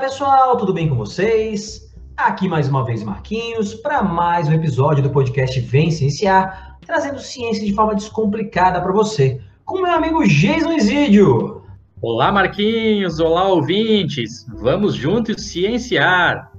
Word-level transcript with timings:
Pessoal, 0.00 0.56
tudo 0.56 0.72
bem 0.72 0.88
com 0.88 0.94
vocês? 0.94 1.92
Aqui 2.16 2.48
mais 2.48 2.68
uma 2.68 2.84
vez 2.84 3.02
Marquinhos 3.02 3.74
para 3.74 4.00
mais 4.00 4.46
um 4.46 4.52
episódio 4.52 5.02
do 5.02 5.10
podcast 5.10 5.58
Vem 5.58 5.90
Cienciar, 5.90 6.78
trazendo 6.86 7.18
ciência 7.18 7.66
de 7.66 7.74
forma 7.74 7.96
descomplicada 7.96 8.80
para 8.80 8.92
você, 8.92 9.40
com 9.64 9.82
meu 9.82 9.90
amigo 9.90 10.24
Jason 10.24 10.72
Isidio. 10.74 11.64
Olá 12.00 12.30
Marquinhos, 12.30 13.18
olá 13.18 13.48
ouvintes, 13.48 14.46
vamos 14.48 14.94
juntos 14.94 15.42
cienciar. 15.48 16.52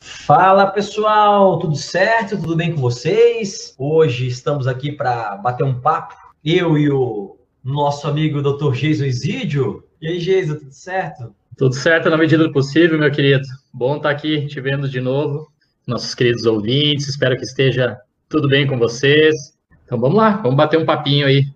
Fala 0.00 0.68
pessoal, 0.68 1.58
tudo 1.58 1.74
certo? 1.74 2.40
Tudo 2.40 2.54
bem 2.54 2.72
com 2.72 2.80
vocês? 2.80 3.74
Hoje 3.76 4.28
estamos 4.28 4.68
aqui 4.68 4.92
para 4.92 5.36
bater 5.38 5.64
um 5.64 5.80
papo, 5.80 6.14
eu 6.44 6.78
e 6.78 6.88
o 6.88 7.41
nosso 7.62 8.08
amigo 8.08 8.42
Dr. 8.42 8.72
Jason 8.72 9.04
Isidio. 9.04 9.84
E 10.00 10.08
aí, 10.08 10.18
Jason, 10.18 10.56
tudo 10.56 10.72
certo? 10.72 11.34
Tudo 11.56 11.74
certo 11.74 12.10
na 12.10 12.16
medida 12.16 12.42
do 12.42 12.52
possível, 12.52 12.98
meu 12.98 13.10
querido. 13.10 13.44
Bom 13.72 13.96
estar 13.96 14.10
aqui 14.10 14.46
te 14.46 14.60
vendo 14.60 14.88
de 14.88 15.00
novo. 15.00 15.50
Nossos 15.86 16.14
queridos 16.14 16.44
ouvintes, 16.46 17.08
espero 17.08 17.36
que 17.36 17.44
esteja 17.44 17.98
tudo 18.28 18.48
bem 18.48 18.66
com 18.66 18.78
vocês. 18.78 19.54
Então 19.84 20.00
vamos 20.00 20.16
lá, 20.16 20.38
vamos 20.38 20.56
bater 20.56 20.78
um 20.78 20.86
papinho 20.86 21.26
aí. 21.26 21.46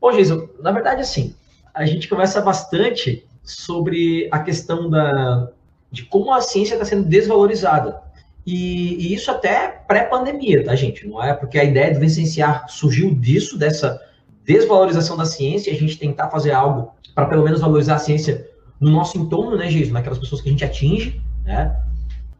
Bom, 0.00 0.12
Jason, 0.12 0.48
na 0.60 0.72
verdade, 0.72 1.00
assim, 1.00 1.34
a 1.72 1.86
gente 1.86 2.08
conversa 2.08 2.40
bastante 2.40 3.24
sobre 3.42 4.28
a 4.30 4.40
questão 4.40 4.90
da, 4.90 5.50
de 5.90 6.04
como 6.04 6.32
a 6.32 6.40
ciência 6.40 6.74
está 6.74 6.84
sendo 6.84 7.08
desvalorizada. 7.08 8.02
E, 8.46 8.96
e 8.96 9.14
isso 9.14 9.30
até 9.30 9.68
pré-pandemia, 9.68 10.64
tá, 10.64 10.74
gente? 10.74 11.06
Não 11.06 11.22
é 11.22 11.32
porque 11.32 11.58
a 11.58 11.64
ideia 11.64 11.94
do 11.94 12.00
licenciar 12.00 12.68
surgiu 12.68 13.14
disso, 13.14 13.56
dessa 13.56 13.98
desvalorização 14.44 15.16
da 15.16 15.24
ciência 15.24 15.72
a 15.72 15.76
gente 15.76 15.98
tentar 15.98 16.30
fazer 16.30 16.52
algo 16.52 16.92
para 17.14 17.26
pelo 17.26 17.42
menos 17.42 17.60
valorizar 17.60 17.96
a 17.96 17.98
ciência 17.98 18.50
no 18.80 18.90
nosso 18.90 19.18
entorno, 19.18 19.56
né, 19.56 19.70
Giso? 19.70 19.92
Naquelas 19.92 20.18
pessoas 20.18 20.40
que 20.40 20.48
a 20.48 20.52
gente 20.52 20.64
atinge, 20.64 21.20
né? 21.44 21.80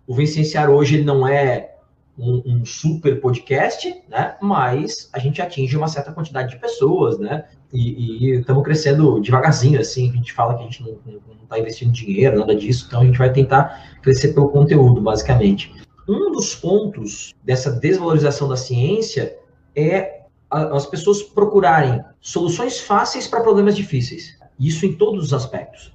O 0.07 0.15
Vicenciar 0.15 0.69
hoje 0.69 0.97
ele 0.97 1.05
não 1.05 1.27
é 1.27 1.75
um, 2.19 2.43
um, 2.45 2.65
super 2.65 3.21
podcast, 3.21 4.03
né? 4.09 4.37
Mas 4.41 5.09
a 5.13 5.19
gente 5.19 5.41
atinge 5.41 5.77
uma 5.77 5.89
certa 5.89 6.13
quantidade 6.13 6.51
de 6.51 6.61
pessoas, 6.61 7.19
né? 7.19 7.45
E 7.73 8.31
estamos 8.39 8.63
crescendo 8.63 9.21
devagarzinho, 9.21 9.81
assim. 9.81 10.11
A 10.11 10.15
gente 10.15 10.33
fala 10.33 10.55
que 10.55 10.61
a 10.61 10.65
gente 10.65 10.83
não 10.83 11.43
está 11.43 11.59
investindo 11.59 11.93
dinheiro, 11.93 12.39
nada 12.39 12.55
disso. 12.55 12.85
Então 12.87 13.01
a 13.01 13.05
gente 13.05 13.19
vai 13.19 13.33
tentar 13.33 13.99
crescer 14.03 14.29
pelo 14.33 14.49
conteúdo, 14.51 15.01
basicamente. 15.01 15.73
Um 16.09 16.31
dos 16.31 16.55
pontos 16.55 17.35
dessa 17.43 17.71
desvalorização 17.71 18.47
da 18.47 18.57
ciência 18.57 19.37
é 19.75 20.24
as 20.55 20.87
pessoas 20.87 21.23
procurarem 21.23 22.03
soluções 22.21 22.81
fáceis 22.81 23.27
para 23.27 23.41
problemas 23.41 23.77
difíceis. 23.77 24.39
Isso 24.59 24.87
em 24.87 24.95
todos 24.95 25.25
os 25.25 25.33
aspectos. 25.33 25.93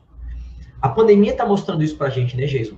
A 0.81 0.89
pandemia 0.89 1.31
está 1.31 1.45
mostrando 1.45 1.83
isso 1.83 1.97
para 1.97 2.07
a 2.07 2.09
gente, 2.09 2.35
né, 2.35 2.45
Jason? 2.45 2.77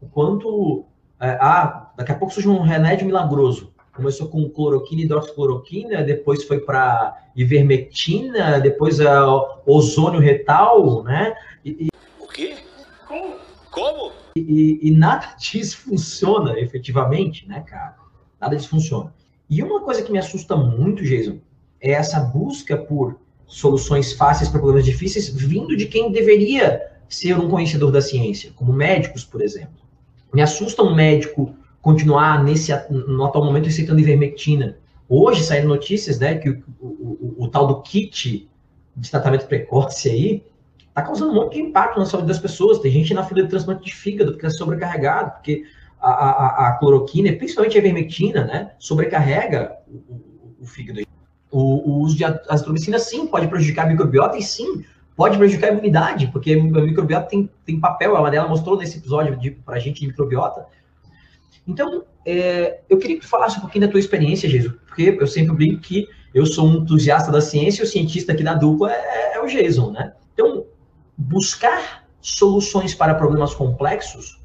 O 0.00 0.06
quanto. 0.06 0.84
É, 1.20 1.38
ah, 1.40 1.92
daqui 1.96 2.12
a 2.12 2.14
pouco 2.14 2.34
surge 2.34 2.48
um 2.48 2.62
remédio 2.62 3.06
milagroso. 3.06 3.72
Começou 3.94 4.28
com 4.28 4.48
cloroquina 4.50 5.02
e 5.02 5.04
hidroxicloroquina, 5.04 6.02
depois 6.02 6.42
foi 6.42 6.58
para 6.58 7.16
ivermectina, 7.36 8.58
depois 8.60 9.00
a 9.00 9.24
ozônio 9.64 10.20
retal, 10.20 11.04
né? 11.04 11.34
E, 11.64 11.86
e... 11.86 11.88
O 12.20 12.26
quê? 12.26 12.56
Como? 13.06 13.36
Como? 13.70 14.12
E, 14.36 14.80
e, 14.82 14.90
nada 14.90 15.34
disso 15.38 15.78
funciona 15.78 16.58
efetivamente, 16.58 17.46
né, 17.48 17.60
cara? 17.60 17.96
Nada 18.40 18.56
disso 18.56 18.68
funciona. 18.68 19.14
E 19.54 19.62
uma 19.62 19.80
coisa 19.82 20.02
que 20.02 20.10
me 20.10 20.18
assusta 20.18 20.56
muito, 20.56 21.04
Jason, 21.04 21.38
é 21.80 21.92
essa 21.92 22.18
busca 22.18 22.76
por 22.76 23.20
soluções 23.46 24.12
fáceis 24.12 24.50
para 24.50 24.58
problemas 24.58 24.84
difíceis 24.84 25.28
vindo 25.28 25.76
de 25.76 25.86
quem 25.86 26.10
deveria 26.10 26.82
ser 27.08 27.38
um 27.38 27.48
conhecedor 27.48 27.92
da 27.92 28.02
ciência, 28.02 28.50
como 28.56 28.72
médicos, 28.72 29.22
por 29.22 29.40
exemplo. 29.40 29.78
Me 30.32 30.42
assusta 30.42 30.82
um 30.82 30.92
médico 30.92 31.54
continuar 31.80 32.42
nesse 32.42 32.72
no 32.90 33.24
atual 33.24 33.44
momento 33.44 33.66
receitando 33.66 34.00
ivermectina. 34.00 34.76
Hoje 35.08 35.44
saíram 35.44 35.68
notícias, 35.68 36.18
né, 36.18 36.34
que 36.34 36.50
o, 36.50 36.64
o, 36.80 37.34
o, 37.38 37.44
o 37.44 37.48
tal 37.48 37.68
do 37.68 37.80
kit 37.80 38.50
de 38.96 39.08
tratamento 39.08 39.46
precoce 39.46 40.10
aí 40.10 40.44
está 40.88 41.00
causando 41.00 41.30
um 41.30 41.34
monte 41.36 41.54
de 41.54 41.60
impacto 41.60 42.00
na 42.00 42.06
saúde 42.06 42.26
das 42.26 42.40
pessoas. 42.40 42.80
Tem 42.80 42.90
gente 42.90 43.14
na 43.14 43.22
fila 43.22 43.44
de 43.44 43.50
transplante 43.50 43.84
de 43.84 43.94
fígado 43.94 44.32
porque 44.32 44.46
é 44.46 44.50
sobrecarregado, 44.50 45.30
porque 45.30 45.62
a, 46.04 46.30
a, 46.30 46.68
a 46.68 46.72
cloroquina, 46.72 47.32
principalmente 47.32 47.76
a 47.76 47.80
ivermectina, 47.80 48.44
né, 48.44 48.72
sobrecarrega 48.78 49.76
o, 49.88 49.96
o, 49.96 50.56
o 50.60 50.66
fígado. 50.66 51.00
O, 51.50 51.90
o, 51.90 52.02
uso 52.02 52.16
de 52.16 52.24
azitromicina, 52.24 52.98
sim, 52.98 53.26
pode 53.26 53.46
prejudicar 53.48 53.86
a 53.86 53.88
microbiota 53.88 54.36
e 54.36 54.42
sim, 54.42 54.84
pode 55.16 55.38
prejudicar 55.38 55.68
a 55.68 55.72
imunidade, 55.72 56.26
porque 56.28 56.52
a 56.52 56.56
microbiota 56.56 57.28
tem, 57.28 57.48
tem 57.64 57.80
papel, 57.80 58.16
a 58.16 58.20
Madela 58.20 58.48
mostrou 58.48 58.76
nesse 58.76 58.98
episódio 58.98 59.56
para 59.64 59.76
a 59.76 59.78
gente 59.78 60.00
de 60.00 60.08
microbiota. 60.08 60.66
Então, 61.66 62.04
é, 62.26 62.80
eu 62.90 62.98
queria 62.98 63.16
que 63.16 63.22
tu 63.22 63.28
falasse 63.28 63.56
um 63.56 63.60
pouquinho 63.60 63.86
da 63.86 63.90
tua 63.90 64.00
experiência, 64.00 64.48
Jesus, 64.48 64.74
porque 64.86 65.16
eu 65.18 65.26
sempre 65.26 65.54
brinco 65.54 65.80
que 65.80 66.06
eu 66.34 66.44
sou 66.44 66.66
um 66.66 66.78
entusiasta 66.78 67.30
da 67.30 67.40
ciência 67.40 67.82
e 67.82 67.84
o 67.84 67.88
cientista 67.88 68.32
aqui 68.32 68.42
da 68.42 68.54
dupla 68.54 68.92
é, 68.92 69.36
é 69.36 69.40
o 69.40 69.46
Jason, 69.46 69.92
né? 69.92 70.12
Então, 70.34 70.66
buscar 71.16 72.04
soluções 72.20 72.94
para 72.94 73.14
problemas 73.14 73.54
complexos 73.54 74.43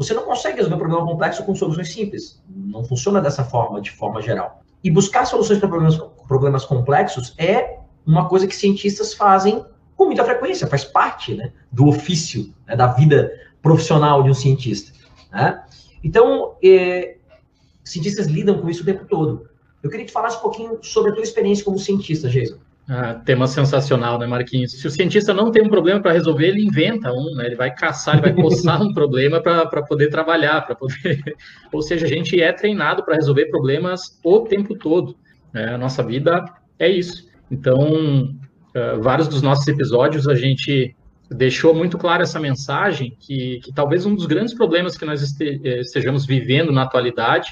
você 0.00 0.14
não 0.14 0.22
consegue 0.22 0.56
resolver 0.56 0.76
um 0.76 0.78
problema 0.78 1.04
complexo 1.04 1.44
com 1.44 1.54
soluções 1.54 1.92
simples. 1.92 2.42
Não 2.48 2.82
funciona 2.82 3.20
dessa 3.20 3.44
forma, 3.44 3.82
de 3.82 3.90
forma 3.90 4.22
geral. 4.22 4.62
E 4.82 4.90
buscar 4.90 5.26
soluções 5.26 5.58
para 5.58 5.68
problemas, 5.68 5.98
problemas 6.26 6.64
complexos 6.64 7.34
é 7.36 7.80
uma 8.06 8.26
coisa 8.26 8.46
que 8.46 8.56
cientistas 8.56 9.12
fazem 9.12 9.62
com 9.94 10.06
muita 10.06 10.24
frequência, 10.24 10.66
faz 10.66 10.84
parte 10.84 11.34
né, 11.34 11.52
do 11.70 11.86
ofício, 11.86 12.54
né, 12.66 12.74
da 12.74 12.86
vida 12.86 13.30
profissional 13.60 14.22
de 14.22 14.30
um 14.30 14.34
cientista. 14.34 14.90
Né? 15.30 15.62
Então, 16.02 16.54
é, 16.64 17.18
cientistas 17.84 18.26
lidam 18.26 18.58
com 18.58 18.70
isso 18.70 18.80
o 18.80 18.86
tempo 18.86 19.04
todo. 19.04 19.50
Eu 19.82 19.90
queria 19.90 20.06
que 20.06 20.12
tu 20.12 20.14
falasse 20.14 20.38
um 20.38 20.40
pouquinho 20.40 20.78
sobre 20.82 21.10
a 21.10 21.14
tua 21.14 21.22
experiência 21.22 21.62
como 21.62 21.78
cientista, 21.78 22.26
Jason. 22.26 22.56
Ah, 22.92 23.14
tema 23.14 23.46
sensacional, 23.46 24.18
né, 24.18 24.26
Marquinhos? 24.26 24.72
Se 24.72 24.84
o 24.84 24.90
cientista 24.90 25.32
não 25.32 25.52
tem 25.52 25.62
um 25.62 25.68
problema 25.68 26.00
para 26.00 26.10
resolver, 26.10 26.48
ele 26.48 26.64
inventa 26.64 27.12
um, 27.12 27.36
né? 27.36 27.46
Ele 27.46 27.54
vai 27.54 27.72
caçar, 27.72 28.16
ele 28.16 28.22
vai 28.22 28.42
coçar 28.42 28.82
um 28.82 28.92
problema 28.92 29.40
para 29.40 29.82
poder 29.82 30.08
trabalhar, 30.08 30.62
para 30.62 30.74
poder. 30.74 31.22
Ou 31.72 31.82
seja, 31.82 32.06
a 32.06 32.08
gente 32.08 32.42
é 32.42 32.52
treinado 32.52 33.04
para 33.04 33.14
resolver 33.14 33.46
problemas 33.46 34.18
o 34.24 34.40
tempo 34.40 34.74
todo. 34.74 35.14
Né? 35.52 35.72
A 35.72 35.78
nossa 35.78 36.02
vida 36.02 36.44
é 36.80 36.88
isso. 36.88 37.28
Então, 37.48 38.34
uh, 38.74 39.00
vários 39.00 39.28
dos 39.28 39.40
nossos 39.40 39.68
episódios 39.68 40.26
a 40.26 40.34
gente 40.34 40.96
deixou 41.30 41.72
muito 41.72 41.96
clara 41.96 42.24
essa 42.24 42.40
mensagem 42.40 43.16
que, 43.20 43.60
que 43.62 43.72
talvez 43.72 44.04
um 44.04 44.16
dos 44.16 44.26
grandes 44.26 44.52
problemas 44.52 44.98
que 44.98 45.04
nós 45.04 45.22
este, 45.22 45.60
eh, 45.62 45.80
estejamos 45.82 46.26
vivendo 46.26 46.72
na 46.72 46.82
atualidade 46.82 47.50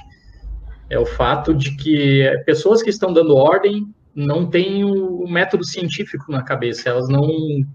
é 0.91 0.99
o 0.99 1.07
fato 1.07 1.55
de 1.55 1.77
que 1.77 2.29
pessoas 2.45 2.83
que 2.83 2.91
estão 2.91 3.13
dando 3.13 3.37
ordem 3.37 3.87
não 4.19 4.45
têm 4.45 4.85
o 4.85 5.29
método 5.29 5.65
científico 5.65 6.33
na 6.33 6.43
cabeça, 6.43 6.89
elas 6.89 7.09
não, 7.09 7.31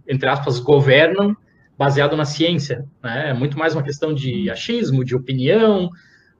entre 0.05 0.27
aspas, 0.27 0.59
governam 0.59 1.33
baseado 1.77 2.17
na 2.17 2.25
ciência, 2.25 2.85
né? 3.01 3.29
É 3.29 3.33
muito 3.33 3.57
mais 3.57 3.73
uma 3.73 3.81
questão 3.81 4.13
de 4.13 4.49
achismo, 4.49 5.05
de 5.05 5.15
opinião 5.15 5.89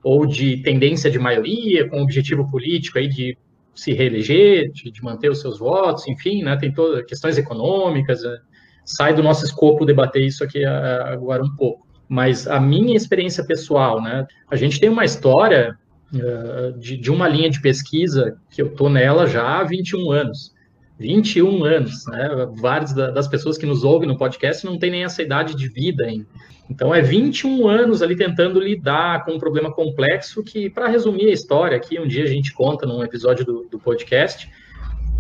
ou 0.03 0.25
de 0.25 0.57
tendência 0.57 1.09
de 1.09 1.17
maioria, 1.17 1.87
com 1.87 2.01
objetivo 2.01 2.49
político 2.51 2.99
aí 2.99 3.07
de 3.07 3.37
se 3.73 3.93
reeleger, 3.93 4.69
de, 4.73 4.91
de 4.91 5.01
manter 5.01 5.31
os 5.31 5.39
seus 5.39 5.57
votos, 5.57 6.05
enfim, 6.05 6.43
né? 6.43 6.57
Tem 6.57 6.73
todas 6.73 7.05
questões 7.05 7.37
econômicas. 7.37 8.23
Né? 8.23 8.37
Sai 8.83 9.13
do 9.13 9.23
nosso 9.23 9.45
escopo 9.45 9.85
debater 9.85 10.23
isso 10.23 10.43
aqui 10.43 10.65
agora 10.65 11.41
um 11.41 11.55
pouco. 11.55 11.87
Mas 12.09 12.45
a 12.45 12.59
minha 12.59 12.97
experiência 12.97 13.45
pessoal, 13.45 14.01
né? 14.01 14.27
A 14.51 14.57
gente 14.57 14.81
tem 14.81 14.89
uma 14.89 15.05
história 15.05 15.77
uh, 16.13 16.77
de, 16.77 16.97
de, 16.97 17.11
uma 17.11 17.27
linha 17.27 17.49
de 17.49 17.61
pesquisa 17.61 18.37
que 18.49 18.61
eu 18.61 18.67
estou 18.67 18.89
nela 18.89 19.27
já 19.27 19.59
há 19.59 19.63
21 19.63 20.11
anos. 20.11 20.53
21 20.99 21.63
anos, 21.65 22.05
né? 22.07 22.29
Várias 22.55 22.93
das 22.93 23.27
pessoas 23.27 23.57
que 23.57 23.65
nos 23.65 23.83
ouvem 23.83 24.07
no 24.07 24.17
podcast 24.17 24.65
não 24.65 24.77
têm 24.77 24.91
nem 24.91 25.03
essa 25.03 25.21
idade 25.21 25.55
de 25.55 25.67
vida 25.67 26.05
ainda. 26.05 26.25
Então, 26.69 26.93
é 26.95 27.01
21 27.01 27.67
anos 27.67 28.01
ali 28.01 28.15
tentando 28.15 28.59
lidar 28.59 29.25
com 29.25 29.33
um 29.33 29.39
problema 29.39 29.71
complexo 29.71 30.43
que, 30.43 30.69
para 30.69 30.87
resumir 30.87 31.25
a 31.25 31.33
história 31.33 31.75
aqui, 31.75 31.99
um 31.99 32.07
dia 32.07 32.23
a 32.23 32.27
gente 32.27 32.53
conta 32.53 32.85
num 32.85 33.03
episódio 33.03 33.45
do, 33.45 33.67
do 33.69 33.77
podcast, 33.77 34.47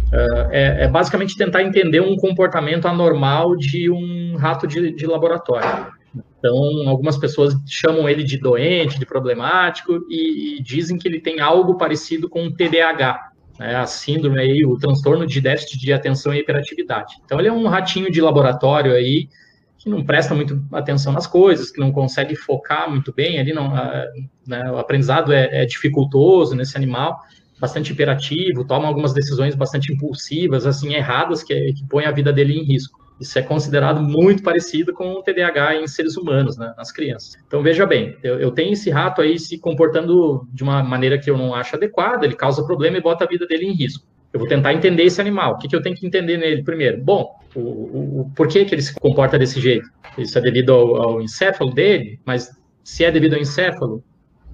uh, 0.07 0.49
é, 0.51 0.85
é, 0.85 0.87
basicamente 0.87 1.35
tentar 1.35 1.63
entender 1.63 1.99
um 1.99 2.15
comportamento 2.15 2.87
anormal 2.87 3.55
de 3.57 3.89
um 3.89 4.35
rato 4.37 4.65
de, 4.65 4.95
de 4.95 5.05
laboratório. 5.05 5.91
Então, 6.37 6.87
algumas 6.87 7.17
pessoas 7.17 7.55
chamam 7.67 8.07
ele 8.07 8.23
de 8.23 8.37
doente, 8.37 8.99
de 8.99 9.05
problemático, 9.05 10.05
e, 10.09 10.57
e 10.57 10.61
dizem 10.61 10.97
que 10.97 11.07
ele 11.07 11.19
tem 11.19 11.39
algo 11.39 11.75
parecido 11.77 12.29
com 12.29 12.51
TDAH, 12.51 13.31
né, 13.57 13.75
a 13.75 13.85
síndrome 13.85 14.39
aí, 14.39 14.65
o 14.65 14.77
transtorno 14.77 15.25
de 15.25 15.39
déficit 15.39 15.79
de 15.79 15.93
atenção 15.93 16.33
e 16.33 16.39
hiperatividade. 16.39 17.15
Então, 17.23 17.39
ele 17.39 17.47
é 17.47 17.53
um 17.53 17.67
ratinho 17.67 18.11
de 18.11 18.21
laboratório 18.21 18.93
aí, 18.93 19.29
que 19.77 19.89
não 19.89 20.03
presta 20.03 20.33
muito 20.33 20.63
atenção 20.71 21.11
nas 21.11 21.27
coisas, 21.27 21.69
que 21.69 21.79
não 21.79 21.91
consegue 21.91 22.35
focar 22.35 22.89
muito 22.89 23.13
bem, 23.13 23.39
ali 23.39 23.51
não, 23.51 23.75
a, 23.75 24.05
né, 24.47 24.71
o 24.71 24.77
aprendizado 24.77 25.33
é, 25.33 25.63
é, 25.63 25.65
dificultoso 25.65 26.55
nesse 26.55 26.77
animal, 26.77 27.19
bastante 27.59 27.91
hiperativo, 27.91 28.65
toma 28.65 28.87
algumas 28.87 29.13
decisões 29.13 29.55
bastante 29.55 29.91
impulsivas, 29.93 30.65
assim, 30.65 30.93
erradas, 30.93 31.43
que, 31.43 31.73
que 31.73 31.85
põem 31.87 32.05
a 32.05 32.11
vida 32.11 32.31
dele 32.31 32.57
em 32.59 32.63
risco. 32.63 33.02
Isso 33.23 33.39
é 33.39 33.41
considerado 33.41 34.01
muito 34.01 34.43
parecido 34.43 34.93
com 34.93 35.13
o 35.13 35.23
TDAH 35.23 35.77
em 35.77 35.87
seres 35.87 36.17
humanos, 36.17 36.57
né, 36.57 36.73
nas 36.75 36.91
crianças. 36.91 37.37
Então, 37.47 37.63
veja 37.63 37.85
bem, 37.85 38.17
eu, 38.21 38.37
eu, 38.37 38.51
tenho 38.51 38.73
esse 38.73 38.89
rato 38.89 39.21
aí 39.21 39.39
se 39.39 39.57
comportando 39.57 40.45
de 40.51 40.61
uma 40.61 40.83
maneira 40.83 41.17
que 41.17 41.29
eu 41.29 41.37
não 41.37 41.55
acho 41.55 41.77
adequada, 41.77 42.25
ele 42.25 42.35
causa 42.35 42.65
problema 42.65 42.97
e 42.97 43.01
bota 43.01 43.23
a 43.23 43.27
vida 43.27 43.47
dele 43.47 43.65
em 43.65 43.73
risco. 43.73 44.05
Eu 44.33 44.39
vou 44.39 44.49
tentar 44.49 44.73
entender 44.73 45.03
esse 45.03 45.21
animal. 45.21 45.53
O 45.53 45.57
que, 45.57 45.69
que 45.69 45.75
eu 45.75 45.81
tenho 45.81 45.95
que 45.95 46.05
entender 46.05 46.37
nele 46.37 46.63
primeiro? 46.63 47.01
Bom, 47.01 47.39
o, 47.55 47.59
o, 47.59 48.21
o 48.21 48.31
por 48.35 48.47
que, 48.49 48.65
que 48.65 48.75
ele 48.75 48.81
se 48.81 48.93
comporta 48.93 49.39
desse 49.39 49.61
jeito? 49.61 49.87
Isso 50.17 50.37
é 50.37 50.41
devido 50.41 50.73
ao, 50.73 50.95
ao 51.01 51.21
encéfalo 51.21 51.73
dele, 51.73 52.19
mas 52.25 52.51
se 52.83 53.05
é 53.05 53.11
devido 53.11 53.35
ao 53.35 53.39
encéfalo, 53.39 54.03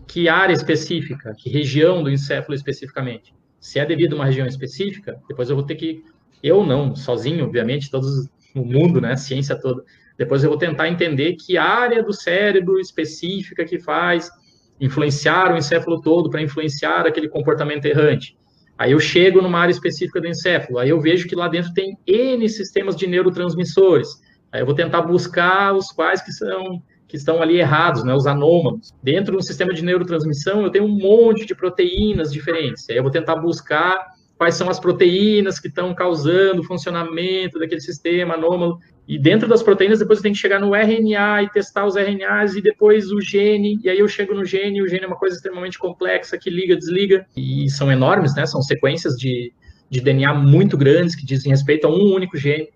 que 0.06 0.30
área 0.30 0.54
específica, 0.54 1.34
que 1.36 1.50
região 1.50 2.04
do 2.04 2.12
encéfalo 2.12 2.54
especificamente? 2.54 3.34
Se 3.60 3.80
é 3.80 3.86
devido 3.86 4.14
a 4.14 4.16
uma 4.18 4.26
região 4.26 4.46
específica, 4.46 5.20
depois 5.28 5.50
eu 5.50 5.56
vou 5.56 5.66
ter 5.66 5.76
que, 5.76 6.04
eu 6.44 6.64
não, 6.64 6.96
sozinho, 6.96 7.46
obviamente, 7.46 7.90
todos 7.90 8.30
o 8.56 8.64
mundo, 8.64 9.00
né, 9.00 9.14
a 9.14 9.18
ciência 9.18 9.60
toda, 9.60 9.84
depois 10.18 10.44
eu 10.44 10.50
vou 10.50 10.60
tentar 10.60 10.90
entender 10.90 11.36
que 11.36 11.58
área 11.58 12.04
do 12.04 12.14
cérebro 12.14 12.80
específica 12.80 13.64
que 13.64 13.80
faz 13.80 14.30
influenciar 14.80 15.54
o 15.54 15.58
encéfalo 15.58 16.02
todo 16.02 16.30
para 16.30 16.42
influenciar 16.42 17.08
aquele 17.08 17.30
comportamento 17.30 17.86
errante. 17.86 18.38
Aí 18.78 18.92
eu 18.92 19.00
chego 19.00 19.42
numa 19.42 19.60
área 19.60 19.72
específica 19.72 20.22
do 20.22 20.28
encéfalo, 20.28 20.80
aí 20.80 20.90
eu 20.90 21.00
vejo 21.00 21.28
que 21.28 21.36
lá 21.36 21.48
dentro 21.48 21.74
tem 21.74 21.98
N 22.08 22.48
sistemas 22.50 22.96
de 22.96 23.08
neurotransmissores. 23.08 24.10
Aí 24.52 24.62
eu 24.62 24.66
vou 24.66 24.76
tentar 24.76 25.02
buscar 25.02 25.74
os 25.74 25.88
quais 25.88 26.22
que 26.22 26.32
são 26.32 26.82
que 27.08 27.18
estão 27.18 27.42
ali 27.42 27.58
errados, 27.58 28.04
né, 28.04 28.14
os 28.14 28.28
anômalos. 28.28 28.94
Dentro 29.02 29.36
do 29.36 29.44
sistema 29.44 29.74
de 29.74 29.84
neurotransmissão, 29.84 30.62
eu 30.62 30.70
tenho 30.70 30.86
um 30.86 30.96
monte 30.96 31.44
de 31.44 31.56
proteínas 31.56 32.32
diferentes. 32.32 32.88
Aí 32.88 32.98
eu 32.98 33.02
vou 33.02 33.12
tentar 33.12 33.36
buscar 33.36 34.06
quais 34.40 34.56
são 34.56 34.70
as 34.70 34.80
proteínas 34.80 35.60
que 35.60 35.68
estão 35.68 35.94
causando 35.94 36.62
o 36.62 36.64
funcionamento 36.64 37.60
daquele 37.60 37.82
sistema 37.82 38.36
anômalo. 38.36 38.80
E 39.06 39.20
dentro 39.20 39.50
das 39.50 39.62
proteínas, 39.62 40.00
depois 40.00 40.20
eu 40.20 40.24
tenho 40.24 40.34
que 40.34 40.40
chegar 40.40 40.62
no 40.62 40.74
RNA 40.74 41.44
e 41.44 41.50
testar 41.50 41.86
os 41.86 41.98
RNAs 41.98 42.56
e 42.56 42.62
depois 42.62 43.12
o 43.12 43.20
gene. 43.20 43.78
E 43.84 43.90
aí 43.90 44.00
eu 44.00 44.08
chego 44.08 44.34
no 44.34 44.46
gene, 44.46 44.78
e 44.78 44.82
o 44.82 44.88
gene 44.88 45.04
é 45.04 45.08
uma 45.08 45.18
coisa 45.18 45.36
extremamente 45.36 45.78
complexa 45.78 46.38
que 46.38 46.50
liga, 46.50 46.78
desliga. 46.78 47.26
E 47.36 47.70
são 47.70 47.92
enormes, 47.92 48.34
né? 48.34 48.46
São 48.46 48.62
sequências 48.62 49.16
de, 49.16 49.52
de 49.90 50.00
DNA 50.00 50.34
muito 50.34 50.78
grandes 50.78 51.16
que 51.16 51.26
dizem 51.26 51.52
respeito 51.52 51.86
a 51.86 51.90
um 51.90 52.14
único 52.16 52.38
gene. 52.38 52.70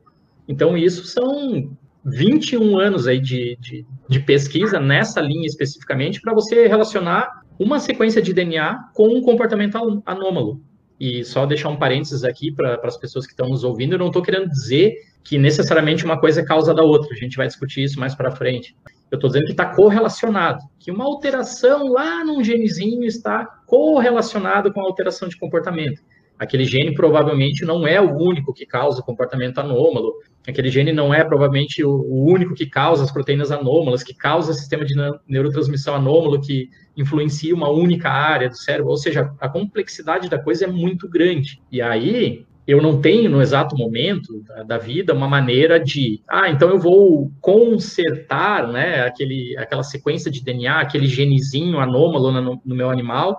Então, 0.45 0.77
isso 0.77 1.05
são 1.05 1.71
21 2.03 2.77
anos 2.77 3.07
aí 3.07 3.21
de, 3.21 3.57
de, 3.61 3.85
de 4.09 4.19
pesquisa 4.19 4.81
nessa 4.81 5.21
linha 5.21 5.45
especificamente 5.45 6.19
para 6.19 6.33
você 6.33 6.67
relacionar 6.67 7.41
uma 7.57 7.79
sequência 7.79 8.21
de 8.21 8.33
DNA 8.33 8.89
com 8.93 9.07
um 9.07 9.21
comportamento 9.21 9.77
anômalo. 10.05 10.61
E 10.99 11.23
só 11.23 11.45
deixar 11.45 11.69
um 11.69 11.77
parênteses 11.77 12.23
aqui 12.23 12.51
para 12.51 12.79
as 12.83 12.97
pessoas 12.97 13.25
que 13.25 13.33
estão 13.33 13.49
nos 13.49 13.63
ouvindo, 13.63 13.93
eu 13.93 13.99
não 13.99 14.07
estou 14.07 14.21
querendo 14.21 14.49
dizer 14.49 14.95
que 15.23 15.37
necessariamente 15.37 16.03
uma 16.03 16.19
coisa 16.19 16.41
é 16.41 16.45
causa 16.45 16.73
da 16.73 16.83
outra, 16.83 17.13
a 17.13 17.17
gente 17.17 17.37
vai 17.37 17.47
discutir 17.47 17.83
isso 17.83 17.99
mais 17.99 18.13
para 18.13 18.31
frente. 18.31 18.75
Eu 19.09 19.15
estou 19.15 19.29
dizendo 19.29 19.45
que 19.45 19.51
está 19.51 19.65
correlacionado, 19.65 20.59
que 20.79 20.91
uma 20.91 21.05
alteração 21.05 21.87
lá 21.87 22.23
num 22.25 22.43
genezinho 22.43 23.03
está 23.03 23.45
correlacionado 23.67 24.73
com 24.73 24.81
a 24.81 24.83
alteração 24.83 25.27
de 25.27 25.37
comportamento. 25.37 26.01
Aquele 26.43 26.65
gene 26.65 26.93
provavelmente 26.93 27.63
não 27.63 27.87
é 27.87 28.01
o 28.01 28.17
único 28.17 28.53
que 28.53 28.65
causa 28.65 28.99
o 28.99 29.03
comportamento 29.03 29.59
anômalo, 29.59 30.13
aquele 30.45 30.69
gene 30.69 30.91
não 30.91 31.13
é 31.13 31.23
provavelmente 31.23 31.83
o, 31.83 32.25
único 32.25 32.53
que 32.53 32.65
causa 32.65 33.03
as 33.03 33.11
proteínas 33.11 33.49
anômalas, 33.49 34.03
que 34.03 34.13
causa 34.13 34.51
o 34.51 34.53
sistema 34.53 34.83
de 34.83 34.93
neurotransmissão 35.27 35.95
anômalo, 35.95 36.41
que 36.41 36.69
influencia 36.97 37.55
uma 37.55 37.69
única 37.69 38.09
área 38.09 38.49
do 38.49 38.57
cérebro, 38.57 38.89
ou 38.89 38.97
seja, 38.97 39.31
a 39.39 39.47
complexidade 39.47 40.29
da 40.29 40.37
coisa 40.37 40.65
é 40.65 40.67
muito 40.67 41.07
grande. 41.09 41.61
E 41.71 41.81
aí, 41.81 42.45
eu 42.67 42.81
não 42.81 42.99
tenho 42.99 43.29
no 43.29 43.41
exato 43.41 43.77
momento 43.77 44.41
da, 44.43 44.63
da, 44.63 44.77
vida 44.77 45.13
uma 45.13 45.27
maneira 45.27 45.79
de, 45.79 46.21
ah, 46.29 46.49
então 46.49 46.69
eu 46.69 46.79
vou 46.79 47.31
consertar, 47.39 48.67
né, 48.67 49.01
aquele, 49.01 49.55
aquela 49.57 49.83
sequência 49.83 50.29
de 50.29 50.43
DNA, 50.43 50.81
aquele 50.81 51.07
genezinho 51.07 51.79
anômalo 51.79 52.31
no, 52.31 52.61
no 52.63 52.75
meu 52.75 52.89
animal 52.89 53.37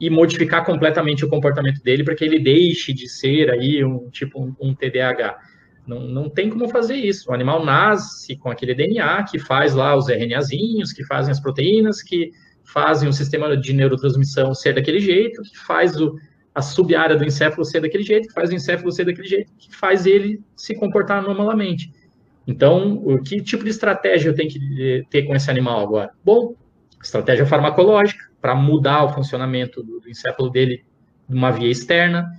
e 0.00 0.08
modificar 0.08 0.64
completamente 0.64 1.24
o 1.24 1.28
comportamento 1.28 1.82
dele 1.82 2.02
para 2.02 2.14
que 2.14 2.24
ele 2.24 2.38
deixe 2.38 2.92
de 2.92 3.06
ser 3.06 3.50
aí 3.50 3.84
um 3.84 4.08
tipo 4.08 4.42
um, 4.42 4.54
um 4.58 4.74
TDAH. 4.74 5.38
Não, 5.86 6.00
não 6.00 6.30
tem 6.30 6.48
como 6.48 6.68
fazer 6.68 6.96
isso. 6.96 7.30
O 7.30 7.34
animal 7.34 7.64
nasce 7.64 8.36
com 8.36 8.50
aquele 8.50 8.74
DNA 8.74 9.24
que 9.24 9.38
faz 9.38 9.74
lá 9.74 9.94
os 9.94 10.08
RNAzinhos, 10.08 10.92
que 10.92 11.04
fazem 11.04 11.30
as 11.30 11.40
proteínas, 11.40 12.02
que 12.02 12.30
fazem 12.64 13.08
o 13.08 13.12
sistema 13.12 13.54
de 13.56 13.72
neurotransmissão 13.72 14.54
ser 14.54 14.74
daquele 14.74 15.00
jeito, 15.00 15.42
que 15.42 15.58
faz 15.58 16.00
o, 16.00 16.16
a 16.54 16.62
sub-área 16.62 17.16
do 17.16 17.24
encéfalo 17.24 17.64
ser 17.64 17.80
daquele 17.80 18.04
jeito, 18.04 18.28
que 18.28 18.34
faz 18.34 18.50
o 18.50 18.54
encéfalo 18.54 18.92
ser 18.92 19.04
daquele 19.04 19.28
jeito, 19.28 19.52
que 19.58 19.74
faz 19.76 20.06
ele 20.06 20.40
se 20.56 20.74
comportar 20.74 21.18
anormalmente. 21.18 21.92
Então, 22.46 22.94
o 23.04 23.20
que 23.22 23.42
tipo 23.42 23.64
de 23.64 23.70
estratégia 23.70 24.30
eu 24.30 24.34
tenho 24.34 24.48
que 24.48 25.04
ter 25.10 25.24
com 25.24 25.34
esse 25.34 25.50
animal 25.50 25.80
agora? 25.80 26.10
Bom, 26.24 26.54
estratégia 27.02 27.46
farmacológica, 27.46 28.30
para 28.40 28.54
mudar 28.54 29.04
o 29.04 29.08
funcionamento 29.10 29.82
do, 29.82 30.00
do 30.00 30.08
encéfalo 30.08 30.50
dele 30.50 30.84
de 31.28 31.36
uma 31.36 31.50
via 31.50 31.70
externa. 31.70 32.30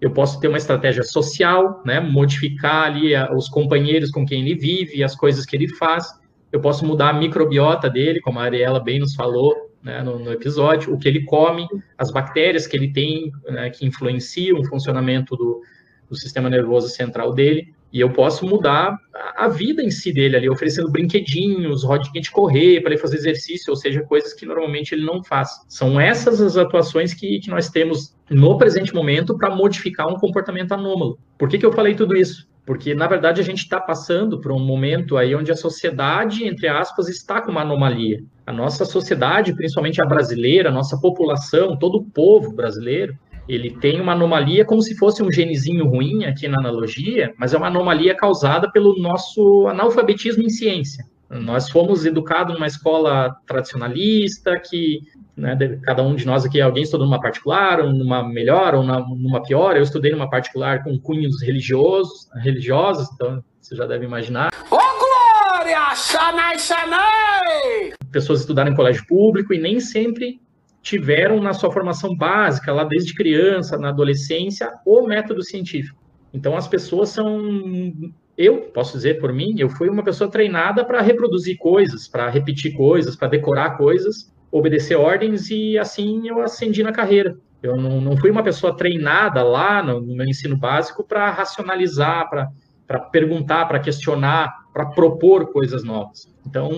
Eu 0.00 0.10
posso 0.10 0.38
ter 0.40 0.48
uma 0.48 0.58
estratégia 0.58 1.02
social, 1.02 1.82
né, 1.84 2.00
modificar 2.00 2.84
ali 2.84 3.14
a, 3.14 3.32
os 3.32 3.48
companheiros 3.48 4.10
com 4.10 4.26
quem 4.26 4.42
ele 4.42 4.54
vive, 4.54 5.02
as 5.02 5.16
coisas 5.16 5.46
que 5.46 5.56
ele 5.56 5.68
faz. 5.68 6.06
Eu 6.52 6.60
posso 6.60 6.84
mudar 6.84 7.10
a 7.10 7.12
microbiota 7.12 7.88
dele, 7.88 8.20
como 8.20 8.38
a 8.38 8.42
Ariela 8.42 8.78
bem 8.78 9.00
nos 9.00 9.14
falou, 9.14 9.54
né, 9.82 10.02
no, 10.02 10.18
no, 10.18 10.32
episódio, 10.32 10.92
o 10.92 10.98
que 10.98 11.06
ele 11.08 11.24
come, 11.24 11.66
as 11.96 12.10
bactérias 12.10 12.66
que 12.66 12.76
ele 12.76 12.92
tem, 12.92 13.30
né, 13.48 13.70
que 13.70 13.86
influenciam 13.86 14.58
o 14.58 14.64
funcionamento 14.64 15.36
do, 15.36 15.62
do, 16.08 16.16
sistema 16.16 16.50
nervoso 16.50 16.88
central 16.88 17.32
dele, 17.32 17.72
e 17.92 18.00
eu 18.00 18.10
posso 18.10 18.44
mudar 18.44 18.96
a, 19.36 19.48
vida 19.48 19.82
em 19.82 19.90
si 19.90 20.12
dele 20.12 20.36
ali, 20.36 20.50
oferecendo 20.50 20.90
brinquedinhos, 20.90 21.84
rodinha 21.84 22.20
de 22.20 22.30
correr 22.30 22.80
para 22.80 22.92
ele 22.92 23.00
fazer 23.00 23.16
exercício, 23.16 23.70
ou 23.70 23.76
seja, 23.76 24.02
coisas 24.02 24.34
que 24.34 24.44
normalmente 24.44 24.94
ele 24.94 25.04
não 25.04 25.22
faz. 25.22 25.50
São 25.68 26.00
essas 26.00 26.40
as 26.40 26.56
atuações 26.56 27.14
que, 27.14 27.38
que 27.40 27.50
nós 27.50 27.70
temos 27.70 28.14
no 28.28 28.58
presente 28.58 28.94
momento 28.94 29.36
para 29.36 29.54
modificar 29.54 30.08
um 30.08 30.16
comportamento 30.16 30.72
anômalo. 30.72 31.18
Por 31.38 31.48
que, 31.48 31.58
que 31.58 31.66
eu 31.66 31.72
falei 31.72 31.94
tudo 31.94 32.16
isso? 32.16 32.46
porque 32.66 32.94
na 32.94 33.06
verdade 33.06 33.40
a 33.40 33.44
gente 33.44 33.60
está 33.60 33.80
passando 33.80 34.40
por 34.40 34.50
um 34.50 34.58
momento 34.58 35.16
aí 35.16 35.36
onde 35.36 35.52
a 35.52 35.56
sociedade, 35.56 36.44
entre 36.44 36.66
aspas, 36.66 37.08
está 37.08 37.40
com 37.40 37.52
uma 37.52 37.60
anomalia. 37.60 38.18
A 38.44 38.52
nossa 38.52 38.84
sociedade, 38.84 39.54
principalmente 39.54 40.02
a 40.02 40.04
brasileira, 40.04 40.68
a 40.68 40.72
nossa 40.72 41.00
população, 41.00 41.78
todo 41.78 41.98
o 41.98 42.04
povo 42.04 42.52
brasileiro, 42.52 43.16
ele 43.48 43.70
tem 43.70 44.00
uma 44.00 44.12
anomalia 44.12 44.64
como 44.64 44.82
se 44.82 44.96
fosse 44.96 45.22
um 45.22 45.30
genezinho 45.30 45.86
ruim 45.86 46.24
aqui 46.24 46.48
na 46.48 46.58
analogia, 46.58 47.32
mas 47.38 47.54
é 47.54 47.56
uma 47.56 47.68
anomalia 47.68 48.14
causada 48.14 48.70
pelo 48.70 48.98
nosso 48.98 49.66
analfabetismo 49.68 50.42
em 50.42 50.48
ciência. 50.48 51.04
Nós 51.28 51.68
fomos 51.68 52.06
educados 52.06 52.54
numa 52.54 52.66
escola 52.66 53.36
tradicionalista 53.46 54.60
que 54.60 55.00
né, 55.36 55.56
cada 55.82 56.02
um 56.02 56.14
de 56.14 56.24
nós 56.24 56.44
aqui, 56.44 56.60
alguém 56.60 56.84
estudou 56.84 57.06
numa 57.06 57.20
particular, 57.20 57.80
ou 57.80 57.92
numa 57.92 58.26
melhor, 58.26 58.74
ou 58.74 58.82
numa 58.82 59.42
pior. 59.42 59.76
Eu 59.76 59.82
estudei 59.82 60.12
numa 60.12 60.30
particular 60.30 60.82
com 60.82 60.98
cunhos 60.98 61.42
religiosos, 61.42 62.28
religiosos, 62.42 63.08
então 63.12 63.44
você 63.60 63.76
já 63.76 63.86
deve 63.86 64.06
imaginar. 64.06 64.50
Ô, 64.70 64.76
Glória! 64.76 65.94
Xanai, 65.94 66.58
Xanai! 66.58 67.92
Pessoas 68.10 68.40
estudaram 68.40 68.72
em 68.72 68.76
colégio 68.76 69.04
público 69.06 69.52
e 69.52 69.58
nem 69.58 69.78
sempre 69.78 70.40
tiveram 70.86 71.40
na 71.42 71.52
sua 71.52 71.72
formação 71.72 72.16
básica, 72.16 72.72
lá 72.72 72.84
desde 72.84 73.12
criança, 73.12 73.76
na 73.76 73.88
adolescência, 73.88 74.72
o 74.86 75.04
método 75.04 75.42
científico. 75.42 76.00
Então, 76.32 76.56
as 76.56 76.68
pessoas 76.68 77.08
são. 77.08 77.92
Eu 78.38 78.58
posso 78.72 78.92
dizer 78.92 79.18
por 79.18 79.32
mim, 79.32 79.56
eu 79.58 79.68
fui 79.68 79.88
uma 79.88 80.04
pessoa 80.04 80.30
treinada 80.30 80.84
para 80.84 81.00
reproduzir 81.00 81.58
coisas, 81.58 82.06
para 82.06 82.30
repetir 82.30 82.76
coisas, 82.76 83.16
para 83.16 83.26
decorar 83.26 83.76
coisas, 83.76 84.32
obedecer 84.48 84.94
ordens 84.94 85.50
e 85.50 85.76
assim 85.76 86.28
eu 86.28 86.40
ascendi 86.40 86.84
na 86.84 86.92
carreira. 86.92 87.36
Eu 87.60 87.76
não, 87.76 88.00
não 88.00 88.16
fui 88.16 88.30
uma 88.30 88.44
pessoa 88.44 88.76
treinada 88.76 89.42
lá 89.42 89.82
no, 89.82 90.00
no 90.00 90.14
meu 90.14 90.26
ensino 90.26 90.56
básico 90.56 91.02
para 91.02 91.30
racionalizar, 91.30 92.30
para 92.30 93.00
perguntar, 93.10 93.66
para 93.66 93.80
questionar, 93.80 94.54
para 94.76 94.84
propor 94.84 95.50
coisas 95.52 95.82
novas. 95.82 96.30
Então, 96.46 96.70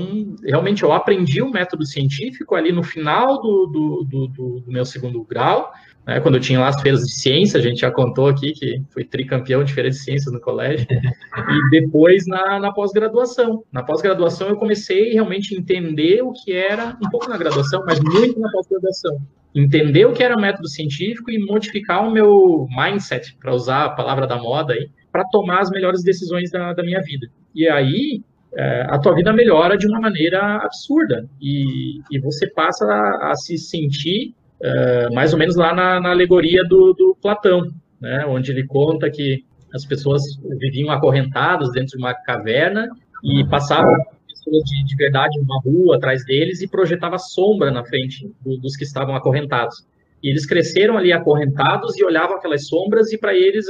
realmente, 0.45 0.85
eu 0.85 0.93
aprendi 0.93 1.43
o 1.43 1.51
método 1.51 1.85
científico 1.85 2.55
ali 2.55 2.71
no 2.71 2.85
final 2.85 3.43
do, 3.43 3.67
do, 3.67 4.05
do, 4.05 4.61
do 4.61 4.65
meu 4.69 4.85
segundo 4.85 5.25
grau, 5.25 5.73
né, 6.07 6.21
quando 6.21 6.37
eu 6.37 6.41
tinha 6.41 6.61
lá 6.61 6.69
as 6.69 6.81
feiras 6.81 7.01
de 7.01 7.13
ciência, 7.13 7.59
a 7.59 7.63
gente 7.63 7.81
já 7.81 7.91
contou 7.91 8.29
aqui 8.29 8.53
que 8.53 8.81
fui 8.91 9.03
tricampeão 9.03 9.65
de 9.65 9.75
feira 9.75 9.91
de 9.91 9.97
ciências 9.97 10.33
no 10.33 10.41
colégio, 10.41 10.87
e 10.89 11.71
depois 11.71 12.25
na, 12.29 12.61
na 12.61 12.73
pós-graduação. 12.73 13.65
Na 13.73 13.83
pós-graduação 13.83 14.49
eu 14.49 14.57
comecei 14.57 15.13
realmente 15.13 15.53
a 15.53 15.59
entender 15.59 16.23
o 16.23 16.33
que 16.33 16.53
era, 16.53 16.97
um 17.05 17.11
pouco 17.11 17.29
na 17.29 17.37
graduação, 17.37 17.83
mas 17.85 17.99
muito 17.99 18.39
na 18.39 18.49
pós-graduação. 18.53 19.19
Entender 19.53 20.07
o 20.07 20.13
que 20.13 20.23
era 20.23 20.37
método 20.37 20.69
científico 20.69 21.33
e 21.33 21.45
modificar 21.45 22.07
o 22.07 22.13
meu 22.13 22.69
mindset, 22.71 23.37
para 23.41 23.53
usar 23.53 23.87
a 23.87 23.91
palavra 23.91 24.25
da 24.25 24.37
moda 24.37 24.75
aí, 24.75 24.89
para 25.13 25.25
tomar 25.31 25.61
as 25.61 25.71
melhores 25.71 26.03
decisões 26.03 26.51
da, 26.51 26.73
da 26.73 26.83
minha 26.83 27.01
vida. 27.01 27.29
E 27.55 27.69
aí, 27.69 28.23
é, 28.57 28.87
a 28.89 28.99
tua 28.99 29.15
vida 29.15 29.33
melhora 29.33 29.77
de 29.77 29.87
uma 29.87 30.01
maneira 30.01 30.57
absurda 30.57 31.29
e, 31.41 32.01
e 32.11 32.19
você 32.19 32.47
passa 32.49 32.85
a, 32.85 33.33
a 33.33 33.35
se 33.35 33.59
sentir 33.59 34.35
uh, 34.63 35.15
mais 35.15 35.33
ou 35.33 35.39
menos 35.39 35.57
lá 35.57 35.75
na, 35.75 36.01
na 36.01 36.11
alegoria 36.11 36.63
do, 36.65 36.95
do, 36.95 37.17
Platão, 37.21 37.71
né, 38.01 38.25
onde 38.27 38.51
ele 38.51 38.67
conta 38.67 39.11
que 39.11 39.45
as 39.75 39.85
pessoas 39.85 40.23
viviam 40.59 40.91
acorrentadas 40.91 41.71
dentro 41.73 41.97
de 41.97 41.99
uma 41.99 42.15
caverna 42.15 42.89
e 43.23 43.45
passavam 43.49 43.93
de, 43.93 44.85
de 44.85 44.97
verdade 44.97 45.39
numa 45.41 45.61
rua 45.61 45.97
atrás 45.97 46.25
deles 46.25 46.63
e 46.63 46.69
projetava 46.69 47.19
sombra 47.19 47.71
na 47.71 47.85
frente 47.85 48.33
do, 48.43 48.57
dos 48.57 48.77
que 48.77 48.85
estavam 48.85 49.15
acorrentados. 49.15 49.87
E 50.23 50.31
eles 50.31 50.47
cresceram 50.47 50.97
ali 50.97 51.13
acorrentados 51.13 51.97
e 51.97 52.05
olhavam 52.05 52.37
aquelas 52.37 52.67
sombras 52.67 53.13
e 53.13 53.19
para 53.19 53.35
eles 53.35 53.67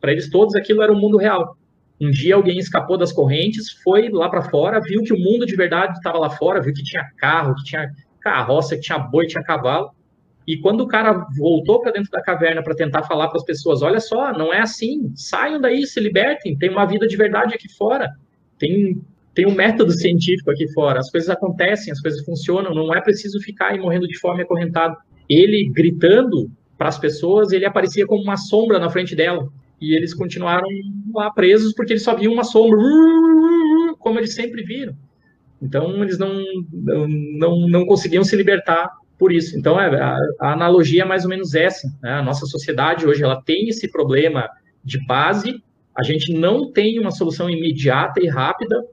para 0.00 0.12
eles 0.12 0.28
todos 0.28 0.54
aquilo 0.54 0.82
era 0.82 0.92
o 0.92 0.96
mundo 0.96 1.16
real. 1.16 1.56
Um 2.00 2.10
dia 2.10 2.34
alguém 2.34 2.58
escapou 2.58 2.98
das 2.98 3.12
correntes, 3.12 3.70
foi 3.82 4.08
lá 4.08 4.28
para 4.28 4.42
fora, 4.42 4.80
viu 4.80 5.02
que 5.02 5.12
o 5.12 5.18
mundo 5.18 5.46
de 5.46 5.54
verdade 5.54 5.96
estava 5.96 6.18
lá 6.18 6.30
fora, 6.30 6.60
viu 6.60 6.74
que 6.74 6.82
tinha 6.82 7.04
carro, 7.16 7.54
que 7.54 7.64
tinha 7.64 7.90
carroça, 8.20 8.76
que 8.76 8.82
tinha 8.82 8.98
boi, 8.98 9.26
tinha 9.26 9.42
cavalo. 9.42 9.90
E 10.46 10.58
quando 10.58 10.80
o 10.80 10.88
cara 10.88 11.26
voltou 11.38 11.80
para 11.80 11.92
dentro 11.92 12.10
da 12.10 12.20
caverna 12.20 12.62
para 12.62 12.74
tentar 12.74 13.04
falar 13.04 13.28
para 13.28 13.36
as 13.36 13.44
pessoas, 13.44 13.82
olha 13.82 14.00
só, 14.00 14.32
não 14.32 14.52
é 14.52 14.60
assim, 14.60 15.12
saiam 15.14 15.60
daí, 15.60 15.86
se 15.86 16.00
libertem, 16.00 16.58
tem 16.58 16.70
uma 16.70 16.84
vida 16.84 17.06
de 17.06 17.16
verdade 17.16 17.54
aqui 17.54 17.68
fora, 17.72 18.10
tem 18.58 19.00
tem 19.34 19.46
um 19.46 19.54
método 19.54 19.92
científico 19.96 20.50
aqui 20.50 20.70
fora, 20.72 21.00
as 21.00 21.10
coisas 21.10 21.30
acontecem, 21.30 21.92
as 21.92 22.00
coisas 22.00 22.24
funcionam, 22.24 22.74
não 22.74 22.94
é 22.94 23.00
preciso 23.00 23.40
ficar 23.40 23.68
aí 23.68 23.78
morrendo 23.78 24.06
de 24.06 24.18
fome 24.18 24.42
acorrentado. 24.42 24.96
Ele 25.28 25.70
gritando 25.72 26.50
para 26.76 26.88
as 26.88 26.98
pessoas, 26.98 27.52
ele 27.52 27.64
aparecia 27.64 28.06
como 28.06 28.22
uma 28.22 28.36
sombra 28.36 28.78
na 28.78 28.90
frente 28.90 29.14
dela. 29.14 29.48
E 29.80 29.96
eles 29.96 30.14
continuaram 30.14 30.68
lá 31.14 31.30
presos 31.30 31.72
porque 31.74 31.92
eles 31.92 32.02
só 32.02 32.14
viam 32.16 32.32
uma 32.32 32.44
sombra, 32.44 32.78
como 33.98 34.18
eles 34.18 34.34
sempre 34.34 34.62
viram. 34.62 34.94
Então, 35.60 36.02
eles 36.02 36.18
não, 36.18 36.42
não, 36.72 37.68
não 37.68 37.86
conseguiam 37.86 38.24
se 38.24 38.34
libertar 38.34 38.88
por 39.18 39.32
isso. 39.32 39.56
Então, 39.56 39.80
é, 39.80 40.00
a, 40.00 40.16
a 40.40 40.52
analogia 40.52 41.02
é 41.02 41.06
mais 41.06 41.22
ou 41.22 41.30
menos 41.30 41.54
essa. 41.54 41.86
Né? 42.02 42.12
A 42.12 42.22
nossa 42.22 42.46
sociedade 42.46 43.06
hoje 43.06 43.22
ela 43.22 43.40
tem 43.40 43.68
esse 43.68 43.88
problema 43.90 44.48
de 44.84 45.04
base, 45.06 45.62
a 45.96 46.02
gente 46.02 46.32
não 46.32 46.72
tem 46.72 46.98
uma 46.98 47.12
solução 47.12 47.48
imediata 47.48 48.20
e 48.20 48.26
rápida. 48.26 48.84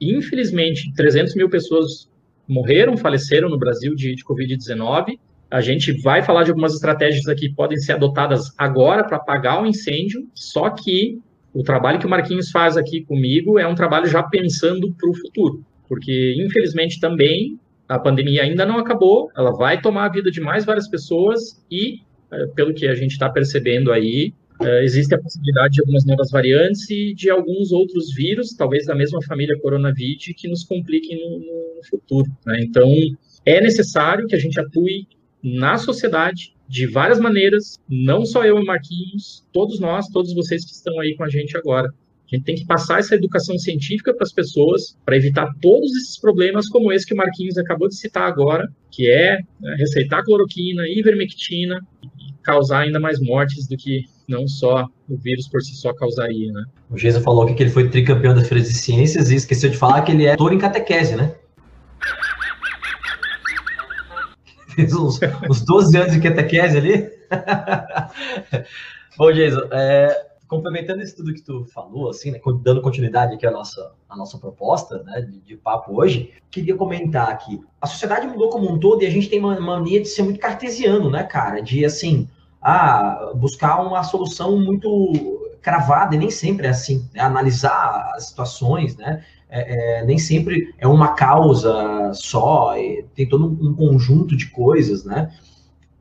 Infelizmente, 0.00 0.92
300 0.94 1.36
mil 1.36 1.48
pessoas 1.48 2.10
morreram, 2.48 2.96
faleceram 2.96 3.48
no 3.48 3.58
Brasil 3.58 3.94
de, 3.94 4.14
de 4.14 4.24
Covid-19. 4.24 5.18
A 5.50 5.60
gente 5.60 5.92
vai 6.02 6.22
falar 6.22 6.44
de 6.44 6.50
algumas 6.50 6.74
estratégias 6.74 7.26
aqui 7.26 7.48
que 7.48 7.54
podem 7.54 7.78
ser 7.78 7.92
adotadas 7.92 8.52
agora 8.56 9.04
para 9.04 9.16
apagar 9.16 9.62
o 9.62 9.66
incêndio, 9.66 10.28
só 10.34 10.70
que 10.70 11.18
o 11.54 11.62
trabalho 11.62 11.98
que 11.98 12.06
o 12.06 12.10
Marquinhos 12.10 12.50
faz 12.50 12.76
aqui 12.76 13.02
comigo 13.04 13.58
é 13.58 13.66
um 13.66 13.74
trabalho 13.74 14.06
já 14.06 14.22
pensando 14.22 14.94
para 14.94 15.08
o 15.08 15.14
futuro 15.14 15.64
porque 15.88 16.34
infelizmente 16.38 17.00
também 17.00 17.58
a 17.88 17.98
pandemia 17.98 18.42
ainda 18.42 18.66
não 18.66 18.78
acabou, 18.78 19.30
ela 19.36 19.50
vai 19.50 19.80
tomar 19.80 20.04
a 20.04 20.08
vida 20.10 20.30
de 20.30 20.40
mais 20.40 20.66
várias 20.66 20.86
pessoas 20.86 21.64
e, 21.70 22.02
eh, 22.30 22.46
pelo 22.54 22.74
que 22.74 22.86
a 22.86 22.94
gente 22.94 23.12
está 23.12 23.30
percebendo 23.30 23.90
aí, 23.90 24.34
eh, 24.60 24.84
existe 24.84 25.14
a 25.14 25.18
possibilidade 25.18 25.74
de 25.74 25.80
algumas 25.80 26.04
novas 26.04 26.30
variantes 26.30 26.88
e 26.90 27.14
de 27.14 27.30
alguns 27.30 27.72
outros 27.72 28.14
vírus, 28.14 28.54
talvez 28.54 28.84
da 28.84 28.94
mesma 28.94 29.22
família 29.22 29.58
coronavírus, 29.62 30.26
que 30.36 30.48
nos 30.48 30.64
compliquem 30.64 31.18
no, 31.18 31.82
futuro. 31.88 32.26
Né? 32.44 32.60
Então, 32.60 32.92
é 33.46 33.60
necessário 33.60 34.26
que 34.26 34.34
a 34.34 34.38
gente 34.38 34.60
atue 34.60 35.06
na 35.42 35.78
sociedade 35.78 36.54
de 36.68 36.86
várias 36.86 37.18
maneiras, 37.18 37.78
não 37.88 38.26
só 38.26 38.44
eu 38.44 38.58
e 38.58 38.64
Marquinhos, 38.64 39.44
todos 39.52 39.80
nós, 39.80 40.06
todos 40.08 40.34
vocês 40.34 40.64
que 40.64 40.72
estão 40.72 41.00
aí 41.00 41.16
com 41.16 41.24
a 41.24 41.28
gente 41.28 41.56
agora. 41.56 41.88
A 42.30 42.36
gente 42.36 42.44
tem 42.44 42.56
que 42.56 42.66
passar 42.66 42.98
essa 42.98 43.14
educação 43.14 43.58
científica 43.58 44.12
para 44.12 44.24
as 44.24 44.32
pessoas 44.32 44.94
para 45.02 45.16
evitar 45.16 45.50
todos 45.62 45.90
esses 45.96 46.20
problemas, 46.20 46.68
como 46.68 46.92
esse 46.92 47.06
que 47.06 47.14
o 47.14 47.16
Marquinhos 47.16 47.56
acabou 47.56 47.88
de 47.88 47.96
citar 47.96 48.24
agora, 48.24 48.68
que 48.90 49.10
é 49.10 49.38
né, 49.58 49.76
receitar 49.78 50.22
cloroquina, 50.22 50.86
ivermectina 50.86 51.80
e 52.02 52.34
causar 52.42 52.80
ainda 52.80 53.00
mais 53.00 53.18
mortes 53.18 53.66
do 53.66 53.78
que 53.78 54.04
não 54.28 54.46
só 54.46 54.86
o 55.08 55.16
vírus 55.16 55.48
por 55.48 55.62
si 55.62 55.74
só 55.74 55.94
causaria, 55.94 56.52
né? 56.52 56.64
O 56.90 56.98
Geisa 56.98 57.18
falou 57.22 57.46
que 57.46 57.62
ele 57.62 57.70
foi 57.70 57.88
tricampeão 57.88 58.34
das 58.34 58.46
feiras 58.46 58.68
de 58.68 58.74
ciências 58.74 59.30
e 59.30 59.36
esqueceu 59.36 59.70
de 59.70 59.78
falar 59.78 60.02
que 60.02 60.12
ele 60.12 60.26
é 60.26 60.36
doutor 60.36 60.52
em 60.52 60.58
catequese, 60.58 61.16
né? 61.16 61.34
Fez 64.78 64.94
uns, 64.94 65.18
uns 65.50 65.60
12 65.62 65.98
anos 65.98 66.12
de 66.12 66.20
catequese 66.20 66.78
ali. 66.78 67.10
Bom, 69.18 69.32
Jason, 69.32 69.62
é, 69.72 70.26
complementando 70.46 71.02
isso 71.02 71.16
tudo 71.16 71.34
que 71.34 71.42
tu 71.42 71.64
falou, 71.64 72.10
assim, 72.10 72.30
né, 72.30 72.38
dando 72.62 72.80
continuidade 72.80 73.34
aqui 73.34 73.44
à 73.44 73.50
nossa, 73.50 73.90
à 74.08 74.16
nossa 74.16 74.38
proposta 74.38 75.02
né, 75.02 75.22
de, 75.22 75.40
de, 75.40 75.56
papo 75.56 76.00
hoje, 76.00 76.32
queria 76.48 76.76
comentar 76.76 77.28
aqui. 77.28 77.60
A 77.80 77.88
sociedade 77.88 78.28
mudou 78.28 78.50
como 78.50 78.72
um 78.72 78.78
todo 78.78 79.02
e 79.02 79.06
a 79.06 79.10
gente 79.10 79.28
tem 79.28 79.40
uma 79.40 79.58
mania 79.58 80.00
de 80.00 80.06
ser 80.06 80.22
muito 80.22 80.38
cartesiano, 80.38 81.10
né, 81.10 81.24
cara? 81.24 81.60
De, 81.60 81.84
assim, 81.84 82.28
ah, 82.62 83.32
buscar 83.34 83.84
uma 83.84 84.04
solução 84.04 84.56
muito 84.60 85.37
cravada, 85.60 86.14
e 86.14 86.18
nem 86.18 86.30
sempre 86.30 86.66
é 86.66 86.70
assim. 86.70 87.08
Né? 87.14 87.20
Analisar 87.20 88.12
as 88.14 88.28
situações, 88.28 88.96
né? 88.96 89.24
É, 89.50 90.00
é, 90.00 90.04
nem 90.04 90.18
sempre 90.18 90.74
é 90.78 90.86
uma 90.86 91.14
causa 91.14 92.12
só, 92.12 92.74
tem 93.14 93.26
todo 93.26 93.46
um 93.46 93.74
conjunto 93.74 94.36
de 94.36 94.50
coisas, 94.50 95.04
né? 95.04 95.32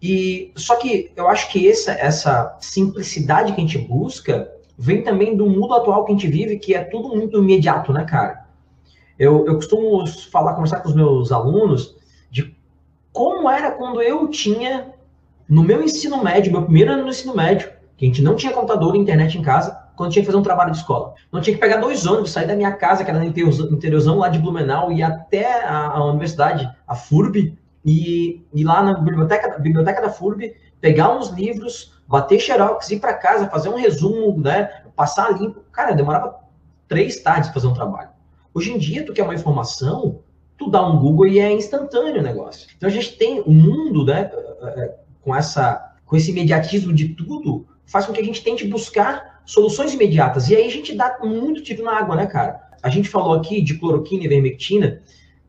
E 0.01 0.51
só 0.55 0.75
que 0.75 1.11
eu 1.15 1.27
acho 1.27 1.49
que 1.49 1.69
essa, 1.69 1.91
essa 1.93 2.57
simplicidade 2.59 3.53
que 3.53 3.61
a 3.61 3.63
gente 3.63 3.77
busca 3.77 4.51
vem 4.77 5.01
também 5.01 5.35
do 5.35 5.47
mundo 5.47 5.73
atual 5.73 6.05
que 6.05 6.11
a 6.11 6.15
gente 6.15 6.27
vive, 6.27 6.59
que 6.59 6.75
é 6.75 6.83
tudo 6.83 7.15
muito 7.15 7.41
imediato, 7.41 7.91
né, 7.91 8.03
cara? 8.03 8.45
Eu, 9.17 9.45
eu 9.47 9.55
costumo 9.55 10.05
falar, 10.29 10.53
conversar 10.53 10.81
com 10.81 10.89
os 10.89 10.95
meus 10.95 11.31
alunos 11.31 11.95
de 12.29 12.55
como 13.11 13.49
era 13.49 13.71
quando 13.71 14.01
eu 14.01 14.27
tinha, 14.27 14.93
no 15.49 15.63
meu 15.63 15.81
ensino 15.81 16.23
médio, 16.23 16.51
meu 16.51 16.63
primeiro 16.63 16.91
ano 16.91 17.03
no 17.03 17.09
ensino 17.09 17.35
médio, 17.35 17.71
que 17.97 18.05
a 18.05 18.07
gente 18.07 18.21
não 18.21 18.35
tinha 18.35 18.53
computador 18.53 18.95
e 18.95 18.99
internet 18.99 19.37
em 19.37 19.41
casa, 19.41 19.75
quando 19.95 20.11
tinha 20.11 20.21
que 20.21 20.27
fazer 20.27 20.37
um 20.37 20.43
trabalho 20.43 20.71
de 20.71 20.77
escola. 20.77 21.15
Não 21.31 21.41
tinha 21.41 21.55
que 21.55 21.59
pegar 21.59 21.77
dois 21.77 22.05
ônibus, 22.05 22.31
sair 22.31 22.45
da 22.45 22.55
minha 22.55 22.71
casa, 22.71 23.03
que 23.03 23.09
era 23.09 23.19
no 23.19 23.25
interiorzão 23.25 24.19
lá 24.19 24.29
de 24.29 24.37
Blumenau, 24.37 24.91
e 24.91 25.01
até 25.01 25.65
a, 25.65 25.87
a 25.87 26.05
universidade, 26.05 26.69
a 26.87 26.95
FURB, 26.95 27.57
e 27.83 28.45
ir 28.53 28.63
lá 28.63 28.83
na 28.83 28.93
biblioteca, 28.99 29.57
biblioteca 29.57 30.01
da 30.01 30.09
FURB, 30.09 30.55
pegar 30.79 31.17
uns 31.17 31.29
livros, 31.29 31.99
bater 32.07 32.39
xerox, 32.39 32.91
ir 32.91 32.99
para 32.99 33.15
casa, 33.15 33.49
fazer 33.49 33.69
um 33.69 33.77
resumo, 33.77 34.39
né, 34.39 34.83
passar 34.95 35.39
limpo. 35.39 35.61
Cara, 35.71 35.93
demorava 35.93 36.35
três 36.87 37.19
tardes 37.21 37.49
fazer 37.49 37.67
um 37.67 37.73
trabalho. 37.73 38.09
Hoje 38.53 38.71
em 38.71 38.77
dia, 38.77 39.05
tu 39.05 39.13
quer 39.13 39.23
uma 39.23 39.33
informação, 39.33 40.19
tu 40.57 40.69
dá 40.69 40.85
um 40.85 40.99
Google 40.99 41.27
e 41.27 41.39
é 41.39 41.51
instantâneo 41.51 42.19
o 42.19 42.23
negócio. 42.23 42.67
Então 42.75 42.87
a 42.87 42.91
gente 42.91 43.17
tem 43.17 43.39
o 43.41 43.49
um 43.49 43.53
mundo, 43.53 44.05
né, 44.05 44.29
é, 44.61 44.81
é, 44.81 44.95
com 45.21 45.35
essa 45.35 45.83
com 46.07 46.15
esse 46.15 46.31
imediatismo 46.31 46.93
de 46.93 47.09
tudo, 47.09 47.67
faz 47.87 48.05
com 48.05 48.13
que 48.13 48.21
a 48.21 48.23
gente 48.23 48.43
tente 48.43 48.67
buscar 48.67 49.41
soluções 49.45 49.93
imediatas. 49.93 50.49
E 50.49 50.55
aí 50.55 50.67
a 50.67 50.71
gente 50.71 50.93
dá 50.93 51.17
muito 51.23 51.63
tiro 51.63 51.83
na 51.83 51.97
água, 51.97 52.15
né, 52.15 52.27
cara? 52.27 52.61
A 52.83 52.89
gente 52.89 53.09
falou 53.09 53.33
aqui 53.33 53.61
de 53.61 53.79
cloroquina 53.79 54.25
e 54.25 54.27
vermectina. 54.27 55.01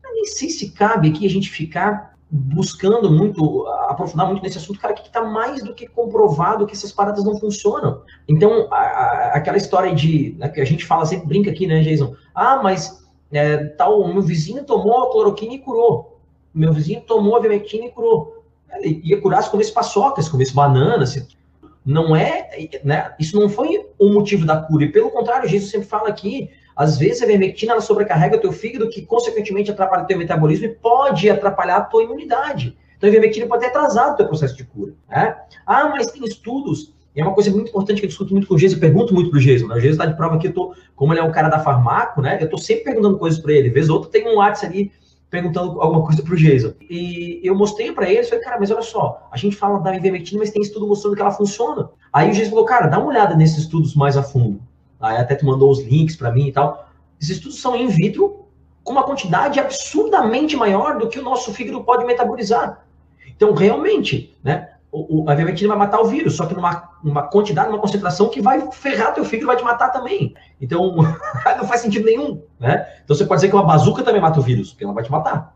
Eu 0.03 0.13
nem 0.13 0.25
sei 0.25 0.49
se 0.49 0.71
cabe 0.71 1.09
aqui 1.09 1.25
a 1.25 1.29
gente 1.29 1.49
ficar 1.49 2.17
buscando 2.31 3.09
muito, 3.11 3.65
aprofundar 3.87 4.27
muito 4.27 4.43
nesse 4.43 4.57
assunto, 4.57 4.79
cara, 4.79 4.93
que 4.93 5.07
está 5.07 5.23
mais 5.23 5.63
do 5.63 5.73
que 5.73 5.87
comprovado 5.87 6.65
que 6.65 6.73
essas 6.73 6.91
paradas 6.91 7.23
não 7.23 7.39
funcionam. 7.39 8.03
Então, 8.27 8.67
a, 8.71 8.77
a, 8.77 9.31
aquela 9.33 9.57
história 9.57 9.93
de, 9.93 10.35
né, 10.37 10.47
que 10.47 10.61
a 10.61 10.65
gente 10.65 10.85
fala, 10.85 11.05
sempre 11.05 11.27
brinca 11.27 11.49
aqui, 11.49 11.65
né, 11.65 11.81
Jason? 11.81 12.15
Ah, 12.33 12.61
mas 12.61 13.03
é, 13.31 13.57
tal, 13.57 14.07
meu 14.07 14.21
vizinho 14.21 14.63
tomou 14.63 15.03
a 15.03 15.11
cloroquina 15.11 15.53
e 15.53 15.59
curou. 15.59 16.19
Meu 16.53 16.71
vizinho 16.71 17.01
tomou 17.01 17.35
a 17.35 17.39
vermectina 17.39 17.85
e 17.85 17.91
curou. 17.91 18.43
Ele 18.73 19.01
ia 19.03 19.19
curar 19.19 19.41
se 19.43 19.49
comesse 19.49 19.73
paçoca, 19.73 20.21
se 20.21 20.29
comesse 20.29 20.53
banana, 20.53 21.05
se... 21.05 21.27
Não 21.89 22.15
é, 22.15 22.49
né? 22.83 23.15
Isso 23.19 23.39
não 23.39 23.49
foi 23.49 23.83
o 23.97 24.13
motivo 24.13 24.45
da 24.45 24.57
cura. 24.61 24.85
E 24.85 24.91
pelo 24.91 25.09
contrário, 25.09 25.49
Jesus 25.49 25.71
sempre 25.71 25.87
fala 25.87 26.09
aqui 26.09 26.51
às 26.75 26.97
vezes 26.97 27.21
a 27.21 27.25
vermectina 27.25 27.73
ela 27.73 27.81
sobrecarrega 27.81 28.37
o 28.37 28.39
teu 28.39 28.53
fígado, 28.53 28.89
que 28.89 29.01
consequentemente 29.01 29.71
atrapalha 29.71 30.03
o 30.03 30.05
teu 30.05 30.17
metabolismo 30.17 30.67
e 30.67 30.69
pode 30.69 31.29
atrapalhar 31.29 31.77
a 31.77 31.81
tua 31.81 32.03
imunidade. 32.03 32.77
Então 32.95 33.09
a 33.09 33.11
vermectina 33.11 33.47
pode 33.47 33.63
ter 33.63 33.69
atrasado 33.69 34.13
o 34.13 34.17
teu 34.17 34.27
processo 34.27 34.55
de 34.55 34.63
cura. 34.63 34.93
Né? 35.09 35.35
Ah, 35.65 35.89
mas 35.89 36.11
tem 36.11 36.23
estudos 36.23 36.93
e 37.15 37.21
é 37.21 37.23
uma 37.23 37.33
coisa 37.33 37.49
muito 37.49 37.69
importante 37.69 37.99
que 37.99 38.05
eu 38.05 38.07
discuto 38.07 38.31
muito 38.31 38.47
com 38.47 38.53
o 38.53 38.57
Geis, 38.57 38.71
eu 38.71 38.79
pergunto 38.79 39.13
muito 39.13 39.31
pro 39.31 39.39
Geis, 39.39 39.67
né? 39.67 39.75
O 39.75 39.79
Geis 39.79 39.93
está 39.93 40.05
de 40.05 40.15
prova 40.15 40.35
aqui, 40.35 40.47
eu 40.47 40.53
tô, 40.53 40.75
como 40.95 41.11
ele 41.11 41.19
é 41.19 41.23
um 41.23 41.31
cara 41.31 41.49
da 41.49 41.59
farmaco, 41.59 42.21
né? 42.21 42.37
Eu 42.39 42.49
tô 42.49 42.57
sempre 42.57 42.85
perguntando 42.85 43.17
coisas 43.17 43.39
para 43.39 43.51
ele. 43.51 43.69
Vez 43.69 43.89
ou 43.89 43.97
outra 43.97 44.11
tem 44.11 44.27
um 44.27 44.37
WhatsApp 44.37 44.73
ali 44.73 44.91
perguntando 45.29 45.81
alguma 45.81 46.03
coisa 46.03 46.23
pro 46.23 46.35
Jason. 46.35 46.73
E 46.89 47.39
eu 47.43 47.55
mostrei 47.55 47.91
para 47.91 48.09
ele, 48.09 48.23
falei, 48.23 48.43
cara, 48.43 48.57
mas 48.59 48.71
olha 48.71 48.81
só, 48.81 49.27
a 49.31 49.37
gente 49.37 49.55
fala 49.55 49.79
da 49.79 49.95
ivermectina, 49.95 50.39
mas 50.39 50.49
tem 50.49 50.61
estudo 50.61 50.87
mostrando 50.87 51.15
que 51.15 51.21
ela 51.21 51.31
funciona. 51.31 51.89
Aí 52.11 52.29
o 52.29 52.33
Jason 52.33 52.49
falou, 52.49 52.65
cara, 52.65 52.87
dá 52.87 52.97
uma 52.97 53.09
olhada 53.09 53.35
nesses 53.35 53.59
estudos 53.59 53.95
mais 53.95 54.17
a 54.17 54.23
fundo. 54.23 54.59
Aí 54.99 55.17
até 55.17 55.35
tu 55.35 55.45
mandou 55.45 55.69
os 55.69 55.81
links 55.83 56.15
para 56.15 56.31
mim 56.31 56.47
e 56.47 56.51
tal. 56.51 56.89
Esses 57.21 57.37
estudos 57.37 57.61
são 57.61 57.75
in 57.75 57.87
vitro 57.87 58.45
com 58.83 58.93
uma 58.93 59.03
quantidade 59.03 59.59
absurdamente 59.59 60.57
maior 60.57 60.97
do 60.97 61.07
que 61.07 61.19
o 61.19 61.23
nosso 61.23 61.53
fígado 61.53 61.83
pode 61.83 62.05
metabolizar. 62.05 62.83
Então, 63.27 63.53
realmente, 63.53 64.35
né, 64.43 64.71
o, 64.91 65.29
a 65.29 65.35
vermectina 65.35 65.69
vai 65.69 65.77
matar 65.77 66.01
o 66.01 66.05
vírus, 66.05 66.35
só 66.35 66.45
que 66.45 66.55
numa, 66.55 66.89
numa 67.03 67.23
quantidade, 67.23 67.69
numa 67.69 67.79
concentração 67.79 68.29
que 68.29 68.41
vai 68.41 68.71
ferrar 68.71 69.13
teu 69.13 69.23
fígado, 69.23 69.47
vai 69.47 69.55
te 69.55 69.63
matar 69.63 69.89
também. 69.89 70.33
Então, 70.59 70.95
não 71.57 71.67
faz 71.67 71.81
sentido 71.81 72.05
nenhum, 72.05 72.41
né? 72.59 72.87
Então, 73.03 73.15
você 73.15 73.25
pode 73.25 73.39
dizer 73.39 73.49
que 73.49 73.55
uma 73.55 73.65
bazuca 73.65 74.03
também 74.03 74.21
mata 74.21 74.39
o 74.39 74.43
vírus, 74.43 74.71
porque 74.71 74.83
ela 74.83 74.93
vai 74.93 75.03
te 75.03 75.11
matar. 75.11 75.53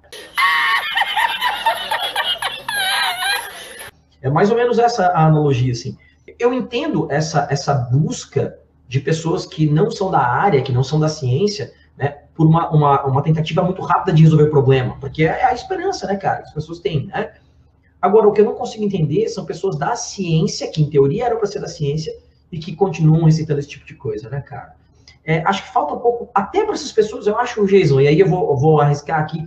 É 4.22 4.30
mais 4.30 4.50
ou 4.50 4.56
menos 4.56 4.78
essa 4.78 5.08
a 5.08 5.26
analogia, 5.26 5.72
assim. 5.72 5.98
Eu 6.40 6.54
entendo 6.54 7.08
essa, 7.12 7.48
essa 7.50 7.74
busca 7.74 8.58
de 8.88 9.00
pessoas 9.00 9.46
que 9.46 9.68
não 9.68 9.90
são 9.90 10.12
da 10.12 10.20
área, 10.20 10.62
que 10.62 10.72
não 10.72 10.84
são 10.84 11.00
da 11.00 11.10
ciência, 11.10 11.74
né, 11.98 12.20
por 12.36 12.48
uma, 12.48 12.70
uma, 12.70 13.04
uma 13.04 13.22
tentativa 13.22 13.62
muito 13.62 13.82
rápida 13.82 14.14
de 14.14 14.24
resolver 14.24 14.46
o 14.46 14.50
problema, 14.50 14.98
porque 15.00 15.24
é 15.24 15.46
a 15.46 15.54
esperança, 15.54 16.08
né, 16.08 16.16
cara, 16.16 16.38
que 16.38 16.48
as 16.48 16.54
pessoas 16.54 16.80
têm, 16.80 17.08
né? 17.08 17.34
Agora, 18.04 18.28
o 18.28 18.34
que 18.34 18.42
eu 18.42 18.46
não 18.46 18.54
consigo 18.54 18.84
entender 18.84 19.30
são 19.30 19.46
pessoas 19.46 19.78
da 19.78 19.96
ciência, 19.96 20.70
que 20.70 20.82
em 20.82 20.90
teoria 20.90 21.28
eram 21.28 21.38
para 21.38 21.48
ser 21.48 21.62
da 21.62 21.70
ciência, 21.70 22.14
e 22.52 22.60
que 22.60 22.76
continuam 22.76 23.24
recitando 23.24 23.62
esse 23.62 23.70
tipo 23.70 23.86
de 23.86 23.94
coisa, 23.94 24.30
né, 24.30 24.42
cara? 24.42 24.76
É, 25.24 25.42
acho 25.46 25.64
que 25.64 25.72
falta 25.72 25.94
um 25.94 26.00
pouco, 26.00 26.30
até 26.36 26.66
para 26.66 26.74
essas 26.74 26.92
pessoas, 26.92 27.28
eu 27.28 27.38
acho, 27.38 27.66
Jason, 27.66 28.02
e 28.02 28.10
aí 28.10 28.20
eu 28.20 28.28
vou, 28.28 28.52
eu 28.52 28.58
vou 28.58 28.82
arriscar 28.82 29.22
aqui, 29.22 29.46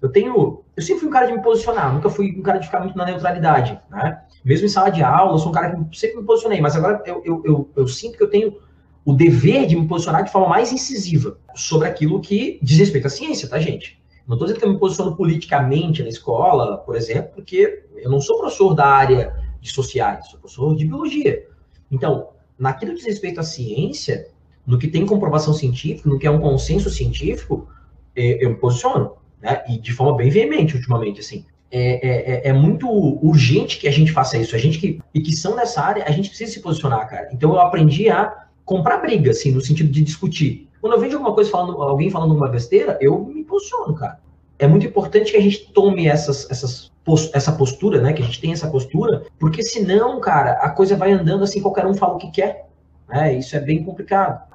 eu 0.00 0.08
tenho, 0.08 0.64
eu 0.74 0.82
sempre 0.82 1.00
fui 1.00 1.08
um 1.10 1.12
cara 1.12 1.26
de 1.26 1.34
me 1.34 1.42
posicionar, 1.42 1.92
nunca 1.92 2.08
fui 2.08 2.34
um 2.34 2.40
cara 2.40 2.56
de 2.56 2.64
ficar 2.64 2.80
muito 2.80 2.96
na 2.96 3.04
neutralidade, 3.04 3.78
né? 3.90 4.22
Mesmo 4.42 4.64
em 4.64 4.70
sala 4.70 4.88
de 4.88 5.02
aula, 5.02 5.34
eu 5.34 5.38
sou 5.38 5.50
um 5.50 5.54
cara 5.54 5.78
que 5.90 5.98
sempre 5.98 6.16
me 6.16 6.24
posicionei, 6.24 6.62
mas 6.62 6.74
agora 6.76 7.02
eu, 7.04 7.20
eu, 7.26 7.42
eu, 7.44 7.70
eu 7.76 7.86
sinto 7.86 8.16
que 8.16 8.22
eu 8.22 8.30
tenho 8.30 8.56
o 9.04 9.12
dever 9.12 9.66
de 9.66 9.76
me 9.76 9.86
posicionar 9.86 10.24
de 10.24 10.32
forma 10.32 10.48
mais 10.48 10.72
incisiva 10.72 11.36
sobre 11.54 11.86
aquilo 11.86 12.22
que 12.22 12.58
diz 12.62 12.78
respeito 12.78 13.06
à 13.06 13.10
ciência, 13.10 13.46
tá, 13.50 13.58
gente? 13.58 14.00
Não 14.28 14.34
estou 14.34 14.46
dizendo 14.46 14.60
que 14.60 14.66
eu 14.66 14.72
me 14.74 14.78
posiciono 14.78 15.16
politicamente 15.16 16.02
na 16.02 16.10
escola, 16.10 16.76
por 16.76 16.94
exemplo, 16.94 17.30
porque 17.34 17.84
eu 17.96 18.10
não 18.10 18.20
sou 18.20 18.38
professor 18.38 18.74
da 18.74 18.86
área 18.86 19.34
de 19.58 19.72
sociais, 19.72 20.28
sou 20.28 20.38
professor 20.38 20.76
de 20.76 20.84
biologia. 20.84 21.46
Então, 21.90 22.28
naquilo 22.58 22.92
que 22.92 22.98
diz 22.98 23.06
respeito 23.06 23.40
à 23.40 23.42
ciência, 23.42 24.28
no 24.66 24.78
que 24.78 24.86
tem 24.86 25.06
comprovação 25.06 25.54
científica, 25.54 26.10
no 26.10 26.18
que 26.18 26.26
é 26.26 26.30
um 26.30 26.40
consenso 26.40 26.90
científico, 26.90 27.66
é, 28.14 28.44
eu 28.44 28.50
me 28.50 28.56
posiciono, 28.56 29.12
né? 29.40 29.64
E 29.66 29.78
de 29.78 29.92
forma 29.92 30.14
bem 30.18 30.28
veemente 30.28 30.76
ultimamente, 30.76 31.20
assim. 31.20 31.46
É, 31.70 32.46
é, 32.46 32.48
é, 32.48 32.52
muito 32.52 32.86
urgente 32.86 33.78
que 33.78 33.88
a 33.88 33.90
gente 33.90 34.12
faça 34.12 34.36
isso. 34.36 34.54
A 34.54 34.58
gente 34.58 34.78
que, 34.78 35.00
e 35.14 35.20
que 35.20 35.32
são 35.32 35.56
nessa 35.56 35.80
área, 35.80 36.04
a 36.04 36.10
gente 36.10 36.28
precisa 36.28 36.52
se 36.52 36.60
posicionar, 36.60 37.08
cara. 37.08 37.30
Então 37.32 37.52
eu 37.52 37.60
aprendi 37.60 38.10
a 38.10 38.46
comprar 38.62 38.98
briga, 38.98 39.30
assim, 39.30 39.52
no 39.52 39.60
sentido 39.62 39.90
de 39.90 40.02
discutir. 40.02 40.67
Quando 40.80 40.92
eu 40.94 41.00
vejo 41.00 41.16
alguma 41.16 41.34
coisa 41.34 41.50
falando, 41.50 41.80
alguém 41.82 42.10
falando 42.10 42.34
uma 42.34 42.48
besteira, 42.48 42.98
eu 43.00 43.18
me 43.24 43.44
posiciono, 43.44 43.94
cara. 43.94 44.20
É 44.58 44.66
muito 44.66 44.86
importante 44.86 45.30
que 45.30 45.36
a 45.36 45.40
gente 45.40 45.72
tome 45.72 46.08
essas, 46.08 46.50
essas, 46.50 46.90
essa 47.32 47.52
postura, 47.52 48.00
né? 48.00 48.12
Que 48.12 48.22
a 48.22 48.24
gente 48.24 48.40
tenha 48.40 48.54
essa 48.54 48.70
postura, 48.70 49.24
porque 49.38 49.62
senão, 49.62 50.20
cara, 50.20 50.52
a 50.52 50.70
coisa 50.70 50.96
vai 50.96 51.12
andando 51.12 51.44
assim, 51.44 51.62
qualquer 51.62 51.86
um 51.86 51.94
fala 51.94 52.14
o 52.14 52.18
que 52.18 52.30
quer. 52.30 52.68
Né? 53.08 53.34
Isso 53.34 53.56
é 53.56 53.60
bem 53.60 53.84
complicado. 53.84 54.46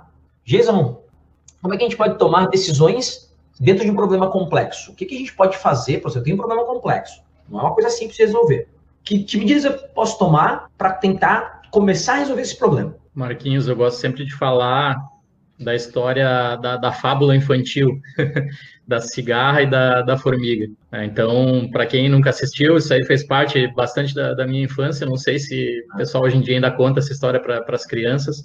Jason, 0.45 1.01
como 1.61 1.73
é 1.73 1.77
que 1.77 1.83
a 1.83 1.87
gente 1.87 1.97
pode 1.97 2.17
tomar 2.17 2.47
decisões 2.47 3.33
dentro 3.59 3.85
de 3.85 3.91
um 3.91 3.95
problema 3.95 4.29
complexo? 4.29 4.91
O 4.91 4.95
que, 4.95 5.05
que 5.05 5.15
a 5.15 5.19
gente 5.19 5.33
pode 5.33 5.57
fazer? 5.57 5.99
Por 5.99 6.09
exemplo, 6.09 6.25
tenho 6.25 6.35
um 6.35 6.39
problema 6.39 6.65
complexo. 6.65 7.21
Não 7.49 7.59
é 7.59 7.63
uma 7.63 7.73
coisa 7.73 7.89
simples 7.89 8.17
de 8.17 8.23
resolver. 8.23 8.67
Que, 9.03 9.23
que 9.23 9.37
medidas 9.37 9.65
eu 9.65 9.73
posso 9.89 10.17
tomar 10.17 10.69
para 10.77 10.91
tentar 10.91 11.63
começar 11.71 12.13
a 12.13 12.17
resolver 12.17 12.41
esse 12.41 12.57
problema? 12.57 12.95
Marquinhos, 13.13 13.67
eu 13.67 13.75
gosto 13.75 13.99
sempre 13.99 14.25
de 14.25 14.33
falar 14.33 15.12
da 15.59 15.75
história 15.75 16.55
da, 16.57 16.77
da 16.77 16.91
fábula 16.91 17.35
infantil, 17.35 17.99
da 18.87 18.99
cigarra 18.99 19.61
e 19.61 19.69
da, 19.69 20.01
da 20.01 20.17
formiga. 20.17 20.67
É, 20.91 21.05
então, 21.05 21.69
para 21.71 21.85
quem 21.85 22.09
nunca 22.09 22.29
assistiu, 22.29 22.77
isso 22.77 22.93
aí 22.93 23.03
fez 23.05 23.25
parte 23.25 23.67
bastante 23.73 24.13
da, 24.13 24.33
da, 24.33 24.45
minha 24.45 24.63
infância. 24.63 25.05
Não 25.05 25.17
sei 25.17 25.39
se 25.39 25.85
o 25.93 25.97
pessoal 25.97 26.23
hoje 26.23 26.37
em 26.37 26.41
dia 26.41 26.55
ainda 26.55 26.71
conta 26.71 26.99
essa 26.99 27.13
história 27.13 27.39
para 27.39 27.63
as 27.69 27.85
crianças, 27.85 28.43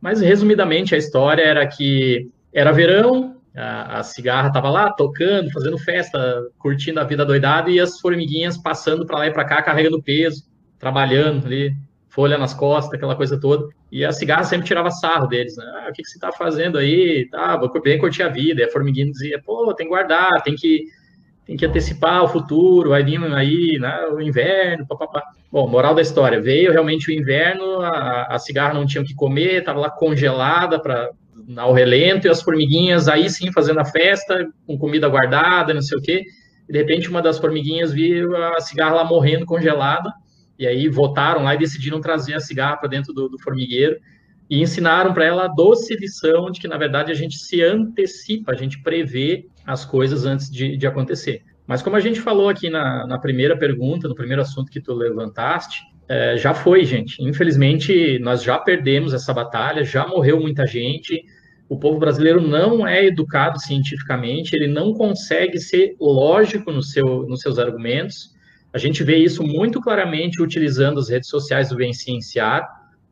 mas 0.00 0.20
resumidamente 0.20 0.94
a 0.94 0.98
história 0.98 1.42
era 1.42 1.66
que 1.66 2.28
era 2.52 2.72
verão, 2.72 3.36
a, 3.56 4.00
a 4.00 4.02
cigarra 4.02 4.48
estava 4.48 4.70
lá 4.70 4.90
tocando, 4.92 5.50
fazendo 5.50 5.78
festa, 5.78 6.42
curtindo 6.58 7.00
a 7.00 7.04
vida 7.04 7.24
doidada 7.24 7.70
e 7.70 7.80
as 7.80 8.00
formiguinhas 8.00 8.56
passando 8.56 9.06
para 9.06 9.18
lá 9.18 9.26
e 9.26 9.32
para 9.32 9.44
cá, 9.44 9.62
carregando 9.62 10.02
peso, 10.02 10.44
trabalhando 10.78 11.46
ali, 11.46 11.74
folha 12.12 12.36
nas 12.36 12.52
costas, 12.52 12.94
aquela 12.94 13.16
coisa 13.16 13.40
toda. 13.40 13.68
E 13.90 14.04
a 14.04 14.12
cigarra 14.12 14.44
sempre 14.44 14.66
tirava 14.66 14.90
sarro 14.90 15.26
deles, 15.26 15.56
né? 15.56 15.64
Ah, 15.76 15.88
o 15.88 15.92
que, 15.92 16.02
que 16.02 16.08
você 16.08 16.16
está 16.16 16.30
fazendo 16.30 16.76
aí? 16.76 17.26
Tá, 17.30 17.56
vou 17.56 17.70
bem 17.80 17.98
curtir 17.98 18.22
a 18.22 18.28
vida. 18.28 18.60
E 18.60 18.64
a 18.64 18.70
formiguinha 18.70 19.10
dizia, 19.10 19.40
pô, 19.42 19.72
tem 19.74 19.86
que 19.86 19.90
guardar, 19.90 20.42
tem 20.42 20.54
que, 20.54 20.84
tem 21.46 21.56
que 21.56 21.64
antecipar 21.64 22.22
o 22.22 22.28
futuro, 22.28 22.90
vai 22.90 23.02
vir 23.02 23.22
aí, 23.34 23.78
né, 23.80 24.06
o 24.12 24.20
inverno, 24.20 24.86
papapá. 24.86 25.22
Bom, 25.50 25.66
moral 25.66 25.94
da 25.94 26.02
história, 26.02 26.40
veio 26.40 26.70
realmente 26.70 27.10
o 27.10 27.14
inverno, 27.14 27.80
a, 27.80 28.26
a 28.34 28.38
cigarra 28.38 28.74
não 28.74 28.86
tinha 28.86 29.02
o 29.02 29.06
que 29.06 29.14
comer, 29.14 29.60
estava 29.60 29.80
lá 29.80 29.90
congelada 29.90 30.80
para 30.80 31.10
ao 31.56 31.72
relento, 31.72 32.26
e 32.26 32.30
as 32.30 32.40
formiguinhas 32.40 33.08
aí 33.08 33.28
sim 33.28 33.50
fazendo 33.50 33.80
a 33.80 33.84
festa, 33.84 34.46
com 34.66 34.78
comida 34.78 35.08
guardada, 35.08 35.74
não 35.74 35.82
sei 35.82 35.98
o 35.98 36.02
quê. 36.02 36.22
De 36.68 36.78
repente 36.78 37.08
uma 37.08 37.20
das 37.20 37.38
formiguinhas 37.38 37.92
viu 37.92 38.36
a 38.36 38.60
cigarra 38.60 38.96
lá 38.96 39.04
morrendo 39.04 39.44
congelada, 39.44 40.12
e 40.62 40.66
aí 40.66 40.88
votaram 40.88 41.42
lá 41.42 41.56
e 41.56 41.58
decidiram 41.58 42.00
trazer 42.00 42.34
a 42.34 42.40
cigarra 42.40 42.76
para 42.76 42.88
dentro 42.88 43.12
do, 43.12 43.28
do, 43.28 43.36
formigueiro 43.36 43.96
e 44.48 44.60
ensinaram 44.62 45.12
para 45.12 45.24
ela 45.24 45.46
a 45.46 45.48
doce 45.48 45.96
lição 45.96 46.52
de 46.52 46.60
que, 46.60 46.68
na 46.68 46.78
verdade, 46.78 47.10
a 47.10 47.14
gente 47.16 47.36
se 47.36 47.60
antecipa, 47.60 48.52
a 48.52 48.54
gente 48.54 48.80
prevê 48.80 49.46
as 49.66 49.84
coisas 49.84 50.24
antes 50.24 50.48
de, 50.48 50.76
de 50.76 50.86
acontecer. 50.86 51.42
Mas 51.66 51.82
como 51.82 51.96
a 51.96 52.00
gente 52.00 52.20
falou 52.20 52.48
aqui 52.48 52.70
na, 52.70 53.04
na, 53.08 53.18
primeira 53.18 53.58
pergunta, 53.58 54.06
no 54.06 54.14
primeiro 54.14 54.40
assunto 54.40 54.70
que 54.70 54.80
tu 54.80 54.94
levantaste, 54.94 55.82
é, 56.08 56.36
já 56.36 56.54
foi, 56.54 56.84
gente. 56.84 57.20
Infelizmente, 57.20 58.20
nós 58.20 58.40
já 58.40 58.56
perdemos 58.56 59.12
essa 59.12 59.34
batalha, 59.34 59.82
já 59.82 60.06
morreu 60.06 60.40
muita 60.40 60.64
gente. 60.64 61.24
O 61.68 61.76
povo 61.76 61.98
brasileiro 61.98 62.40
não 62.40 62.86
é 62.86 63.04
educado 63.04 63.58
cientificamente, 63.58 64.54
ele 64.54 64.68
não 64.68 64.92
consegue 64.92 65.58
ser 65.58 65.96
lógico 66.00 66.70
no 66.70 66.82
seu, 66.82 67.26
nos 67.26 67.40
seus 67.40 67.58
argumentos. 67.58 68.31
A 68.72 68.78
gente 68.78 69.04
vê 69.04 69.16
isso 69.16 69.42
muito 69.42 69.80
claramente 69.80 70.42
utilizando 70.42 70.98
as 70.98 71.10
redes 71.10 71.28
sociais 71.28 71.68
do 71.68 71.76
Bem 71.76 71.92
Cienciar. 71.92 72.66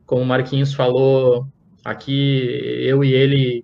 Como 0.05 0.23
o 0.23 0.25
Marquinhos 0.25 0.73
falou 0.73 1.45
aqui, 1.85 2.59
eu 2.83 3.03
e 3.03 3.13
ele 3.13 3.63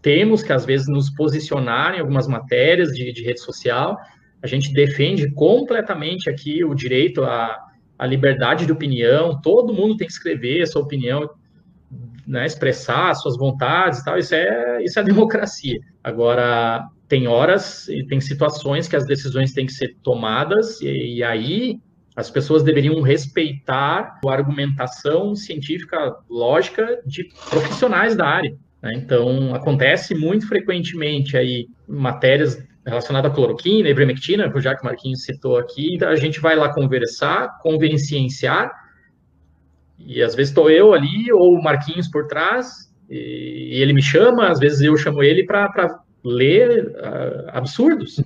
temos 0.00 0.42
que, 0.42 0.52
às 0.52 0.64
vezes, 0.64 0.88
nos 0.88 1.10
posicionar 1.10 1.94
em 1.94 2.00
algumas 2.00 2.26
matérias 2.26 2.92
de, 2.92 3.12
de 3.12 3.22
rede 3.22 3.40
social. 3.40 3.98
A 4.42 4.46
gente 4.46 4.72
defende 4.72 5.30
completamente 5.30 6.28
aqui 6.28 6.64
o 6.64 6.74
direito 6.74 7.24
à, 7.24 7.58
à 7.98 8.06
liberdade 8.06 8.66
de 8.66 8.72
opinião. 8.72 9.40
Todo 9.40 9.72
mundo 9.72 9.96
tem 9.96 10.06
que 10.06 10.12
escrever 10.12 10.62
a 10.62 10.66
sua 10.66 10.82
opinião, 10.82 11.28
né, 12.26 12.44
expressar 12.44 13.14
suas 13.14 13.36
vontades 13.36 14.00
e 14.00 14.04
tal. 14.04 14.18
Isso 14.18 14.34
é, 14.34 14.82
isso 14.82 14.98
é 14.98 15.02
democracia. 15.04 15.78
Agora, 16.02 16.86
tem 17.14 17.28
horas 17.28 17.86
e 17.86 18.04
tem 18.04 18.20
situações 18.20 18.88
que 18.88 18.96
as 18.96 19.06
decisões 19.06 19.52
têm 19.52 19.66
que 19.66 19.72
ser 19.72 19.96
tomadas, 20.02 20.80
e, 20.80 21.18
e 21.18 21.22
aí 21.22 21.78
as 22.16 22.28
pessoas 22.28 22.64
deveriam 22.64 23.00
respeitar 23.02 24.18
a 24.26 24.32
argumentação 24.32 25.36
científica 25.36 26.16
lógica 26.28 27.00
de 27.06 27.28
profissionais 27.48 28.16
da 28.16 28.26
área. 28.26 28.56
Né? 28.82 28.94
Então, 28.96 29.54
acontece 29.54 30.12
muito 30.12 30.48
frequentemente 30.48 31.36
aí 31.36 31.68
matérias 31.86 32.60
relacionadas 32.84 33.30
à 33.30 33.34
cloroquina, 33.34 33.88
ivermectina, 33.88 34.50
que 34.50 34.58
o 34.58 34.84
Marquinhos 34.84 35.22
citou 35.22 35.56
aqui, 35.56 35.94
então 35.94 36.08
a 36.08 36.16
gente 36.16 36.40
vai 36.40 36.56
lá 36.56 36.74
conversar, 36.74 37.60
convencienciar, 37.60 38.72
e 40.00 40.20
às 40.20 40.34
vezes 40.34 40.50
estou 40.50 40.68
eu 40.68 40.92
ali, 40.92 41.32
ou 41.32 41.54
o 41.54 41.62
Marquinhos 41.62 42.08
por 42.08 42.26
trás, 42.26 42.92
e 43.08 43.80
ele 43.80 43.92
me 43.92 44.02
chama, 44.02 44.48
às 44.48 44.58
vezes 44.58 44.80
eu 44.80 44.96
chamo 44.96 45.22
ele 45.22 45.44
para 45.44 45.68
ler 46.24 46.86
uh, 46.86 47.50
absurdos. 47.52 48.22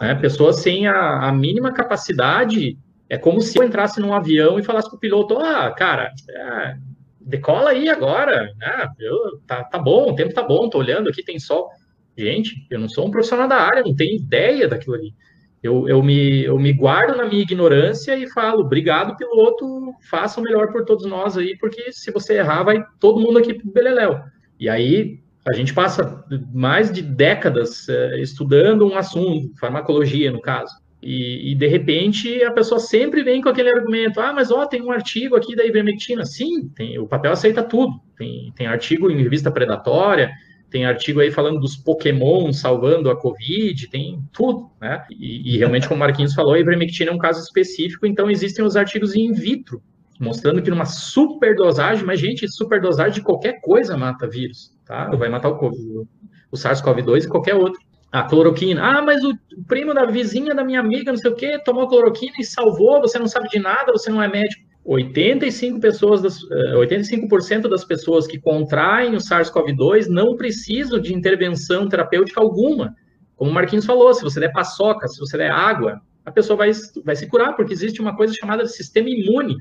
Né? 0.00 0.14
Pessoas 0.14 0.60
sem 0.60 0.86
a, 0.86 1.28
a, 1.28 1.32
mínima 1.32 1.72
capacidade. 1.72 2.78
É 3.08 3.18
como 3.18 3.40
se 3.40 3.58
eu 3.58 3.64
entrasse 3.64 4.00
num 4.00 4.14
avião 4.14 4.58
e 4.58 4.62
falasse 4.62 4.88
para 4.88 4.96
o 4.96 5.00
piloto: 5.00 5.38
ah, 5.38 5.70
cara, 5.72 6.10
é, 6.30 6.76
decola 7.20 7.70
aí 7.70 7.88
agora. 7.88 8.52
Né? 8.56 8.88
Eu, 9.00 9.40
tá, 9.46 9.64
tá 9.64 9.78
bom, 9.78 10.10
o 10.10 10.14
tempo 10.14 10.32
tá 10.32 10.42
bom, 10.42 10.68
tô 10.68 10.78
olhando 10.78 11.08
aqui, 11.08 11.22
tem 11.22 11.38
sol. 11.38 11.68
Gente, 12.16 12.66
eu 12.70 12.78
não 12.78 12.88
sou 12.88 13.06
um 13.06 13.10
profissional 13.10 13.48
da 13.48 13.56
área, 13.56 13.82
não 13.82 13.94
tenho 13.94 14.16
ideia 14.16 14.68
daquilo 14.68 14.94
ali. 14.94 15.14
Eu, 15.62 15.88
eu, 15.88 16.02
me, 16.02 16.44
eu 16.44 16.58
me 16.58 16.72
guardo 16.72 17.16
na 17.16 17.24
minha 17.24 17.42
ignorância 17.42 18.16
e 18.16 18.28
falo, 18.28 18.62
obrigado, 18.62 19.16
piloto, 19.16 19.94
faça 20.10 20.40
o 20.40 20.42
melhor 20.42 20.72
por 20.72 20.84
todos 20.84 21.06
nós 21.06 21.38
aí, 21.38 21.56
porque 21.56 21.92
se 21.92 22.10
você 22.10 22.38
errar, 22.38 22.64
vai 22.64 22.84
todo 22.98 23.20
mundo 23.20 23.38
aqui 23.38 23.54
pro 23.54 23.70
Beleléu. 23.70 24.20
E 24.58 24.68
aí, 24.68 25.21
a 25.44 25.52
gente 25.54 25.74
passa 25.74 26.24
mais 26.52 26.92
de 26.92 27.02
décadas 27.02 27.88
é, 27.88 28.20
estudando 28.20 28.86
um 28.86 28.96
assunto, 28.96 29.52
farmacologia 29.58 30.30
no 30.30 30.40
caso, 30.40 30.74
e, 31.02 31.50
e, 31.50 31.54
de 31.56 31.66
repente 31.66 32.44
a 32.44 32.52
pessoa 32.52 32.78
sempre 32.78 33.24
vem 33.24 33.42
com 33.42 33.48
aquele 33.48 33.70
argumento: 33.70 34.20
ah, 34.20 34.32
mas 34.32 34.52
ó, 34.52 34.66
tem 34.66 34.80
um 34.80 34.92
artigo 34.92 35.34
aqui 35.34 35.56
da 35.56 35.64
ivermectina. 35.64 36.24
Sim, 36.24 36.68
tem, 36.68 36.96
o 36.96 37.08
papel 37.08 37.32
aceita 37.32 37.60
tudo. 37.60 38.00
Tem, 38.16 38.52
tem 38.54 38.68
artigo 38.68 39.10
em 39.10 39.20
revista 39.20 39.50
predatória, 39.50 40.30
tem 40.70 40.86
artigo 40.86 41.18
aí 41.18 41.32
falando 41.32 41.58
dos 41.58 41.76
Pokémon 41.76 42.52
salvando 42.52 43.10
a 43.10 43.16
Covid, 43.16 43.88
tem 43.88 44.22
tudo, 44.32 44.70
né? 44.80 45.04
E, 45.10 45.54
e 45.54 45.58
realmente, 45.58 45.88
como 45.88 45.96
o 45.96 46.00
Marquinhos 46.00 46.34
falou, 46.34 46.54
a 46.54 46.60
ivermectina 46.60 47.10
é 47.10 47.14
um 47.14 47.18
caso 47.18 47.40
específico, 47.40 48.06
então 48.06 48.30
existem 48.30 48.64
os 48.64 48.76
artigos 48.76 49.16
in 49.16 49.32
vitro, 49.32 49.82
mostrando 50.22 50.62
que 50.62 50.70
numa 50.70 50.86
superdosagem, 50.86 52.04
mas 52.04 52.20
gente, 52.20 52.48
superdosagem 52.48 53.14
de 53.14 53.22
qualquer 53.22 53.60
coisa 53.60 53.96
mata 53.96 54.28
vírus 54.28 54.72
tá? 54.84 55.08
Vai 55.16 55.28
matar 55.28 55.50
o, 55.50 56.06
o 56.50 56.56
SARS-CoV-2 56.56 57.24
e 57.24 57.28
qualquer 57.28 57.54
outro. 57.54 57.80
A 58.10 58.24
cloroquina. 58.24 58.82
Ah, 58.82 59.00
mas 59.00 59.24
o 59.24 59.32
primo 59.66 59.94
da 59.94 60.04
vizinha 60.04 60.54
da 60.54 60.62
minha 60.62 60.80
amiga, 60.80 61.10
não 61.10 61.18
sei 61.18 61.30
o 61.30 61.34
quê, 61.34 61.58
tomou 61.64 61.88
cloroquina 61.88 62.34
e 62.38 62.44
salvou, 62.44 63.00
você 63.00 63.18
não 63.18 63.26
sabe 63.26 63.48
de 63.48 63.58
nada, 63.58 63.90
você 63.90 64.10
não 64.10 64.22
é 64.22 64.28
médico. 64.28 64.70
85%, 64.86 65.80
pessoas 65.80 66.20
das, 66.20 66.42
85 66.76 67.26
eh, 67.34 67.68
das 67.70 67.84
pessoas 67.84 68.26
que 68.26 68.38
contraem 68.38 69.14
o 69.14 69.18
SARS-CoV-2 69.18 70.08
não 70.08 70.36
precisam 70.36 71.00
de 71.00 71.14
intervenção 71.14 71.88
terapêutica 71.88 72.40
alguma. 72.40 72.94
Como 73.34 73.50
o 73.50 73.54
Marquinhos 73.54 73.86
falou, 73.86 74.12
se 74.12 74.22
você 74.22 74.40
der 74.40 74.52
paçoca, 74.52 75.08
se 75.08 75.18
você 75.18 75.38
der 75.38 75.50
água, 75.50 75.98
a 76.24 76.30
pessoa 76.30 76.56
vai, 76.56 76.70
vai 77.04 77.16
se 77.16 77.26
curar, 77.26 77.54
porque 77.54 77.72
existe 77.72 78.00
uma 78.00 78.16
coisa 78.16 78.32
chamada 78.34 78.66
sistema 78.66 79.08
imune. 79.08 79.56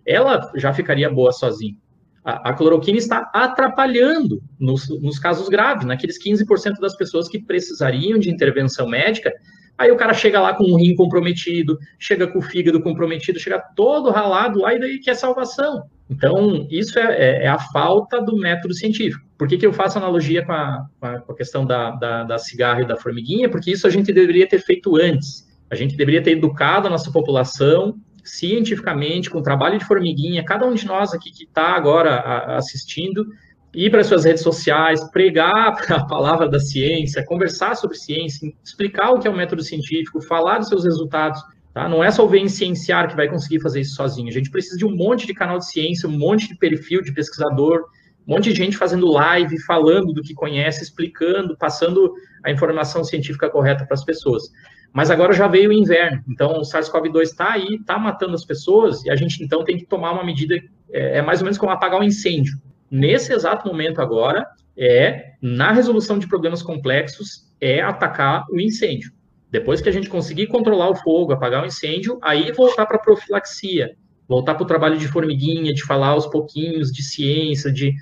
Ela 0.06 0.50
já 0.56 0.72
ficaria 0.72 1.08
boa 1.08 1.32
sozinha. 1.32 1.76
A, 2.24 2.50
a 2.50 2.52
cloroquina 2.52 2.98
está 2.98 3.30
atrapalhando 3.32 4.42
nos, 4.58 4.88
nos 5.00 5.18
casos 5.18 5.48
graves, 5.48 5.86
naqueles 5.86 6.22
15% 6.22 6.78
das 6.80 6.96
pessoas 6.96 7.28
que 7.28 7.40
precisariam 7.40 8.18
de 8.18 8.30
intervenção 8.30 8.86
médica, 8.86 9.32
Aí 9.78 9.90
o 9.90 9.96
cara 9.96 10.14
chega 10.14 10.40
lá 10.40 10.54
com 10.54 10.64
o 10.64 10.76
rim 10.76 10.94
comprometido, 10.94 11.78
chega 11.98 12.26
com 12.26 12.38
o 12.38 12.42
fígado 12.42 12.80
comprometido, 12.80 13.40
chega 13.40 13.58
todo 13.74 14.10
ralado 14.10 14.60
lá 14.60 14.74
e 14.74 14.78
daí 14.78 15.00
quer 15.00 15.14
salvação. 15.14 15.82
Então, 16.12 16.66
isso 16.70 16.98
é, 16.98 17.16
é, 17.16 17.44
é, 17.44 17.48
a 17.48 17.58
falta 17.58 18.20
do 18.20 18.36
método 18.36 18.74
científico. 18.74 19.24
Por 19.38 19.48
que, 19.48 19.56
que 19.56 19.66
eu 19.66 19.72
faço 19.72 19.98
analogia 19.98 20.44
com 20.44 20.52
a, 20.52 20.86
com 21.00 21.32
a 21.32 21.36
questão 21.36 21.64
da, 21.64 21.92
da, 21.92 22.24
da 22.24 22.38
cigarra 22.38 22.82
e 22.82 22.86
da 22.86 22.96
formiguinha? 22.96 23.48
Porque 23.48 23.70
isso 23.70 23.86
a 23.86 23.90
gente 23.90 24.12
deveria 24.12 24.46
ter 24.46 24.58
feito 24.58 24.96
antes. 24.96 25.48
A 25.70 25.74
gente 25.74 25.96
deveria 25.96 26.22
ter 26.22 26.32
educado 26.32 26.86
a 26.86 26.90
nossa 26.90 27.10
população 27.10 27.94
cientificamente, 28.22 29.30
com 29.30 29.42
trabalho 29.42 29.78
de 29.78 29.84
formiguinha, 29.84 30.44
cada 30.44 30.66
um 30.66 30.74
de 30.74 30.86
nós 30.86 31.12
aqui 31.12 31.32
que 31.32 31.44
está 31.44 31.74
agora 31.74 32.14
a, 32.16 32.56
assistindo, 32.56 33.26
ir 33.74 33.90
para 33.90 34.04
suas 34.04 34.24
redes 34.24 34.42
sociais, 34.42 35.02
pregar 35.10 35.74
a 35.90 36.04
palavra 36.04 36.48
da 36.48 36.60
ciência, 36.60 37.24
conversar 37.24 37.74
sobre 37.74 37.96
ciência, 37.96 38.52
explicar 38.62 39.10
o 39.12 39.18
que 39.18 39.26
é 39.26 39.30
o 39.30 39.36
método 39.36 39.62
científico, 39.62 40.20
falar 40.20 40.58
dos 40.58 40.68
seus 40.68 40.84
resultados. 40.84 41.40
Tá? 41.72 41.88
Não 41.88 42.04
é 42.04 42.10
só 42.10 42.24
o 42.24 42.28
Vencienciar 42.28 43.08
que 43.08 43.16
vai 43.16 43.28
conseguir 43.28 43.60
fazer 43.60 43.80
isso 43.80 43.94
sozinho. 43.94 44.28
A 44.28 44.32
gente 44.32 44.50
precisa 44.50 44.76
de 44.76 44.84
um 44.84 44.94
monte 44.94 45.26
de 45.26 45.34
canal 45.34 45.58
de 45.58 45.66
ciência, 45.66 46.08
um 46.08 46.18
monte 46.18 46.48
de 46.48 46.56
perfil 46.56 47.02
de 47.02 47.12
pesquisador, 47.12 47.86
um 48.26 48.34
monte 48.34 48.50
de 48.50 48.54
gente 48.54 48.76
fazendo 48.76 49.10
live, 49.10 49.58
falando 49.60 50.12
do 50.12 50.22
que 50.22 50.34
conhece, 50.34 50.82
explicando, 50.82 51.56
passando 51.56 52.12
a 52.44 52.50
informação 52.50 53.02
científica 53.02 53.48
correta 53.48 53.84
para 53.84 53.94
as 53.94 54.04
pessoas. 54.04 54.44
Mas 54.92 55.10
agora 55.10 55.32
já 55.32 55.48
veio 55.48 55.70
o 55.70 55.72
inverno, 55.72 56.22
então 56.28 56.58
o 56.58 56.62
SARS-CoV-2 56.62 57.22
está 57.22 57.52
aí, 57.52 57.76
está 57.76 57.98
matando 57.98 58.34
as 58.34 58.44
pessoas, 58.44 59.02
e 59.04 59.10
a 59.10 59.16
gente 59.16 59.42
então 59.42 59.64
tem 59.64 59.78
que 59.78 59.86
tomar 59.86 60.12
uma 60.12 60.22
medida, 60.22 60.54
é, 60.92 61.18
é 61.18 61.22
mais 61.22 61.40
ou 61.40 61.44
menos 61.44 61.56
como 61.56 61.72
apagar 61.72 61.98
um 61.98 62.04
incêndio 62.04 62.60
nesse 62.92 63.32
exato 63.32 63.66
momento 63.66 64.02
agora, 64.02 64.46
é, 64.76 65.32
na 65.40 65.72
resolução 65.72 66.18
de 66.18 66.28
problemas 66.28 66.62
complexos, 66.62 67.50
é 67.58 67.80
atacar 67.80 68.44
o 68.50 68.60
incêndio. 68.60 69.10
Depois 69.52 69.82
que 69.82 69.88
a 69.90 69.92
gente 69.92 70.08
conseguir 70.08 70.46
controlar 70.46 70.88
o 70.88 70.96
fogo, 70.96 71.30
apagar 71.30 71.62
o 71.62 71.66
incêndio, 71.66 72.18
aí 72.22 72.50
voltar 72.52 72.86
para 72.86 72.96
a 72.96 73.00
profilaxia, 73.00 73.94
voltar 74.26 74.54
para 74.54 74.64
o 74.64 74.66
trabalho 74.66 74.96
de 74.96 75.06
formiguinha, 75.06 75.74
de 75.74 75.82
falar 75.82 76.08
aos 76.08 76.26
pouquinhos 76.26 76.90
de 76.90 77.02
ciência, 77.02 77.70
de, 77.70 77.92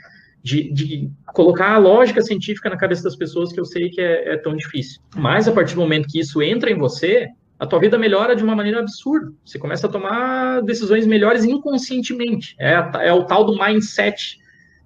de, 0.45 0.73
de, 0.73 1.11
colocar 1.35 1.75
a 1.75 1.79
lógica 1.79 2.23
científica 2.23 2.71
na 2.71 2.77
cabeça 2.77 3.03
das 3.03 3.17
pessoas, 3.17 3.53
que 3.53 3.59
eu 3.59 3.65
sei 3.65 3.91
que 3.91 4.01
é, 4.01 4.35
é 4.35 4.37
tão 4.37 4.55
difícil. 4.55 5.03
Mas 5.17 5.49
a 5.49 5.53
partir 5.53 5.75
do 5.75 5.81
momento 5.81 6.07
que 6.09 6.21
isso 6.21 6.41
entra 6.41 6.71
em 6.71 6.79
você, 6.79 7.27
a 7.59 7.67
tua 7.67 7.81
vida 7.81 7.99
melhora 7.99 8.37
de 8.37 8.45
uma 8.45 8.55
maneira 8.55 8.79
absurda. 8.79 9.33
Você 9.45 9.59
começa 9.59 9.89
a 9.89 9.91
tomar 9.91 10.63
decisões 10.63 11.05
melhores 11.05 11.45
inconscientemente. 11.45 12.55
É, 12.61 12.75
é 13.09 13.13
o 13.13 13.25
tal 13.25 13.45
do 13.45 13.59
mindset 13.59 14.39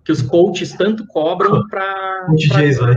que 0.03 0.11
os 0.11 0.23
coaches 0.23 0.73
tanto 0.73 1.07
cobram 1.09 1.69
para. 1.69 2.27
Pra... 2.49 2.95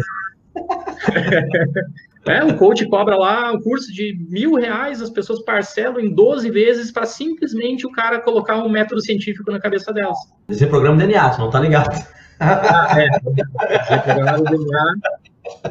é, 2.27 2.43
o 2.43 2.57
coach 2.57 2.85
cobra 2.87 3.15
lá 3.15 3.51
um 3.51 3.61
curso 3.61 3.91
de 3.91 4.17
mil 4.29 4.55
reais, 4.55 5.01
as 5.01 5.09
pessoas 5.09 5.43
parcelam 5.43 5.99
em 5.99 6.13
12 6.13 6.49
vezes 6.51 6.91
para 6.91 7.05
simplesmente 7.05 7.85
o 7.85 7.91
cara 7.91 8.19
colocar 8.19 8.57
um 8.57 8.69
método 8.69 9.01
científico 9.01 9.51
na 9.51 9.59
cabeça 9.59 9.93
delas. 9.93 10.17
Esse 10.49 10.63
é 10.63 10.67
programa 10.67 10.97
DNA, 10.97 11.29
tu 11.31 11.39
não 11.39 11.49
tá 11.49 11.59
ligado? 11.59 12.05
Ah, 12.39 13.01
é. 13.01 13.09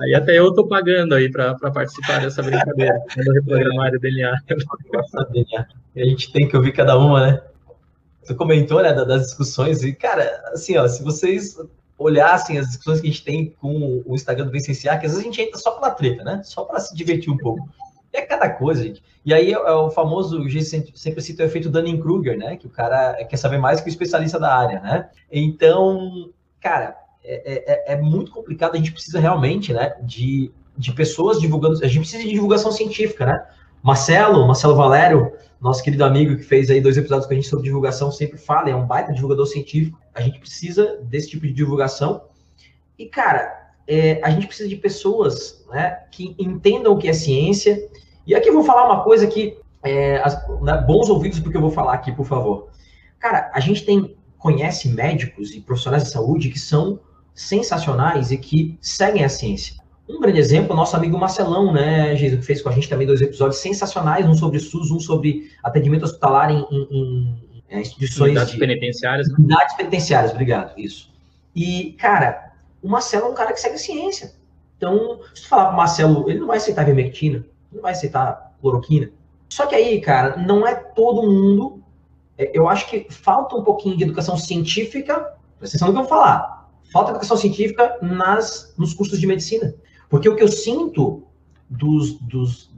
Aí 0.01 0.15
até 0.15 0.39
eu 0.39 0.53
tô 0.53 0.67
pagando 0.67 1.15
aí 1.15 1.31
para 1.31 1.55
participar 1.55 2.21
dessa 2.21 2.43
brincadeira, 2.43 2.99
quando 3.15 3.33
reprogramar 3.33 3.93
o 3.93 4.01
DNA. 4.01 4.33
A 5.97 6.05
gente 6.05 6.33
tem 6.33 6.49
que 6.49 6.57
ouvir 6.57 6.73
cada 6.73 6.99
uma, 6.99 7.27
né? 7.27 7.41
Você 8.23 8.35
comentou, 8.35 8.83
né, 8.83 8.93
das 8.93 9.23
discussões, 9.23 9.85
e, 9.85 9.93
cara, 9.93 10.43
assim, 10.53 10.77
ó, 10.77 10.89
se 10.89 11.03
vocês 11.05 11.57
olhassem 11.99 12.59
as 12.59 12.67
discussões 12.67 13.01
que 13.01 13.09
a 13.09 13.11
gente 13.11 13.25
tem 13.25 13.51
com 13.61 14.03
o 14.05 14.15
Instagram 14.15 14.47
do 14.47 14.53
Vicenciar, 14.53 15.01
que 15.01 15.07
às 15.07 15.13
vezes 15.13 15.27
a 15.27 15.31
gente 15.31 15.41
entra 15.41 15.59
só 15.59 15.73
pela 15.73 15.91
treta, 15.91 16.23
né? 16.23 16.43
Só 16.45 16.65
para 16.65 16.81
se 16.81 16.95
divertir 16.95 17.33
um 17.33 17.37
pouco. 17.37 17.69
É 18.13 18.23
cada 18.23 18.49
coisa, 18.49 18.83
gente. 18.83 19.03
E 19.25 19.35
aí 19.35 19.53
é, 19.53 19.59
o 19.59 19.91
famoso, 19.91 20.49
gente 20.49 20.65
sempre 20.99 21.21
cita 21.21 21.43
o 21.43 21.47
efeito 21.47 21.71
Dunning-Kruger, 21.71 22.39
né? 22.39 22.57
Que 22.57 22.67
o 22.67 22.71
cara 22.71 23.15
quer 23.25 23.37
saber 23.37 23.59
mais 23.59 23.81
que 23.81 23.89
o 23.89 23.91
especialista 23.91 24.39
da 24.39 24.55
área, 24.55 24.81
né? 24.81 25.09
Então, 25.31 26.31
cara, 26.61 26.97
é, 27.23 27.93
é, 27.93 27.93
é 27.95 27.97
muito 27.97 28.31
complicado. 28.31 28.75
A 28.75 28.79
gente 28.79 28.93
precisa 28.93 29.19
realmente, 29.19 29.73
né, 29.73 29.97
de, 30.03 30.51
de 30.77 30.93
pessoas 30.93 31.41
divulgando. 31.41 31.83
A 31.85 31.89
gente 31.89 32.01
precisa 32.01 32.23
de 32.23 32.31
divulgação 32.31 32.71
científica, 32.71 33.27
né? 33.27 33.47
Marcelo, 33.87 34.45
Marcelo 34.45 34.75
Valério, 34.75 35.33
nosso 35.61 35.81
querido 35.81 36.05
amigo 36.05 36.37
que 36.37 36.43
fez 36.43 36.69
aí 36.71 36.81
dois 36.81 36.97
episódios 36.97 37.25
com 37.25 37.33
a 37.33 37.37
gente 37.37 37.47
sobre 37.47 37.67
divulgação, 37.67 38.11
sempre 38.11 38.37
fala, 38.37 38.69
é 38.69 38.75
um 38.75 38.85
baita 38.85 39.13
divulgador 39.13 39.47
científico. 39.47 39.97
A 40.13 40.21
gente 40.21 40.41
precisa 40.41 40.99
desse 41.05 41.29
tipo 41.31 41.47
de 41.47 41.53
divulgação. 41.53 42.23
E, 42.99 43.07
cara, 43.07 43.71
é, 43.87 44.21
a 44.25 44.31
gente 44.31 44.49
precisa 44.49 44.69
de 44.69 44.75
pessoas 44.75 45.65
né, 45.71 46.01
que 46.11 46.35
entendam 46.37 46.95
o 46.95 46.99
que 46.99 47.07
é 47.07 47.13
ciência. 47.13 47.89
E 48.27 48.35
aqui 48.35 48.49
eu 48.49 48.55
vou 48.55 48.65
falar 48.65 48.87
uma 48.87 49.05
coisa 49.05 49.25
que, 49.29 49.57
é, 49.85 50.17
as, 50.17 50.35
né, 50.63 50.79
bons 50.85 51.09
ouvidos 51.09 51.39
porque 51.39 51.57
eu 51.57 51.63
vou 51.63 51.71
falar 51.71 51.93
aqui, 51.93 52.11
por 52.11 52.27
favor. 52.27 52.71
Cara, 53.21 53.53
a 53.55 53.61
gente 53.61 53.85
tem, 53.85 54.17
conhece 54.37 54.89
médicos 54.89 55.55
e 55.55 55.61
profissionais 55.61 56.03
de 56.03 56.11
saúde 56.11 56.51
que 56.51 56.59
são 56.59 56.99
sensacionais 57.33 58.33
e 58.33 58.37
que 58.37 58.77
seguem 58.81 59.23
a 59.23 59.29
ciência. 59.29 59.77
Um 60.09 60.21
grande 60.21 60.39
exemplo, 60.39 60.73
o 60.73 60.77
nosso 60.77 60.97
amigo 60.97 61.19
Marcelão, 61.19 61.73
né, 61.73 62.15
Jesus, 62.15 62.41
que 62.41 62.47
fez 62.47 62.63
com 62.63 62.69
a 62.69 62.73
gente 62.73 62.89
também 62.89 63.07
dois 63.07 63.21
episódios 63.21 63.61
sensacionais, 63.61 64.25
um 64.25 64.35
sobre 64.35 64.61
SUS, 64.61 64.91
um 64.91 65.01
sobre 65.01 65.51
atendimento 65.63 66.05
hospitalar 66.05 66.51
em, 66.51 66.65
em, 66.71 67.43
em 67.69 67.81
instituições... 67.81 68.31
Unidades 68.31 68.53
de, 68.53 68.59
penitenciárias. 68.59 69.29
Né? 69.29 69.35
Unidades 69.39 69.77
penitenciárias, 69.77 70.31
obrigado, 70.31 70.79
isso. 70.79 71.13
E, 71.55 71.97
cara, 71.99 72.53
o 72.81 72.89
Marcelo 72.89 73.27
é 73.27 73.31
um 73.31 73.35
cara 73.35 73.53
que 73.53 73.61
segue 73.61 73.75
a 73.75 73.79
ciência. 73.79 74.35
Então, 74.77 75.21
se 75.35 75.43
tu 75.43 75.49
falar 75.49 75.67
pro 75.67 75.77
Marcelo, 75.77 76.31
ele 76.31 76.39
não 76.39 76.47
vai 76.47 76.59
aceitar 76.59 76.85
vermectina, 76.85 77.45
não 77.73 77.83
vai 77.83 77.93
aceitar 77.93 78.55
cloroquina. 78.61 79.11
Só 79.49 79.67
que 79.67 79.75
aí, 79.75 80.01
cara, 80.01 80.37
não 80.37 80.67
é 80.67 80.75
todo 80.75 81.23
mundo... 81.23 81.83
É, 82.39 82.51
eu 82.53 82.69
acho 82.69 82.89
que 82.89 83.07
falta 83.11 83.57
um 83.57 83.65
pouquinho 83.65 83.97
de 83.97 84.05
educação 84.05 84.37
científica, 84.37 85.15
presta 85.59 85.79
atenção 85.79 85.89
no 85.89 85.95
que 85.95 85.99
eu 86.01 86.03
vou 86.03 86.09
falar, 86.09 86.69
falta 86.93 87.11
educação 87.11 87.37
científica 87.37 87.99
nas, 88.03 88.75
nos 88.77 88.93
cursos 88.93 89.19
de 89.19 89.27
medicina. 89.27 89.75
Porque 90.09 90.29
o 90.29 90.37
que 90.37 90.43
eu 90.43 90.49
sinto 90.49 91.25
dos, 91.69 92.19
dos, 92.21 92.71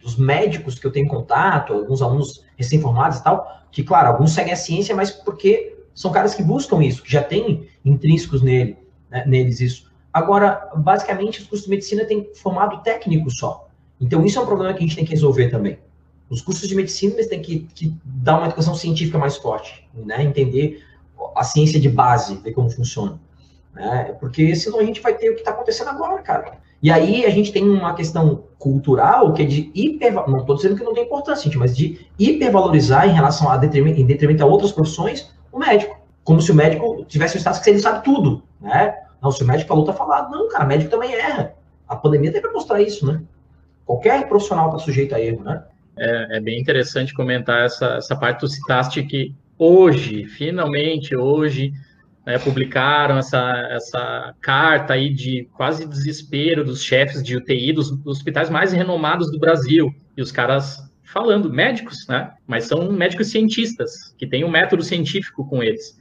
dos 0.00 0.16
médicos 0.16 0.78
que 0.78 0.86
eu 0.86 0.92
tenho 0.92 1.08
contato, 1.08 1.72
alguns 1.72 2.02
alunos 2.02 2.44
recém-formados 2.56 3.18
e 3.18 3.24
tal, 3.24 3.62
que, 3.70 3.82
claro, 3.82 4.08
alguns 4.08 4.32
seguem 4.32 4.52
a 4.52 4.56
ciência, 4.56 4.94
mas 4.94 5.10
porque 5.10 5.76
são 5.94 6.10
caras 6.10 6.34
que 6.34 6.42
buscam 6.42 6.82
isso, 6.82 7.02
que 7.02 7.10
já 7.10 7.22
têm 7.22 7.68
intrínsecos 7.84 8.42
nele, 8.42 8.76
né, 9.10 9.24
neles 9.26 9.60
isso. 9.60 9.90
Agora, 10.12 10.70
basicamente, 10.76 11.40
os 11.40 11.46
cursos 11.46 11.64
de 11.64 11.70
medicina 11.70 12.04
têm 12.04 12.30
formado 12.34 12.82
técnico 12.82 13.30
só. 13.30 13.68
Então, 14.00 14.24
isso 14.26 14.38
é 14.38 14.42
um 14.42 14.46
problema 14.46 14.74
que 14.74 14.80
a 14.80 14.82
gente 14.82 14.96
tem 14.96 15.04
que 15.04 15.12
resolver 15.12 15.48
também. 15.48 15.78
Os 16.28 16.42
cursos 16.42 16.68
de 16.68 16.74
medicina 16.74 17.14
eles 17.14 17.28
têm 17.28 17.40
que, 17.40 17.60
que 17.74 17.94
dar 18.04 18.38
uma 18.38 18.46
educação 18.46 18.74
científica 18.74 19.18
mais 19.18 19.36
forte, 19.36 19.88
né? 19.94 20.22
entender 20.22 20.82
a 21.36 21.44
ciência 21.44 21.78
de 21.78 21.88
base, 21.88 22.36
ver 22.36 22.52
como 22.52 22.70
funciona. 22.70 23.20
Né? 23.72 24.16
Porque 24.18 24.54
senão 24.56 24.80
a 24.80 24.84
gente 24.84 25.00
vai 25.00 25.14
ter 25.14 25.30
o 25.30 25.34
que 25.34 25.40
está 25.40 25.50
acontecendo 25.50 25.90
agora, 25.90 26.20
cara. 26.22 26.61
E 26.82 26.90
aí 26.90 27.24
a 27.24 27.30
gente 27.30 27.52
tem 27.52 27.62
uma 27.68 27.94
questão 27.94 28.44
cultural 28.58 29.32
que 29.32 29.42
é 29.42 29.44
de 29.44 29.70
hiper, 29.74 30.12
não 30.28 30.40
estou 30.40 30.56
dizendo 30.56 30.76
que 30.76 30.82
não 30.82 30.92
tem 30.92 31.04
importância, 31.04 31.44
gente, 31.44 31.56
mas 31.56 31.76
de 31.76 32.06
hipervalorizar 32.18 33.08
em 33.08 33.12
relação 33.12 33.48
a 33.48 33.56
detrimento, 33.56 34.00
em 34.00 34.06
detrimento 34.06 34.42
a 34.42 34.46
outras 34.46 34.72
profissões 34.72 35.32
o 35.52 35.58
médico. 35.58 36.00
Como 36.24 36.40
se 36.40 36.50
o 36.50 36.54
médico 36.54 37.04
tivesse 37.06 37.36
um 37.36 37.40
status 37.40 37.60
que 37.60 37.70
ele 37.70 37.78
sabe 37.78 38.02
tudo, 38.04 38.42
né? 38.60 38.96
Não, 39.22 39.30
se 39.30 39.42
o 39.42 39.46
médico 39.46 39.68
falou, 39.68 39.84
tá 39.84 39.92
falado. 39.92 40.30
Não, 40.30 40.48
cara, 40.48 40.64
médico 40.64 40.90
também 40.90 41.14
erra. 41.14 41.54
A 41.88 41.94
pandemia 41.94 42.32
tem 42.32 42.40
para 42.40 42.52
mostrar 42.52 42.80
isso, 42.80 43.06
né? 43.06 43.20
Qualquer 43.84 44.28
profissional 44.28 44.66
está 44.66 44.78
sujeito 44.78 45.14
a 45.14 45.20
erro, 45.20 45.44
né? 45.44 45.62
É, 45.96 46.38
é, 46.38 46.40
bem 46.40 46.60
interessante 46.60 47.12
comentar 47.12 47.64
essa, 47.64 47.96
essa 47.96 48.16
parte 48.16 48.40
do 48.40 48.48
citaste 48.48 49.02
que 49.02 49.34
hoje, 49.58 50.24
finalmente, 50.24 51.14
hoje, 51.14 51.72
né, 52.24 52.38
publicaram 52.38 53.18
essa, 53.18 53.68
essa 53.70 54.34
carta 54.40 54.94
aí 54.94 55.12
de 55.12 55.48
quase 55.52 55.86
desespero 55.86 56.64
dos 56.64 56.82
chefes 56.82 57.22
de 57.22 57.36
UTI 57.36 57.72
dos, 57.72 57.90
dos, 57.90 58.18
hospitais 58.18 58.48
mais 58.48 58.72
renomados 58.72 59.30
do 59.30 59.38
Brasil. 59.38 59.92
E 60.16 60.22
os 60.22 60.30
caras 60.30 60.78
falando, 61.02 61.52
médicos, 61.52 62.06
né? 62.08 62.32
Mas 62.46 62.64
são 62.64 62.90
médicos 62.92 63.28
cientistas, 63.28 64.14
que 64.16 64.26
têm 64.26 64.44
um 64.44 64.50
método 64.50 64.82
científico 64.82 65.46
com 65.46 65.62
eles. 65.62 65.98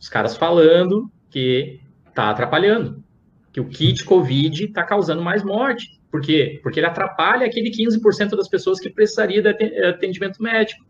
Os 0.00 0.08
caras 0.08 0.36
falando 0.36 1.10
que 1.30 1.80
está 2.08 2.30
atrapalhando, 2.30 3.04
que 3.52 3.60
o 3.60 3.68
kit 3.68 4.04
Covid 4.04 4.64
está 4.64 4.82
causando 4.82 5.22
mais 5.22 5.44
morte, 5.44 5.98
Por 6.10 6.22
quê? 6.22 6.58
Porque 6.62 6.80
ele 6.80 6.86
atrapalha 6.86 7.46
aquele 7.46 7.70
15% 7.70 8.30
das 8.30 8.48
pessoas 8.48 8.80
que 8.80 8.88
precisaria 8.88 9.42
de 9.42 9.50
atendimento 9.84 10.42
médico. 10.42 10.82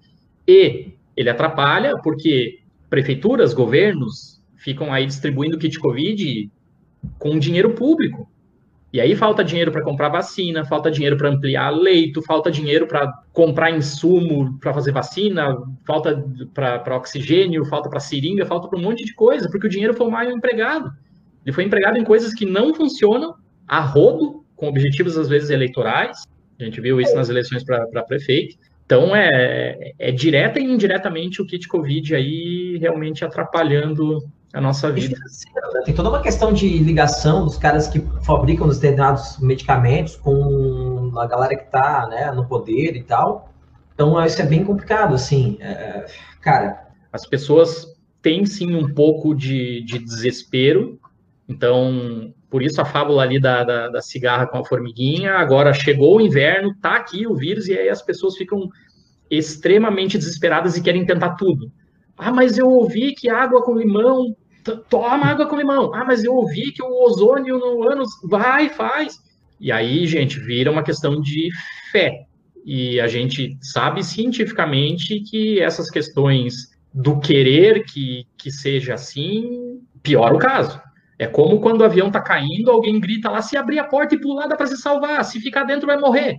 E 0.47 0.93
ele 1.17 1.29
atrapalha 1.29 1.99
porque 1.99 2.61
prefeituras, 2.89 3.53
governos 3.53 4.38
ficam 4.59 4.93
aí 4.93 5.07
distribuindo 5.07 5.59
kit 5.59 5.79
Covid 5.79 6.51
com 7.19 7.39
dinheiro 7.39 7.71
público. 7.71 8.29
E 8.91 9.01
aí 9.01 9.15
falta 9.15 9.45
dinheiro 9.45 9.71
para 9.71 9.83
comprar 9.83 10.09
vacina, 10.09 10.65
falta 10.65 10.91
dinheiro 10.91 11.17
para 11.17 11.29
ampliar 11.29 11.71
leito, 11.71 12.23
falta 12.23 12.51
dinheiro 12.51 12.87
para 12.87 13.13
comprar 13.33 13.71
insumo 13.71 14.59
para 14.59 14.73
fazer 14.73 14.93
vacina, 14.93 15.59
falta 15.87 16.25
para 16.55 16.97
oxigênio, 16.97 17.67
falta 17.67 17.91
para 17.91 18.01
seringa, 18.01 18.47
falta 18.47 18.67
para 18.67 18.79
um 18.79 18.83
monte 18.83 19.05
de 19.05 19.15
coisa, 19.15 19.49
porque 19.51 19.67
o 19.67 19.71
dinheiro 19.71 19.93
foi 19.93 20.11
mal 20.11 20.25
empregado. 20.25 20.91
Ele 21.45 21.53
foi 21.53 21.65
empregado 21.65 21.99
em 21.99 22.05
coisas 22.05 22.33
que 22.33 22.47
não 22.47 22.75
funcionam, 22.75 23.35
a 23.67 23.81
rodo, 23.81 24.43
com 24.57 24.67
objetivos 24.67 25.19
às 25.19 25.29
vezes 25.29 25.51
eleitorais. 25.51 26.23
A 26.59 26.65
gente 26.65 26.81
viu 26.81 26.99
isso 26.99 27.15
nas 27.15 27.29
eleições 27.29 27.63
para 27.63 28.03
prefeito. 28.03 28.57
Então 28.87 29.15
é, 29.15 29.93
é 29.99 30.11
direta 30.11 30.59
e 30.59 30.65
indiretamente 30.65 31.43
o 31.43 31.47
kit 31.47 31.69
Covid 31.69 32.15
aí 32.15 32.79
realmente 32.79 33.23
atrapalhando 33.23 34.27
a 34.53 34.61
nossa 34.61 34.91
vida. 34.91 35.17
Né? 35.17 35.83
Tem 35.85 35.95
toda 35.95 36.09
uma 36.09 36.23
questão 36.23 36.53
de 36.53 36.79
ligação 36.79 37.45
dos 37.45 37.57
caras 37.57 37.89
que 37.89 38.01
fabricam 38.23 38.67
os 38.67 38.79
determinados 38.79 39.39
medicamentos 39.39 40.17
com 40.17 41.13
a 41.17 41.27
galera 41.27 41.57
que 41.57 41.65
está 41.65 42.07
né, 42.09 42.31
no 42.33 42.47
poder 42.47 42.97
e 42.97 43.03
tal. 43.03 43.53
Então, 43.95 44.25
isso 44.25 44.41
é 44.41 44.47
bem 44.47 44.65
complicado, 44.65 45.15
assim, 45.15 45.59
é, 45.61 46.07
cara. 46.41 46.89
As 47.13 47.27
pessoas 47.27 47.87
têm, 48.23 48.47
sim, 48.47 48.75
um 48.75 48.95
pouco 48.95 49.35
de, 49.35 49.83
de 49.83 49.99
desespero. 49.99 51.01
Então, 51.49 52.33
por 52.51 52.63
isso 52.63 52.81
a 52.81 52.85
fábula 52.85 53.23
ali 53.23 53.41
da, 53.41 53.65
da, 53.65 53.89
da, 53.89 54.01
cigarra 54.01 54.47
com 54.47 54.59
a 54.59 54.65
formiguinha. 54.65 55.33
Agora 55.33 55.73
chegou 55.75 56.17
o 56.17 56.21
inverno, 56.21 56.75
tá 56.81 56.97
aqui 56.97 57.27
o 57.27 57.35
vírus, 57.35 57.69
e 57.69 57.77
aí 57.77 57.89
as 57.89 58.03
pessoas 58.03 58.37
ficam 58.37 58.69
extremamente 59.31 60.17
desesperadas 60.17 60.77
e 60.77 60.83
querem 60.83 61.05
tentar 61.05 61.31
tudo. 61.31 61.71
Ah, 62.19 62.33
mas 62.33 62.59
eu 62.59 62.69
ouvi 62.69 63.15
que 63.15 63.31
água 63.31 63.63
com 63.63 63.77
limão. 63.77 64.37
Toma 64.91 65.27
água 65.27 65.47
com 65.47 65.57
limão. 65.57 65.95
Ah, 65.95 66.05
mas 66.05 66.25
eu 66.25 66.35
ouvi 66.35 66.73
que 66.73 66.83
o 66.83 67.05
ozônio 67.05 67.59
no 67.59 67.89
ânus. 67.89 68.11
Vai, 68.25 68.69
faz. 68.69 69.17
E 69.61 69.71
aí, 69.71 70.07
gente, 70.07 70.39
vira 70.39 70.71
uma 70.71 70.83
questão 70.83 71.21
de 71.21 71.49
fé. 71.93 72.27
E 72.65 73.01
a 73.01 73.09
gente 73.09 73.57
sabe 73.63 74.05
cientificamente 74.05 75.21
que 75.21 75.61
essas 75.61 75.91
questões 75.91 76.77
do 76.93 77.19
querer 77.21 77.85
que, 77.85 78.27
que 78.37 78.51
seja 78.51 78.95
assim, 78.95 79.81
piora 80.03 80.35
o 80.35 80.39
caso. 80.39 80.81
É 81.19 81.27
como 81.27 81.61
quando 81.61 81.81
o 81.81 81.85
avião 81.85 82.11
tá 82.11 82.21
caindo, 82.21 82.71
alguém 82.71 83.01
grita 83.01 83.31
lá: 83.31 83.43
se 83.43 83.57
abrir 83.57 83.79
a 83.79 83.85
porta 83.85 84.15
e 84.15 84.21
pular, 84.21 84.47
dá 84.47 84.57
para 84.57 84.67
se 84.67 84.77
salvar. 84.77 85.25
Se 85.25 85.41
ficar 85.41 85.65
dentro, 85.65 85.87
vai 85.87 85.99
morrer. 85.99 86.37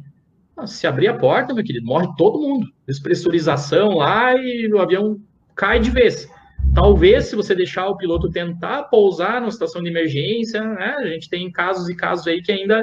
Se 0.65 0.85
abrir 0.85 1.07
a 1.07 1.13
porta, 1.13 1.53
meu 1.53 1.63
querido, 1.63 1.85
morre 1.85 2.07
todo 2.17 2.39
mundo. 2.39 2.67
Despressurização 2.87 3.95
lá 3.95 4.35
e 4.35 4.71
o 4.71 4.79
avião 4.79 5.17
cai 5.59 5.77
de 5.77 5.91
vez. 5.91 6.25
Talvez, 6.73 7.25
se 7.25 7.35
você 7.35 7.53
deixar 7.53 7.89
o 7.89 7.97
piloto 7.97 8.31
tentar 8.31 8.83
pousar 8.83 9.41
numa 9.41 9.51
situação 9.51 9.83
de 9.83 9.89
emergência, 9.89 10.63
né, 10.63 10.95
a 10.99 11.07
gente 11.07 11.29
tem 11.29 11.51
casos 11.51 11.89
e 11.89 11.95
casos 11.95 12.25
aí 12.27 12.41
que 12.41 12.49
ainda 12.49 12.81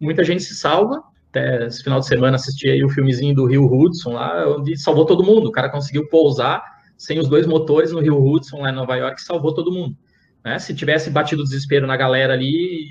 muita 0.00 0.24
gente 0.24 0.42
se 0.42 0.54
salva. 0.54 1.02
Até 1.28 1.66
esse 1.66 1.82
final 1.82 2.00
de 2.00 2.06
semana 2.06 2.36
assisti 2.36 2.70
aí 2.70 2.82
o 2.82 2.88
filmezinho 2.88 3.34
do 3.34 3.44
Rio 3.44 3.66
Hudson 3.66 4.14
lá, 4.14 4.48
onde 4.56 4.74
salvou 4.78 5.04
todo 5.04 5.22
mundo. 5.22 5.48
O 5.48 5.52
cara 5.52 5.68
conseguiu 5.68 6.08
pousar 6.08 6.62
sem 6.96 7.18
os 7.18 7.28
dois 7.28 7.46
motores 7.46 7.92
no 7.92 8.00
Rio 8.00 8.24
Hudson 8.24 8.62
lá 8.62 8.70
em 8.70 8.74
Nova 8.74 8.96
York, 8.96 9.20
salvou 9.20 9.52
todo 9.52 9.70
mundo. 9.70 9.94
Né? 10.42 10.58
Se 10.58 10.74
tivesse 10.74 11.10
batido 11.10 11.42
desespero 11.42 11.86
na 11.86 11.96
galera 11.96 12.32
ali, 12.32 12.88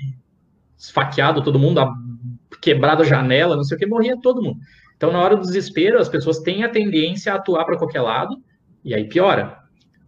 esfaqueado 0.78 1.42
todo 1.42 1.58
mundo, 1.58 1.80
quebrado 2.60 3.02
a 3.02 3.06
janela, 3.06 3.56
não 3.56 3.64
sei 3.64 3.76
o 3.76 3.80
que, 3.80 3.86
morria 3.86 4.16
todo 4.20 4.42
mundo. 4.42 4.58
Então, 4.96 5.10
na 5.10 5.20
hora 5.20 5.34
do 5.34 5.42
desespero, 5.42 5.98
as 5.98 6.08
pessoas 6.08 6.38
têm 6.38 6.62
a 6.62 6.68
tendência 6.68 7.32
a 7.32 7.36
atuar 7.36 7.64
para 7.64 7.76
qualquer 7.76 8.02
lado, 8.02 8.36
e 8.84 8.94
aí 8.94 9.08
piora. 9.08 9.58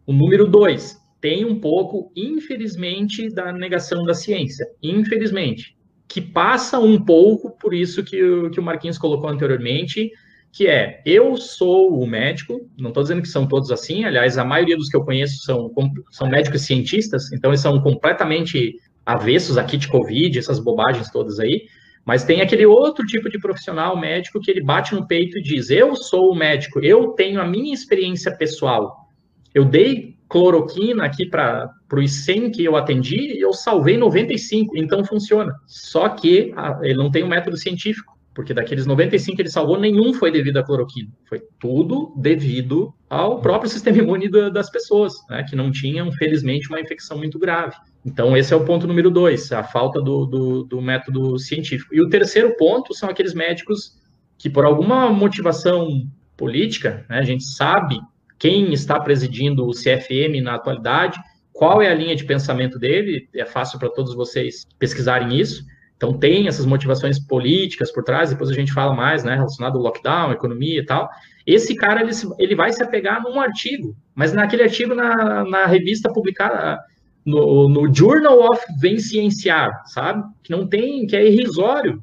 O 0.06 0.12
número 0.12 0.46
dois 0.46 0.96
tem 1.20 1.44
um 1.44 1.58
pouco, 1.58 2.12
infelizmente, 2.14 3.28
da 3.28 3.52
negação 3.52 4.04
da 4.04 4.14
ciência. 4.14 4.66
Infelizmente. 4.82 5.76
Que 6.06 6.20
passa 6.20 6.78
um 6.78 7.04
pouco 7.04 7.50
por 7.58 7.74
isso 7.74 8.04
que 8.04 8.22
o, 8.22 8.50
que 8.50 8.60
o 8.60 8.62
Marquinhos 8.62 8.98
colocou 8.98 9.28
anteriormente, 9.28 10.10
que 10.52 10.68
é, 10.68 11.02
eu 11.04 11.36
sou 11.36 12.00
o 12.00 12.06
médico, 12.06 12.70
não 12.78 12.88
estou 12.88 13.02
dizendo 13.02 13.22
que 13.22 13.28
são 13.28 13.46
todos 13.46 13.70
assim, 13.70 14.04
aliás, 14.04 14.38
a 14.38 14.44
maioria 14.44 14.76
dos 14.76 14.88
que 14.88 14.96
eu 14.96 15.04
conheço 15.04 15.44
são, 15.44 15.70
são 16.10 16.28
médicos 16.28 16.62
cientistas, 16.62 17.32
então 17.32 17.50
eles 17.50 17.60
são 17.60 17.80
completamente 17.82 18.76
avessos 19.04 19.58
aqui 19.58 19.76
de 19.76 19.88
Covid, 19.88 20.38
essas 20.38 20.58
bobagens 20.58 21.10
todas 21.10 21.38
aí, 21.38 21.66
mas 22.06 22.22
tem 22.22 22.40
aquele 22.40 22.64
outro 22.64 23.04
tipo 23.04 23.28
de 23.28 23.36
profissional 23.36 23.98
médico 23.98 24.40
que 24.40 24.48
ele 24.48 24.62
bate 24.62 24.94
no 24.94 25.06
peito 25.06 25.38
e 25.38 25.42
diz: 25.42 25.70
Eu 25.70 25.96
sou 25.96 26.30
o 26.30 26.36
médico, 26.36 26.78
eu 26.78 27.08
tenho 27.08 27.40
a 27.40 27.44
minha 27.44 27.74
experiência 27.74 28.30
pessoal. 28.30 29.08
Eu 29.52 29.64
dei 29.64 30.16
cloroquina 30.28 31.04
aqui 31.04 31.26
para 31.26 31.68
os 31.92 32.24
100 32.24 32.52
que 32.52 32.64
eu 32.64 32.76
atendi 32.76 33.36
e 33.36 33.40
eu 33.40 33.52
salvei 33.52 33.96
95, 33.96 34.76
então 34.76 35.04
funciona. 35.04 35.52
Só 35.66 36.08
que 36.08 36.52
a, 36.56 36.78
ele 36.82 36.94
não 36.94 37.10
tem 37.10 37.24
um 37.24 37.28
método 37.28 37.56
científico, 37.56 38.15
porque 38.36 38.52
daqueles 38.52 38.84
95 38.84 39.34
que 39.34 39.42
ele 39.42 39.48
salvou, 39.48 39.80
nenhum 39.80 40.12
foi 40.12 40.30
devido 40.30 40.58
à 40.58 40.62
cloroquina. 40.62 41.08
Foi 41.26 41.40
tudo 41.58 42.12
devido 42.18 42.92
ao 43.08 43.40
próprio 43.40 43.70
sistema 43.70 43.96
imune 43.96 44.28
da, 44.28 44.50
das 44.50 44.70
pessoas, 44.70 45.14
né, 45.30 45.42
que 45.42 45.56
não 45.56 45.72
tinham, 45.72 46.12
felizmente, 46.12 46.68
uma 46.68 46.78
infecção 46.78 47.16
muito 47.16 47.38
grave. 47.38 47.74
Então, 48.04 48.36
esse 48.36 48.52
é 48.52 48.56
o 48.56 48.62
ponto 48.62 48.86
número 48.86 49.10
dois, 49.10 49.50
a 49.52 49.64
falta 49.64 50.02
do, 50.02 50.26
do, 50.26 50.64
do, 50.64 50.82
método 50.82 51.38
científico. 51.38 51.94
E 51.94 52.00
o 52.00 52.10
terceiro 52.10 52.54
ponto 52.58 52.92
são 52.92 53.08
aqueles 53.08 53.32
médicos 53.32 53.98
que, 54.36 54.50
por 54.50 54.66
alguma 54.66 55.08
motivação 55.08 56.06
política, 56.36 57.06
né, 57.08 57.18
a 57.18 57.24
gente 57.24 57.42
sabe 57.42 57.98
quem 58.38 58.70
está 58.74 59.00
presidindo 59.00 59.66
o 59.66 59.72
CFM 59.72 60.42
na 60.42 60.56
atualidade, 60.56 61.18
qual 61.54 61.80
é 61.80 61.88
a 61.90 61.94
linha 61.94 62.14
de 62.14 62.26
pensamento 62.26 62.78
dele, 62.78 63.30
é 63.34 63.46
fácil 63.46 63.78
para 63.78 63.88
todos 63.88 64.14
vocês 64.14 64.66
pesquisarem 64.78 65.40
isso. 65.40 65.64
Então, 65.96 66.12
tem 66.12 66.46
essas 66.46 66.66
motivações 66.66 67.18
políticas 67.18 67.90
por 67.90 68.04
trás, 68.04 68.30
depois 68.30 68.50
a 68.50 68.54
gente 68.54 68.72
fala 68.72 68.94
mais, 68.94 69.24
né, 69.24 69.34
relacionado 69.34 69.76
ao 69.76 69.82
lockdown, 69.82 70.32
economia 70.32 70.80
e 70.80 70.84
tal. 70.84 71.08
Esse 71.46 71.74
cara, 71.74 72.02
ele, 72.02 72.12
ele 72.38 72.54
vai 72.54 72.72
se 72.72 72.82
apegar 72.82 73.22
num 73.22 73.40
artigo, 73.40 73.96
mas 74.14 74.32
naquele 74.32 74.62
artigo 74.62 74.94
na, 74.94 75.44
na 75.44 75.66
revista 75.66 76.12
publicada 76.12 76.78
no, 77.24 77.68
no 77.68 77.92
Journal 77.92 78.50
of 78.50 78.62
Vencienciar, 78.78 79.70
sabe? 79.86 80.22
Que 80.42 80.52
não 80.52 80.66
tem, 80.66 81.06
que 81.06 81.16
é 81.16 81.26
irrisório. 81.26 82.02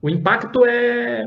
O 0.00 0.08
impacto 0.08 0.64
é 0.64 1.26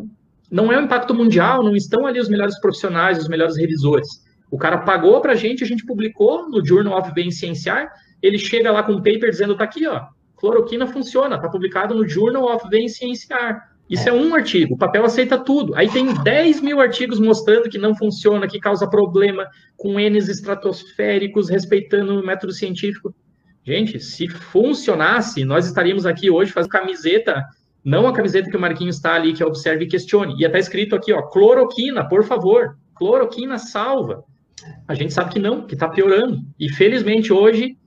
não 0.49 0.71
é 0.71 0.79
um 0.79 0.83
impacto 0.85 1.13
mundial, 1.13 1.61
não 1.61 1.75
estão 1.75 2.05
ali 2.05 2.19
os 2.19 2.29
melhores 2.29 2.59
profissionais, 2.59 3.19
os 3.19 3.27
melhores 3.27 3.57
revisores. 3.57 4.07
O 4.49 4.57
cara 4.57 4.79
pagou 4.79 5.19
para 5.19 5.33
a 5.33 5.35
gente, 5.35 5.63
a 5.63 5.67
gente 5.67 5.85
publicou 5.85 6.49
no 6.49 6.65
Journal 6.65 6.97
of 6.97 7.11
Vencienciar, 7.13 7.91
ele 8.21 8.37
chega 8.37 8.71
lá 8.71 8.81
com 8.81 8.93
um 8.93 9.03
paper 9.03 9.29
dizendo, 9.29 9.57
tá 9.57 9.65
aqui, 9.65 9.85
ó, 9.85 10.05
cloroquina 10.37 10.87
funciona, 10.87 11.39
tá 11.39 11.49
publicado 11.49 11.93
no 11.93 12.07
Journal 12.07 12.43
of 12.55 12.69
Vencienciar. 12.69 13.75
Isso 13.89 14.07
é. 14.07 14.11
é 14.11 14.13
um 14.13 14.33
artigo, 14.35 14.75
o 14.75 14.77
papel 14.77 15.03
aceita 15.03 15.37
tudo. 15.37 15.75
Aí 15.75 15.89
tem 15.89 16.13
10 16.13 16.61
mil 16.61 16.79
artigos 16.79 17.19
mostrando 17.19 17.69
que 17.69 17.77
não 17.77 17.95
funciona, 17.95 18.47
que 18.47 18.59
causa 18.59 18.89
problema, 18.89 19.47
com 19.75 19.99
N's 19.99 20.27
estratosféricos, 20.29 21.49
respeitando 21.49 22.19
o 22.19 22.25
método 22.25 22.53
científico. 22.53 23.13
Gente, 23.63 23.99
se 23.99 24.27
funcionasse, 24.29 25.43
nós 25.43 25.65
estaríamos 25.65 26.05
aqui 26.05 26.29
hoje 26.29 26.51
fazendo 26.51 26.71
camiseta, 26.71 27.43
não 27.83 28.07
a 28.07 28.13
camiseta 28.13 28.49
que 28.49 28.57
o 28.57 28.59
Marquinhos 28.59 28.95
está 28.95 29.15
ali, 29.15 29.33
que 29.33 29.43
é 29.43 29.45
Observe 29.45 29.85
e 29.85 29.87
Questione. 29.87 30.33
Ia 30.33 30.47
estar 30.47 30.51
tá 30.51 30.59
escrito 30.59 30.95
aqui, 30.95 31.11
ó, 31.11 31.21
cloroquina, 31.21 32.07
por 32.07 32.23
favor. 32.23 32.77
Cloroquina 32.95 33.57
salva. 33.57 34.23
A 34.87 34.93
gente 34.93 35.13
sabe 35.13 35.31
que 35.31 35.39
não, 35.39 35.65
que 35.65 35.73
está 35.73 35.87
piorando. 35.87 36.41
E 36.59 36.69
felizmente 36.69 37.31
hoje, 37.31 37.77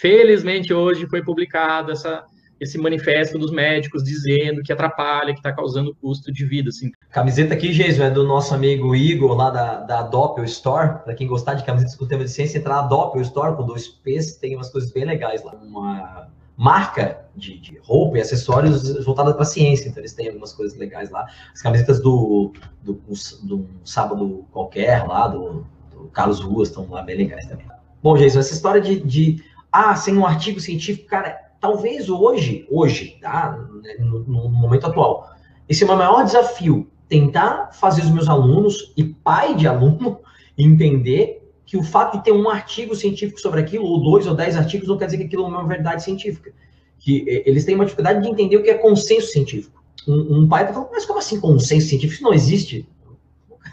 felizmente 0.00 0.72
hoje 0.72 1.06
foi 1.06 1.22
publicada 1.22 1.92
essa, 1.92 2.24
esse 2.60 2.78
manifesto 2.78 3.38
dos 3.38 3.50
médicos 3.50 4.02
dizendo 4.02 4.62
que 4.62 4.72
atrapalha, 4.72 5.32
que 5.32 5.38
está 5.38 5.52
causando 5.52 5.94
custo 5.94 6.32
de 6.32 6.44
vida. 6.44 6.68
Assim. 6.68 6.90
Camiseta 7.10 7.54
aqui, 7.54 7.70
Jason, 7.70 8.04
é 8.04 8.10
do 8.10 8.24
nosso 8.24 8.54
amigo 8.54 8.94
Igor, 8.94 9.34
lá 9.34 9.50
da, 9.50 9.80
da 9.80 10.02
Doppel 10.02 10.44
Store. 10.44 11.02
Para 11.04 11.14
quem 11.14 11.26
gostar 11.26 11.54
de 11.54 11.64
camisetas 11.64 11.96
com 11.96 12.06
tema 12.06 12.24
de 12.24 12.30
ciência, 12.30 12.58
entrar 12.58 12.82
na 12.82 12.88
Doppel 12.88 13.22
Store 13.22 13.56
com 13.56 13.64
dois 13.64 13.88
P's, 13.88 14.36
tem 14.36 14.54
umas 14.54 14.70
coisas 14.70 14.92
bem 14.92 15.04
legais 15.04 15.42
lá. 15.44 15.54
Uma 15.54 16.28
marca 16.56 17.24
de, 17.34 17.58
de 17.58 17.78
roupa 17.82 18.18
e 18.18 18.20
acessórios 18.20 19.04
voltada 19.04 19.32
para 19.32 19.42
a 19.42 19.46
ciência, 19.46 19.88
então 19.88 20.00
eles 20.00 20.12
têm 20.12 20.28
algumas 20.28 20.52
coisas 20.52 20.78
legais 20.78 21.10
lá. 21.10 21.26
As 21.52 21.60
camisetas 21.60 22.00
do, 22.00 22.52
do, 22.82 22.92
do, 22.92 23.14
do 23.42 23.68
sábado 23.84 24.44
qualquer 24.52 25.04
lá, 25.06 25.28
do, 25.28 25.66
do 25.90 26.08
Carlos 26.12 26.40
Ruas, 26.40 26.68
estão 26.68 26.88
lá 26.88 27.02
bem 27.02 27.16
legais 27.16 27.46
também. 27.46 27.66
Bom, 28.02 28.16
Jason, 28.16 28.38
essa 28.38 28.52
história 28.52 28.80
de, 28.80 29.00
de 29.00 29.42
ah, 29.74 29.96
sem 29.96 30.16
um 30.16 30.24
artigo 30.24 30.60
científico, 30.60 31.08
cara, 31.08 31.36
talvez 31.60 32.08
hoje, 32.08 32.64
hoje, 32.70 33.18
tá? 33.20 33.58
No, 33.98 34.20
no, 34.20 34.48
momento 34.48 34.86
atual, 34.86 35.28
esse 35.68 35.82
é 35.82 35.84
o 35.84 35.88
meu 35.88 35.98
maior 35.98 36.22
desafio. 36.22 36.88
Tentar 37.08 37.70
fazer 37.72 38.02
os 38.02 38.10
meus 38.10 38.28
alunos 38.28 38.92
e 38.96 39.02
pai 39.02 39.56
de 39.56 39.66
aluno 39.66 40.20
entender 40.56 41.42
que 41.66 41.76
o 41.76 41.82
fato 41.82 42.18
de 42.18 42.24
ter 42.24 42.30
um 42.30 42.48
artigo 42.48 42.94
científico 42.94 43.40
sobre 43.40 43.60
aquilo, 43.60 43.84
ou 43.84 44.00
dois 44.00 44.28
ou 44.28 44.34
dez 44.34 44.56
artigos, 44.56 44.86
não 44.86 44.96
quer 44.96 45.06
dizer 45.06 45.18
que 45.18 45.24
aquilo 45.24 45.44
é 45.44 45.48
uma 45.48 45.66
verdade 45.66 46.04
científica. 46.04 46.52
Que 47.00 47.42
eles 47.44 47.64
têm 47.64 47.74
uma 47.74 47.84
dificuldade 47.84 48.22
de 48.22 48.28
entender 48.28 48.56
o 48.56 48.62
que 48.62 48.70
é 48.70 48.74
consenso 48.74 49.26
científico. 49.26 49.82
um, 50.06 50.42
um 50.42 50.48
pai 50.48 50.72
falou, 50.72 50.88
mas 50.92 51.04
como 51.04 51.18
assim 51.18 51.40
consenso 51.40 51.88
científico? 51.88 52.14
Isso 52.14 52.22
não 52.22 52.32
existe. 52.32 52.88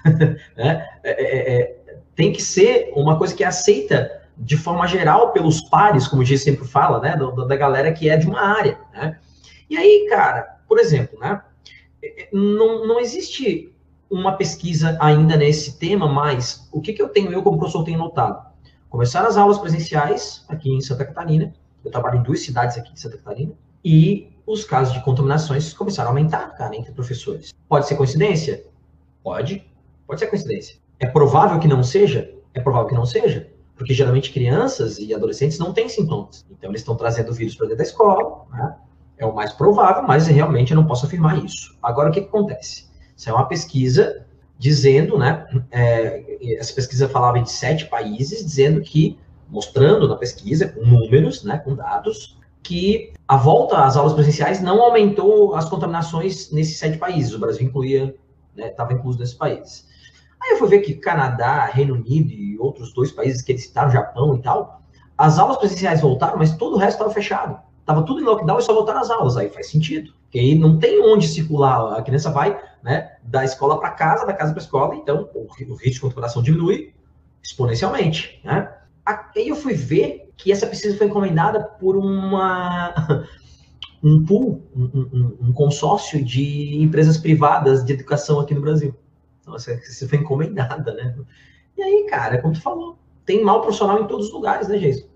É, 0.57 0.69
é, 1.03 1.11
é, 1.11 1.61
é, 1.61 1.97
tem 2.15 2.31
que 2.31 2.41
ser 2.41 2.91
uma 2.95 3.17
coisa 3.19 3.35
que 3.35 3.43
é 3.43 3.47
aceita 3.47 4.20
de 4.37 4.57
forma 4.57 4.87
geral 4.87 5.31
pelos 5.31 5.61
pares, 5.69 6.07
como 6.07 6.21
o 6.21 6.25
G 6.25 6.37
sempre 6.37 6.67
fala, 6.67 6.99
né, 6.99 7.15
da, 7.15 7.45
da 7.45 7.55
galera 7.55 7.91
que 7.91 8.09
é 8.09 8.17
de 8.17 8.27
uma 8.27 8.41
área, 8.41 8.79
né? 8.93 9.17
E 9.69 9.77
aí, 9.77 10.07
cara, 10.09 10.59
por 10.67 10.79
exemplo, 10.79 11.19
né, 11.19 11.41
não, 12.31 12.85
não 12.85 12.99
existe 12.99 13.73
uma 14.09 14.33
pesquisa 14.33 14.97
ainda 14.99 15.37
nesse 15.37 15.77
tema, 15.79 16.07
mas 16.07 16.67
o 16.71 16.81
que, 16.81 16.93
que 16.93 17.01
eu 17.01 17.09
tenho, 17.09 17.31
eu 17.31 17.41
como 17.41 17.57
professor 17.57 17.83
tenho 17.83 17.97
notado? 17.97 18.45
Começaram 18.89 19.27
as 19.27 19.37
aulas 19.37 19.57
presenciais 19.57 20.43
aqui 20.49 20.69
em 20.69 20.81
Santa 20.81 21.05
Catarina, 21.05 21.53
eu 21.83 21.89
trabalho 21.89 22.19
em 22.19 22.23
duas 22.23 22.41
cidades 22.41 22.77
aqui 22.77 22.93
de 22.93 22.99
Santa 22.99 23.17
Catarina, 23.17 23.53
e 23.83 24.31
os 24.45 24.65
casos 24.65 24.93
de 24.93 25.01
contaminações 25.01 25.73
começaram 25.73 26.09
a 26.09 26.11
aumentar, 26.11 26.55
cara, 26.57 26.75
entre 26.75 26.91
professores. 26.91 27.53
Pode 27.69 27.87
ser 27.87 27.95
coincidência? 27.95 28.65
Pode. 29.23 29.65
Pode 30.05 30.19
ser 30.19 30.27
coincidência. 30.27 30.77
É 30.99 31.07
provável 31.07 31.59
que 31.59 31.67
não 31.67 31.81
seja? 31.81 32.33
É 32.53 32.59
provável 32.59 32.89
que 32.89 32.95
não 32.95 33.05
seja. 33.05 33.49
Porque 33.75 33.93
geralmente 33.93 34.31
crianças 34.31 34.99
e 34.99 35.13
adolescentes 35.13 35.57
não 35.57 35.73
têm 35.73 35.89
sintomas. 35.89 36.45
Então 36.51 36.69
eles 36.69 36.81
estão 36.81 36.95
trazendo 36.95 37.31
o 37.31 37.33
vírus 37.33 37.55
para 37.55 37.65
dentro 37.65 37.77
da 37.77 37.83
escola, 37.83 38.45
né? 38.51 38.75
É 39.17 39.25
o 39.25 39.33
mais 39.33 39.53
provável, 39.53 40.03
mas 40.03 40.27
realmente 40.27 40.71
eu 40.71 40.75
não 40.75 40.87
posso 40.87 41.05
afirmar 41.05 41.43
isso. 41.43 41.77
Agora, 41.81 42.09
o 42.09 42.11
que, 42.11 42.21
que 42.21 42.27
acontece? 42.27 42.89
Isso 43.15 43.29
é 43.29 43.33
uma 43.33 43.45
pesquisa 43.45 44.25
dizendo, 44.57 45.17
né? 45.17 45.47
É, 45.71 46.55
essa 46.57 46.73
pesquisa 46.73 47.07
falava 47.09 47.39
de 47.39 47.51
sete 47.51 47.85
países, 47.85 48.43
dizendo 48.43 48.81
que, 48.81 49.17
mostrando 49.49 50.07
na 50.07 50.15
pesquisa, 50.15 50.67
com 50.67 50.81
números, 50.81 51.43
né, 51.43 51.57
com 51.59 51.75
dados, 51.75 52.37
que 52.63 53.11
a 53.27 53.37
volta 53.37 53.83
às 53.83 53.97
aulas 53.97 54.13
presenciais 54.13 54.61
não 54.61 54.81
aumentou 54.81 55.55
as 55.55 55.67
contaminações 55.67 56.51
nesses 56.51 56.77
sete 56.77 56.97
países. 56.97 57.33
O 57.33 57.39
Brasil 57.39 57.65
incluía, 57.65 58.15
estava 58.55 58.91
né, 58.91 58.99
incluso 58.99 59.19
nesses 59.19 59.35
países. 59.35 59.87
Aí 60.41 60.51
eu 60.51 60.57
fui 60.57 60.67
ver 60.67 60.79
que 60.79 60.95
Canadá, 60.95 61.65
Reino 61.65 61.93
Unido 61.93 62.31
e 62.31 62.57
outros 62.59 62.93
dois 62.93 63.11
países 63.11 63.41
que 63.41 63.51
eles 63.51 63.63
citaram, 63.63 63.91
Japão 63.91 64.35
e 64.35 64.41
tal, 64.41 64.81
as 65.17 65.37
aulas 65.37 65.57
presenciais 65.57 66.01
voltaram, 66.01 66.37
mas 66.37 66.55
todo 66.55 66.75
o 66.75 66.77
resto 66.79 66.97
estava 66.97 67.13
fechado. 67.13 67.59
Estava 67.79 68.03
tudo 68.03 68.21
em 68.21 68.23
lockdown 68.23 68.59
e 68.59 68.61
só 68.61 68.73
voltaram 68.73 69.01
as 69.01 69.09
aulas. 69.09 69.37
Aí 69.37 69.49
faz 69.49 69.69
sentido. 69.69 70.13
Porque 70.23 70.39
aí 70.39 70.55
não 70.55 70.79
tem 70.79 71.01
onde 71.03 71.27
circular. 71.27 71.97
A 71.97 72.01
criança 72.01 72.31
vai 72.31 72.59
né, 72.81 73.17
da 73.21 73.43
escola 73.43 73.79
para 73.79 73.91
casa, 73.91 74.25
da 74.25 74.33
casa 74.33 74.53
para 74.53 74.61
escola, 74.61 74.95
então 74.95 75.29
o, 75.33 75.41
o 75.41 75.75
risco 75.75 75.91
de 75.91 75.99
contaminação 75.99 76.41
diminui 76.41 76.93
exponencialmente. 77.43 78.39
Né? 78.43 78.71
Aí 79.05 79.49
eu 79.49 79.55
fui 79.55 79.73
ver 79.73 80.31
que 80.37 80.51
essa 80.51 80.65
pesquisa 80.65 80.97
foi 80.97 81.07
encomendada 81.07 81.63
por 81.63 81.97
uma 81.97 82.93
um 84.03 84.25
pool, 84.25 84.63
um, 84.75 84.89
um, 84.95 85.37
um, 85.49 85.53
consórcio 85.53 86.23
de 86.23 86.81
empresas 86.81 87.17
privadas 87.17 87.83
de 87.83 87.93
educação 87.93 88.39
aqui 88.39 88.53
no 88.55 88.61
Brasil. 88.61 88.95
Essa 89.55 89.75
pesquisa 89.75 90.09
foi 90.09 90.19
encomendada, 90.19 90.93
né? 90.93 91.15
E 91.77 91.81
aí, 91.81 92.07
cara, 92.09 92.41
como 92.41 92.53
tu 92.53 92.61
falou, 92.61 92.97
tem 93.25 93.43
mal 93.43 93.61
profissional 93.61 94.01
em 94.01 94.07
todos 94.07 94.27
os 94.27 94.33
lugares, 94.33 94.67
né, 94.67 94.77
Jason? 94.77 95.07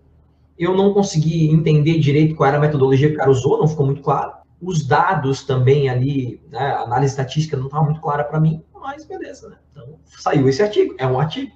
Eu 0.58 0.76
não 0.76 0.94
consegui 0.94 1.50
entender 1.50 2.00
direito 2.00 2.36
qual 2.36 2.48
era 2.48 2.58
a 2.58 2.62
metodologia 2.62 3.10
que 3.10 3.16
o 3.16 3.18
cara 3.18 3.30
usou, 3.30 3.60
não 3.60 3.68
ficou 3.68 3.86
muito 3.86 4.02
claro. 4.02 4.34
Os 4.62 4.86
dados 4.86 5.44
também 5.44 5.90
ali, 5.90 6.42
né, 6.50 6.60
a 6.60 6.82
análise 6.82 7.12
estatística 7.12 7.58
não 7.58 7.66
estava 7.66 7.84
muito 7.84 8.00
clara 8.00 8.24
para 8.24 8.40
mim, 8.40 8.64
mas 8.74 9.06
beleza, 9.06 9.50
né? 9.50 9.58
Então, 9.72 10.00
saiu 10.06 10.48
esse 10.48 10.64
artigo, 10.64 10.96
é 10.98 11.06
um 11.06 11.20
artigo. 11.20 11.52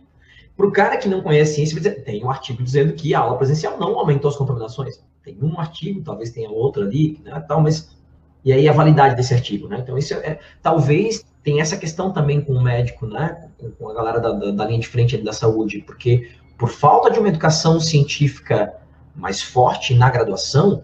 Para 0.58 0.68
o 0.68 0.72
cara 0.72 0.98
que 0.98 1.08
não 1.08 1.22
conhece 1.22 1.56
ciência, 1.56 1.78
dizer, 1.78 2.04
tem 2.04 2.24
um 2.24 2.30
artigo 2.30 2.62
dizendo 2.62 2.92
que 2.92 3.16
a 3.16 3.20
aula 3.20 3.38
presencial 3.38 3.80
não 3.80 3.98
aumentou 3.98 4.30
as 4.30 4.36
contaminações. 4.36 5.02
Tem 5.24 5.38
um 5.42 5.58
artigo, 5.58 6.02
talvez 6.02 6.32
tenha 6.32 6.50
outro 6.50 6.84
ali, 6.84 7.22
né, 7.24 7.40
tal, 7.48 7.62
mas 7.62 7.98
e 8.44 8.54
aí 8.54 8.68
a 8.68 8.74
validade 8.74 9.16
desse 9.16 9.34
artigo, 9.34 9.68
né? 9.68 9.80
Então 9.82 9.98
isso 9.98 10.14
é, 10.14 10.18
é 10.18 10.40
talvez 10.62 11.26
tem 11.44 11.62
essa 11.62 11.78
questão 11.78 12.12
também 12.12 12.42
com 12.42 12.54
o 12.54 12.62
médico, 12.62 13.06
né? 13.06 13.50
Com 13.78 13.90
a 13.90 13.94
galera 13.94 14.20
da, 14.20 14.32
da, 14.32 14.52
da 14.52 14.66
linha 14.66 14.80
de 14.80 14.88
frente 14.88 15.18
da 15.18 15.34
saúde, 15.34 15.80
porque 15.80 16.30
por 16.58 16.70
falta 16.70 17.10
de 17.10 17.20
uma 17.20 17.30
educação 17.30 17.80
científica 17.80 18.74
mais 19.16 19.42
forte 19.42 19.94
na 19.96 20.10
graduação, 20.10 20.84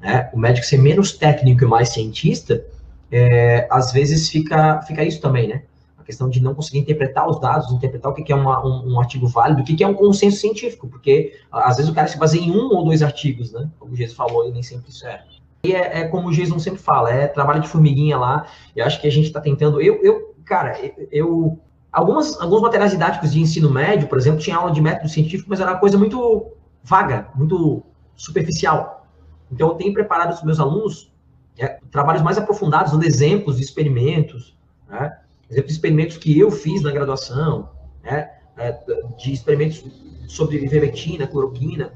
né? 0.00 0.30
O 0.32 0.38
médico 0.38 0.66
ser 0.66 0.78
menos 0.78 1.12
técnico 1.12 1.64
e 1.64 1.66
mais 1.66 1.88
cientista, 1.90 2.64
é, 3.10 3.66
às 3.70 3.92
vezes 3.92 4.28
fica 4.28 4.82
fica 4.82 5.02
isso 5.02 5.20
também, 5.20 5.48
né? 5.48 5.62
A 5.98 6.02
questão 6.02 6.28
de 6.28 6.42
não 6.42 6.54
conseguir 6.54 6.78
interpretar 6.80 7.26
os 7.26 7.40
dados, 7.40 7.72
interpretar 7.72 8.12
o 8.12 8.14
que 8.14 8.30
é 8.30 8.36
uma, 8.36 8.62
um, 8.64 8.92
um, 8.92 9.00
artigo 9.00 9.26
válido, 9.26 9.62
o 9.62 9.64
que 9.64 9.82
é 9.82 9.86
um 9.86 9.94
consenso 9.94 10.36
científico, 10.36 10.86
porque 10.86 11.40
às 11.50 11.76
vezes 11.76 11.90
o 11.90 11.94
cara 11.94 12.06
se 12.06 12.18
baseia 12.18 12.42
em 12.42 12.50
um 12.50 12.68
ou 12.74 12.84
dois 12.84 13.02
artigos, 13.02 13.52
né? 13.52 13.70
Como 13.78 13.94
o 13.94 13.96
Jesus 13.96 14.14
falou, 14.14 14.46
e 14.46 14.52
nem 14.52 14.62
sempre 14.62 14.90
isso 14.90 15.06
é. 15.06 15.24
E 15.64 15.72
é, 15.72 16.00
é 16.00 16.08
como 16.08 16.28
o 16.28 16.32
Jason 16.32 16.58
sempre 16.58 16.78
fala, 16.78 17.10
é 17.10 17.26
trabalho 17.26 17.62
de 17.62 17.68
formiguinha 17.68 18.18
lá. 18.18 18.46
Eu 18.76 18.84
acho 18.84 19.00
que 19.00 19.08
a 19.08 19.10
gente 19.10 19.26
está 19.26 19.40
tentando. 19.40 19.80
Eu, 19.80 20.00
eu, 20.02 20.34
cara, 20.44 20.78
eu. 21.10 21.58
Algumas, 21.90 22.38
alguns 22.40 22.60
materiais 22.60 22.90
didáticos 22.90 23.32
de 23.32 23.40
ensino 23.40 23.70
médio, 23.70 24.08
por 24.08 24.18
exemplo, 24.18 24.40
tinha 24.40 24.56
aula 24.56 24.72
de 24.72 24.80
método 24.80 25.08
científico, 25.08 25.48
mas 25.48 25.60
era 25.60 25.70
uma 25.70 25.78
coisa 25.78 25.96
muito 25.96 26.52
vaga, 26.82 27.28
muito 27.34 27.82
superficial. 28.16 29.06
Então, 29.50 29.68
eu 29.68 29.74
tenho 29.74 29.94
preparado 29.94 30.32
os 30.32 30.42
meus 30.42 30.58
alunos 30.58 31.12
é, 31.56 31.78
trabalhos 31.90 32.20
mais 32.20 32.36
aprofundados, 32.36 32.92
dando 32.92 33.04
exemplos 33.04 33.56
de 33.56 33.62
experimentos, 33.62 34.58
né? 34.88 35.16
exemplos 35.48 35.68
de 35.68 35.72
experimentos 35.72 36.16
que 36.16 36.36
eu 36.36 36.50
fiz 36.50 36.82
na 36.82 36.90
graduação, 36.90 37.70
né? 38.02 38.30
É, 38.56 38.72
de 39.16 39.32
experimentos 39.32 39.84
sobre 40.28 40.56
ivermectina, 40.58 41.26
cloroquina, 41.26 41.92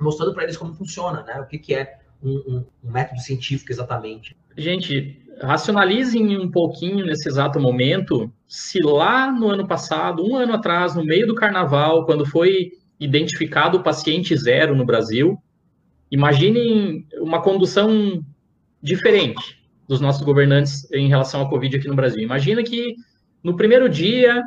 mostrando 0.00 0.34
para 0.34 0.44
eles 0.44 0.56
como 0.56 0.72
funciona, 0.72 1.22
né? 1.24 1.40
O 1.40 1.46
que, 1.46 1.58
que 1.58 1.74
é 1.74 1.98
um, 2.26 2.64
um, 2.84 2.90
método 2.90 3.20
científico 3.20 3.72
exatamente. 3.72 4.36
Gente, 4.56 5.22
racionalizem 5.40 6.38
um 6.38 6.50
pouquinho 6.50 7.04
nesse 7.06 7.28
exato 7.28 7.60
momento 7.60 8.32
se 8.48 8.80
lá 8.80 9.30
no 9.30 9.48
ano 9.48 9.66
passado, 9.66 10.24
um 10.24 10.36
ano 10.36 10.54
atrás, 10.54 10.94
no 10.94 11.04
meio 11.04 11.26
do 11.26 11.34
carnaval, 11.34 12.04
quando 12.04 12.24
foi 12.24 12.72
identificado 12.98 13.78
o 13.78 13.82
paciente 13.82 14.36
zero 14.36 14.74
no 14.74 14.84
Brasil, 14.84 15.38
imaginem 16.10 17.06
uma 17.20 17.42
condução 17.42 18.24
diferente 18.82 19.62
dos 19.86 20.00
nossos 20.00 20.22
governantes 20.22 20.90
em 20.92 21.08
relação 21.08 21.42
à 21.42 21.48
Covid 21.48 21.76
aqui 21.76 21.88
no 21.88 21.94
Brasil. 21.94 22.22
Imagina 22.22 22.62
que 22.62 22.94
no 23.42 23.56
primeiro 23.56 23.88
dia 23.88 24.42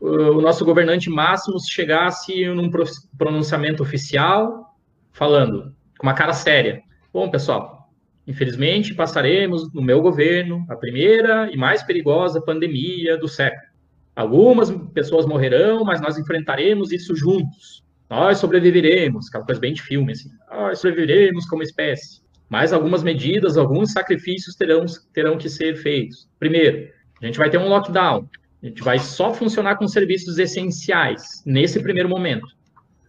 o 0.00 0.40
nosso 0.40 0.64
governante 0.64 1.10
máximo 1.10 1.58
chegasse 1.60 2.46
num 2.46 2.70
pronunciamento 3.18 3.82
oficial 3.82 4.74
falando 5.12 5.74
com 5.98 6.06
uma 6.06 6.14
cara 6.14 6.32
séria. 6.32 6.82
Bom, 7.12 7.28
pessoal, 7.28 7.90
infelizmente 8.26 8.94
passaremos 8.94 9.72
no 9.72 9.82
meu 9.82 10.00
governo 10.00 10.64
a 10.68 10.76
primeira 10.76 11.50
e 11.52 11.56
mais 11.56 11.82
perigosa 11.82 12.40
pandemia 12.40 13.16
do 13.16 13.26
século. 13.26 13.70
Algumas 14.14 14.70
pessoas 14.92 15.26
morrerão, 15.26 15.84
mas 15.84 16.00
nós 16.00 16.18
enfrentaremos 16.18 16.92
isso 16.92 17.16
juntos. 17.16 17.82
Nós 18.08 18.38
sobreviveremos, 18.38 19.28
aquela 19.28 19.44
coisa 19.44 19.60
bem 19.60 19.72
de 19.72 19.82
filme, 19.82 20.12
assim. 20.12 20.28
Nós 20.50 20.78
sobreviveremos 20.78 21.46
como 21.46 21.62
espécie. 21.62 22.20
Mas 22.48 22.72
algumas 22.72 23.02
medidas, 23.02 23.56
alguns 23.56 23.92
sacrifícios 23.92 24.56
terão, 24.56 24.84
terão 25.12 25.38
que 25.38 25.48
ser 25.48 25.76
feitos. 25.76 26.28
Primeiro, 26.38 26.90
a 27.22 27.26
gente 27.26 27.38
vai 27.38 27.48
ter 27.48 27.58
um 27.58 27.68
lockdown. 27.68 28.28
A 28.62 28.66
gente 28.66 28.82
vai 28.82 28.98
só 28.98 29.32
funcionar 29.32 29.76
com 29.76 29.86
serviços 29.88 30.38
essenciais 30.38 31.42
nesse 31.46 31.80
primeiro 31.82 32.08
momento. 32.08 32.46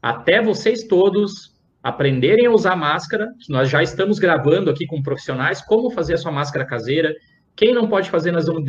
Até 0.01 0.41
vocês 0.41 0.83
todos 0.83 1.51
aprenderem 1.83 2.45
a 2.45 2.51
usar 2.51 2.75
máscara, 2.75 3.27
nós 3.49 3.69
já 3.69 3.81
estamos 3.81 4.19
gravando 4.19 4.69
aqui 4.69 4.85
com 4.85 5.01
profissionais 5.01 5.61
como 5.61 5.89
fazer 5.91 6.13
a 6.13 6.17
sua 6.17 6.31
máscara 6.31 6.65
caseira. 6.65 7.13
Quem 7.55 7.73
não 7.73 7.87
pode 7.87 8.09
fazer, 8.09 8.31
nós 8.31 8.45
vamos 8.45 8.63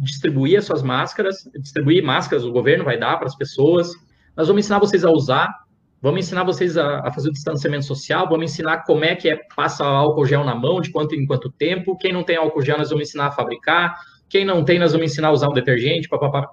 distribuir 0.00 0.58
as 0.58 0.64
suas 0.64 0.82
máscaras, 0.82 1.36
distribuir 1.60 2.02
máscaras, 2.02 2.44
o 2.44 2.52
governo 2.52 2.84
vai 2.84 2.98
dar 2.98 3.16
para 3.16 3.26
as 3.26 3.36
pessoas. 3.36 3.92
Nós 4.36 4.48
vamos 4.48 4.64
ensinar 4.64 4.78
vocês 4.78 5.04
a 5.04 5.10
usar, 5.10 5.48
Vamos 6.00 6.20
ensinar 6.20 6.44
vocês 6.44 6.76
a, 6.76 7.00
a, 7.00 7.10
fazer 7.10 7.30
o 7.30 7.32
distanciamento 7.32 7.84
social, 7.84 8.28
vamos 8.28 8.52
ensinar 8.52 8.84
como 8.84 9.04
é 9.04 9.16
que 9.16 9.28
é 9.28 9.40
passa 9.56 9.84
álcool 9.84 10.26
gel 10.26 10.44
na 10.44 10.54
mão, 10.54 10.80
de 10.80 10.90
quanto 10.90 11.14
em 11.14 11.26
quanto 11.26 11.50
tempo. 11.50 11.96
Quem 11.96 12.12
não 12.12 12.22
tem 12.22 12.36
álcool 12.36 12.62
gel, 12.62 12.78
nós 12.78 12.90
vamos 12.90 13.08
ensinar 13.08 13.26
a 13.26 13.30
fabricar. 13.30 13.96
Quem 14.28 14.44
não 14.44 14.62
tem, 14.64 14.78
nós 14.78 14.92
vamos 14.92 15.10
ensinar 15.10 15.28
a 15.28 15.32
usar 15.32 15.48
um 15.48 15.52
detergente, 15.52 16.08
papapá. 16.08 16.48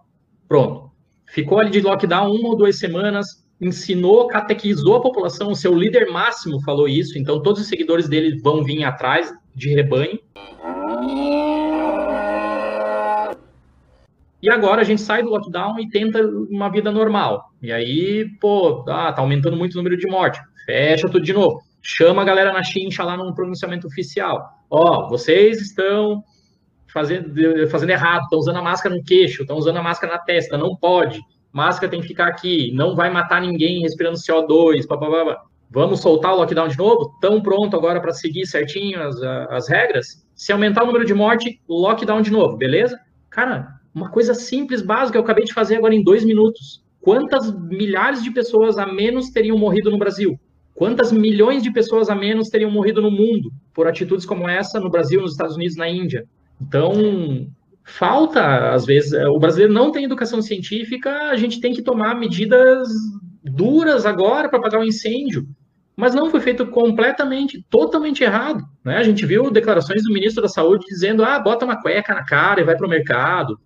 Pronto. 0.48 0.92
Ficou 1.28 1.60
ali 1.60 1.72
de 1.72 1.82
lockdown 1.82 2.32
uma 2.32 2.50
ou 2.50 2.58
duas 2.58 2.80
semanas, 2.80 3.43
ensinou, 3.64 4.28
catequizou 4.28 4.96
a 4.96 5.02
população, 5.02 5.52
o 5.52 5.56
seu 5.56 5.74
líder 5.74 6.10
máximo 6.12 6.62
falou 6.62 6.88
isso, 6.88 7.18
então 7.18 7.42
todos 7.42 7.62
os 7.62 7.68
seguidores 7.68 8.08
dele 8.08 8.40
vão 8.42 8.64
vir 8.64 8.84
atrás 8.84 9.34
de 9.56 9.74
rebanho. 9.74 10.20
E 14.42 14.50
agora 14.50 14.82
a 14.82 14.84
gente 14.84 15.02
sai 15.02 15.24
do 15.24 15.30
lockdown 15.30 15.80
e 15.80 15.90
tenta 15.90 16.22
uma 16.22 16.70
vida 16.70 16.92
normal. 16.92 17.46
E 17.62 17.72
aí, 17.72 18.28
pô, 18.42 18.84
ah, 18.90 19.14
tá 19.14 19.22
aumentando 19.22 19.56
muito 19.56 19.74
o 19.74 19.78
número 19.78 19.96
de 19.96 20.06
mortes. 20.06 20.42
Fecha 20.66 21.08
tudo 21.08 21.24
de 21.24 21.32
novo. 21.32 21.62
Chama 21.82 22.22
a 22.22 22.26
galera 22.26 22.52
na 22.52 22.62
chincha 22.62 23.04
lá 23.04 23.16
no 23.16 23.34
pronunciamento 23.34 23.88
oficial. 23.88 24.42
Ó, 24.70 25.08
vocês 25.08 25.62
estão 25.62 26.22
fazendo, 26.94 27.34
fazendo 27.70 27.92
errado, 27.92 28.24
estão 28.24 28.38
usando 28.38 28.58
a 28.58 28.62
máscara 28.62 28.94
no 28.94 29.04
queixo, 29.04 29.44
estão 29.44 29.58
usando 29.58 29.78
a 29.78 29.84
máscara 29.84 30.14
na 30.14 30.20
testa, 30.20 30.58
não 30.58 30.76
pode. 30.76 31.22
Máscara 31.54 31.92
tem 31.92 32.02
que 32.02 32.08
ficar 32.08 32.28
aqui, 32.28 32.72
não 32.74 32.96
vai 32.96 33.12
matar 33.12 33.40
ninguém 33.40 33.82
respirando 33.82 34.18
CO2, 34.18 34.88
papapá. 34.88 35.44
Vamos 35.70 36.02
soltar 36.02 36.34
o 36.34 36.38
lockdown 36.38 36.68
de 36.68 36.78
novo? 36.78 37.16
Tão 37.22 37.42
pronto 37.42 37.76
agora 37.76 38.02
para 38.02 38.12
seguir 38.12 38.46
certinho 38.46 39.02
as, 39.02 39.22
as 39.22 39.70
regras? 39.70 40.26
Se 40.36 40.52
aumentar 40.52 40.84
o 40.84 40.88
número 40.88 41.06
de 41.06 41.14
morte, 41.14 41.62
lockdown 41.70 42.22
de 42.22 42.32
novo, 42.32 42.58
beleza? 42.58 43.00
Cara, 43.30 43.68
uma 43.94 44.10
coisa 44.10 44.34
simples, 44.34 44.82
básica, 44.82 45.18
eu 45.18 45.24
acabei 45.24 45.46
de 45.46 45.54
fazer 45.54 45.76
agora 45.76 45.94
em 45.94 46.04
dois 46.04 46.26
minutos. 46.26 46.84
Quantas 47.00 47.52
milhares 47.52 48.24
de 48.24 48.32
pessoas 48.32 48.78
a 48.78 48.86
menos 48.86 49.30
teriam 49.30 49.58
morrido 49.58 49.92
no 49.92 49.98
Brasil? 49.98 50.40
Quantas 50.74 51.12
milhões 51.12 51.62
de 51.62 51.72
pessoas 51.72 52.10
a 52.10 52.16
menos 52.16 52.50
teriam 52.50 52.72
morrido 52.72 53.02
no 53.02 53.12
mundo 53.12 53.52
por 53.74 53.88
atitudes 53.88 54.26
como 54.26 54.50
essa 54.50 54.80
no 54.80 54.90
Brasil, 54.90 55.22
nos 55.22 55.32
Estados 55.32 55.56
Unidos, 55.56 55.76
na 55.76 55.88
Índia? 55.88 56.26
Então, 56.60 56.94
falta, 57.84 58.72
às 58.72 58.86
vezes, 58.86 59.14
o 59.14 59.40
brasileiro 59.40 59.74
não 59.74 59.92
tem 59.92 60.06
educação 60.06 60.42
científica, 60.42 61.30
a 61.30 61.36
gente 61.36 61.60
tem 61.60 61.74
que 61.74 61.82
tomar 61.82 62.16
medidas 62.16 62.88
duras 63.44 64.06
agora 64.06 64.50
para 64.50 64.60
apagar 64.60 64.82
o 64.82 64.86
incêndio. 64.86 65.46
Mas 65.96 66.16
não 66.16 66.32
foi 66.32 66.40
feito 66.40 66.66
completamente, 66.68 67.64
totalmente 67.70 68.24
errado. 68.24 68.64
Né? 68.84 68.98
A 68.98 69.04
gente 69.04 69.26
viu 69.26 69.52
declarações 69.52 70.02
do 70.04 70.14
ministro 70.14 70.42
da 70.42 70.48
Saúde 70.48 70.86
dizendo: 70.88 71.24
ah, 71.24 71.40
bota 71.40 71.66
uma 71.66 71.80
cueca 71.80 72.16
na 72.16 72.26
cara 72.26 72.62
e 72.62 72.64
vai 72.64 72.76
para 72.76 72.88
o 72.88 72.90
mercado. 72.90 73.60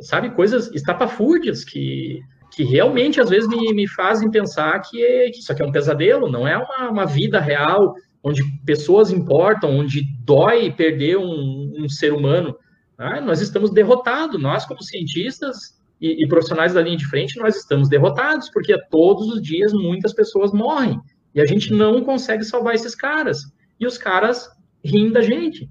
Sabe, 0.00 0.30
coisas 0.30 0.72
estapafúrdias 0.72 1.64
que 1.64 2.20
que 2.58 2.64
realmente 2.64 3.20
às 3.20 3.30
vezes 3.30 3.48
me, 3.48 3.72
me 3.72 3.86
fazem 3.86 4.30
pensar 4.30 4.80
que, 4.80 5.00
é, 5.00 5.30
que, 5.30 5.38
isso 5.38 5.52
aqui 5.52 5.62
é 5.62 5.64
um 5.64 5.70
pesadelo, 5.70 6.28
não 6.28 6.46
é 6.46 6.56
uma, 6.56 6.90
uma, 6.90 7.06
vida 7.06 7.38
real, 7.38 7.94
onde 8.20 8.42
pessoas 8.64 9.12
importam, 9.12 9.70
onde 9.78 10.02
dói 10.24 10.72
perder 10.72 11.18
um, 11.18 11.72
um 11.78 11.88
ser 11.88 12.12
humano. 12.12 12.56
Ah, 12.98 13.20
nós 13.20 13.40
estamos 13.40 13.70
derrotados, 13.70 14.40
nós 14.42 14.66
como 14.66 14.82
cientistas 14.82 15.78
e, 16.00 16.24
e, 16.24 16.28
profissionais 16.28 16.74
da 16.74 16.82
linha 16.82 16.96
de 16.96 17.06
frente, 17.06 17.38
nós 17.38 17.56
estamos 17.56 17.88
derrotados, 17.88 18.50
porque 18.50 18.76
todos 18.90 19.28
os 19.28 19.40
dias 19.40 19.72
muitas 19.72 20.12
pessoas 20.12 20.52
morrem, 20.52 21.00
e 21.34 21.40
a 21.40 21.46
gente 21.46 21.72
não 21.72 22.02
consegue 22.02 22.44
salvar 22.44 22.74
esses 22.74 22.96
caras. 22.96 23.38
E 23.78 23.86
os 23.86 23.96
caras 23.96 24.48
riem 24.84 25.12
da 25.12 25.20
gente. 25.20 25.70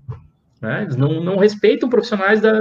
Né? 0.61 0.83
Eles 0.83 0.95
não, 0.95 1.21
não 1.21 1.37
respeitam 1.37 1.89
profissionais 1.89 2.39
da, 2.39 2.53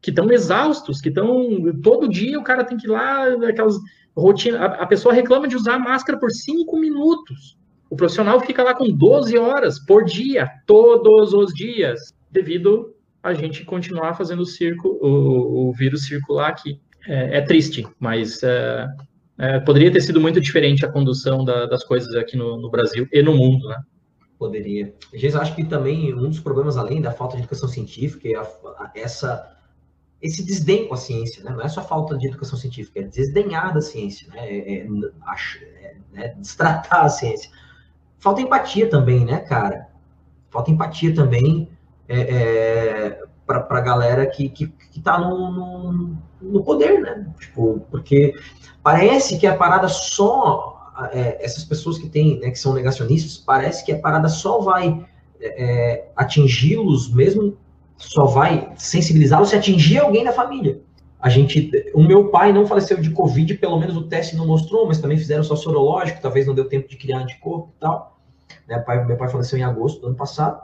que 0.00 0.10
estão 0.10 0.30
exaustos, 0.30 1.00
que 1.00 1.08
estão. 1.08 1.72
Todo 1.82 2.08
dia 2.08 2.38
o 2.38 2.44
cara 2.44 2.64
tem 2.64 2.78
que 2.78 2.86
ir 2.86 2.90
lá, 2.90 3.26
aquelas 3.48 3.76
rotinas. 4.16 4.60
A, 4.60 4.66
a, 4.66 4.86
pessoa 4.86 5.14
reclama 5.14 5.48
de 5.48 5.56
usar 5.56 5.78
máscara 5.78 6.18
por 6.18 6.30
cinco 6.30 6.78
minutos. 6.78 7.58
O 7.90 7.96
profissional 7.96 8.40
fica 8.40 8.62
lá 8.62 8.74
com 8.74 8.88
12 8.88 9.36
horas 9.38 9.78
por 9.78 10.04
dia, 10.04 10.48
todos 10.66 11.32
os 11.32 11.52
dias, 11.52 12.14
devido 12.30 12.95
a 13.26 13.34
gente 13.34 13.64
continuar 13.64 14.14
fazendo 14.14 14.40
o 14.40 14.46
circo, 14.46 14.88
o, 15.00 15.68
o 15.68 15.72
vírus 15.72 16.06
circular 16.06 16.48
aqui. 16.48 16.80
É, 17.08 17.38
é 17.38 17.40
triste, 17.40 17.86
mas 18.00 18.42
é, 18.42 18.86
é, 19.38 19.60
poderia 19.60 19.92
ter 19.92 20.00
sido 20.00 20.20
muito 20.20 20.40
diferente 20.40 20.84
a 20.84 20.90
condução 20.90 21.44
da, 21.44 21.66
das 21.66 21.84
coisas 21.84 22.14
aqui 22.14 22.36
no, 22.36 22.56
no, 22.56 22.70
Brasil 22.70 23.06
e 23.12 23.22
no 23.22 23.34
mundo, 23.34 23.68
né? 23.68 23.76
Poderia. 24.38 24.94
Eu 25.12 25.40
acho 25.40 25.54
que 25.54 25.64
também 25.64 26.12
um 26.14 26.28
dos 26.28 26.40
problemas, 26.40 26.76
além 26.76 27.00
da 27.00 27.12
falta 27.12 27.36
de 27.36 27.42
educação 27.42 27.68
científica, 27.68 28.28
é 28.28 28.34
a, 28.34 28.42
a, 28.42 28.92
essa 28.94 29.56
esse 30.20 30.44
desdém 30.44 30.88
com 30.88 30.94
a 30.94 30.96
ciência, 30.96 31.44
né? 31.44 31.50
não 31.50 31.60
é 31.60 31.68
só 31.68 31.82
falta 31.82 32.16
de 32.16 32.26
educação 32.26 32.58
científica, 32.58 33.00
é 33.00 33.02
desdenhar 33.02 33.72
da 33.72 33.80
ciência, 33.80 34.28
né? 34.28 34.48
É, 34.48 34.72
é, 34.74 34.86
é, 34.86 35.96
né? 36.12 36.28
destratar 36.38 37.04
a 37.04 37.08
ciência. 37.08 37.50
Falta 38.18 38.40
empatia 38.40 38.88
também, 38.88 39.24
né, 39.24 39.40
cara? 39.40 39.88
Falta 40.50 40.70
empatia 40.70 41.14
também 41.14 41.68
é, 42.08 42.20
é 42.20 43.22
para 43.46 43.78
a 43.78 43.80
galera 43.80 44.26
que, 44.26 44.48
que, 44.48 44.66
que 44.66 45.00
tá 45.00 45.18
no, 45.18 45.52
no, 45.52 46.18
no, 46.42 46.64
poder, 46.64 47.00
né? 47.00 47.26
Tipo, 47.38 47.86
porque 47.90 48.34
parece 48.82 49.38
que 49.38 49.46
a 49.46 49.54
parada 49.54 49.88
só, 49.88 50.92
é, 51.12 51.44
essas 51.44 51.64
pessoas 51.64 51.96
que 51.96 52.08
têm, 52.08 52.40
né, 52.40 52.50
que 52.50 52.58
são 52.58 52.74
negacionistas, 52.74 53.36
parece 53.36 53.84
que 53.84 53.92
a 53.92 53.98
parada 53.98 54.28
só 54.28 54.60
vai 54.60 55.06
é, 55.40 56.08
atingi-los 56.16 57.12
mesmo 57.12 57.56
só 57.96 58.26
vai 58.26 58.72
sensibilizá-lo 58.76 59.46
se 59.46 59.56
atingir 59.56 59.98
alguém 59.98 60.24
da 60.24 60.32
família. 60.32 60.80
A 61.18 61.28
gente, 61.30 61.70
o 61.94 62.02
meu 62.02 62.28
pai 62.28 62.52
não 62.52 62.66
faleceu 62.66 63.00
de 63.00 63.10
Covid, 63.10 63.54
pelo 63.54 63.78
menos 63.78 63.96
o 63.96 64.02
teste 64.02 64.36
não 64.36 64.46
mostrou, 64.46 64.86
mas 64.86 65.00
também 65.00 65.16
fizeram 65.16 65.42
só 65.42 65.56
sorológico, 65.56 66.20
talvez 66.20 66.46
não 66.46 66.54
deu 66.54 66.68
tempo 66.68 66.88
de 66.88 66.96
criar 66.96 67.18
anticorpo 67.18 67.72
e 67.76 67.80
tal. 67.80 68.18
Né, 68.68 68.78
pai, 68.80 69.04
meu 69.04 69.16
pai 69.16 69.28
faleceu 69.28 69.58
em 69.58 69.62
agosto 69.62 70.00
do 70.00 70.08
ano 70.08 70.16
passado. 70.16 70.62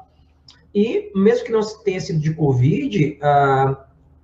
E 0.74 1.10
mesmo 1.14 1.44
que 1.44 1.52
não 1.52 1.60
tenha 1.84 2.00
sido 2.00 2.18
de 2.18 2.34
Covid, 2.34 3.18
uh, 3.22 3.76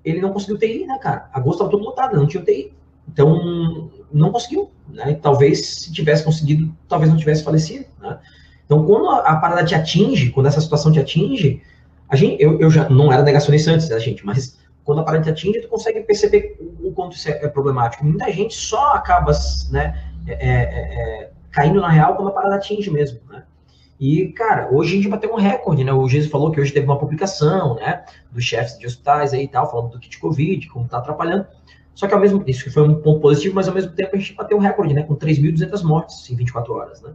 ele 0.05 0.21
não 0.21 0.33
conseguiu 0.33 0.59
TI, 0.59 0.87
né, 0.87 0.99
cara? 0.99 1.29
Agosto 1.33 1.57
estava 1.57 1.71
todo 1.71 1.85
lotado, 1.85 2.17
não 2.17 2.27
tinha 2.27 2.43
TI. 2.43 2.73
Então, 3.07 3.91
não 4.13 4.33
conseguiu. 4.33 4.71
Né? 4.89 5.19
Talvez, 5.21 5.67
se 5.67 5.93
tivesse 5.93 6.25
conseguido, 6.25 6.75
talvez 6.89 7.11
não 7.11 7.19
tivesse 7.19 7.45
falecido. 7.45 7.87
Né? 8.01 8.19
Então, 8.65 8.85
quando 8.85 9.11
a, 9.11 9.19
a 9.21 9.37
parada 9.37 9.65
te 9.65 9.75
atinge, 9.75 10.31
quando 10.31 10.47
essa 10.47 10.61
situação 10.61 10.93
te 10.93 11.01
atinge, 11.01 11.63
a 12.09 12.17
gente, 12.17 12.43
eu, 12.43 12.59
eu 12.59 12.71
já 12.71 12.89
não 12.89 13.13
era 13.13 13.23
negacionista 13.23 13.71
antes, 13.71 13.89
né, 13.89 13.99
gente? 14.01 14.25
Mas 14.25 14.59
quando 14.85 15.01
a 15.01 15.05
parede 15.05 15.29
atinge, 15.29 15.61
tu 15.61 15.69
consegue 15.69 16.01
perceber 16.01 16.57
o 16.83 16.91
quanto 16.93 17.15
isso 17.15 17.29
é, 17.29 17.33
é 17.45 17.49
problemático. 17.49 18.05
Muita 18.07 18.33
gente 18.33 18.55
só 18.55 18.93
acaba 18.93 19.33
né, 19.71 20.03
é, 20.27 20.33
é, 20.33 21.25
é, 21.25 21.31
caindo 21.51 21.79
na 21.81 21.91
real 21.91 22.17
quando 22.17 22.29
a 22.29 22.33
parada 22.33 22.55
atinge 22.55 22.91
mesmo, 22.91 23.21
né? 23.29 23.45
E, 24.01 24.29
cara, 24.29 24.69
hoje 24.73 24.93
a 24.93 24.97
gente 24.97 25.09
bateu 25.09 25.33
um 25.33 25.37
recorde, 25.37 25.83
né? 25.83 25.93
O 25.93 26.09
Jesus 26.09 26.31
falou 26.31 26.53
que 26.53 26.61
hoje 26.61 26.73
teve 26.73 26.87
uma 26.87 26.99
publicação, 26.99 27.75
né? 27.75 28.05
Dos 28.31 28.45
chefes 28.45 28.79
de 28.79 28.87
hospitais 28.87 29.33
aí 29.33 29.45
e 29.45 29.49
tal, 29.49 29.69
falando 29.69 29.91
do 29.91 29.99
kit 29.99 30.19
Covid, 30.19 30.69
como 30.69 30.89
tá 30.89 30.99
atrapalhando. 30.99 31.47
Só 31.95 32.07
que 32.07 32.15
ao 32.15 32.21
mesmo 32.21 32.39
tempo, 32.39 32.51
isso 32.51 32.71
foi 32.73 32.89
um 32.89 33.03
ponto 33.03 33.21
positivo, 33.21 33.57
mas 33.57 33.67
ao 33.67 33.75
mesmo 33.75 33.91
tempo 33.93 34.15
a 34.15 34.19
gente 34.19 34.35
bateu 34.35 34.57
um 34.57 34.61
recorde, 34.61 34.95
né? 34.95 35.03
Com 35.03 35.17
3.200 35.17 35.83
mortes 35.83 36.31
em 36.31 36.37
24 36.37 36.73
horas, 36.73 37.03
né? 37.03 37.13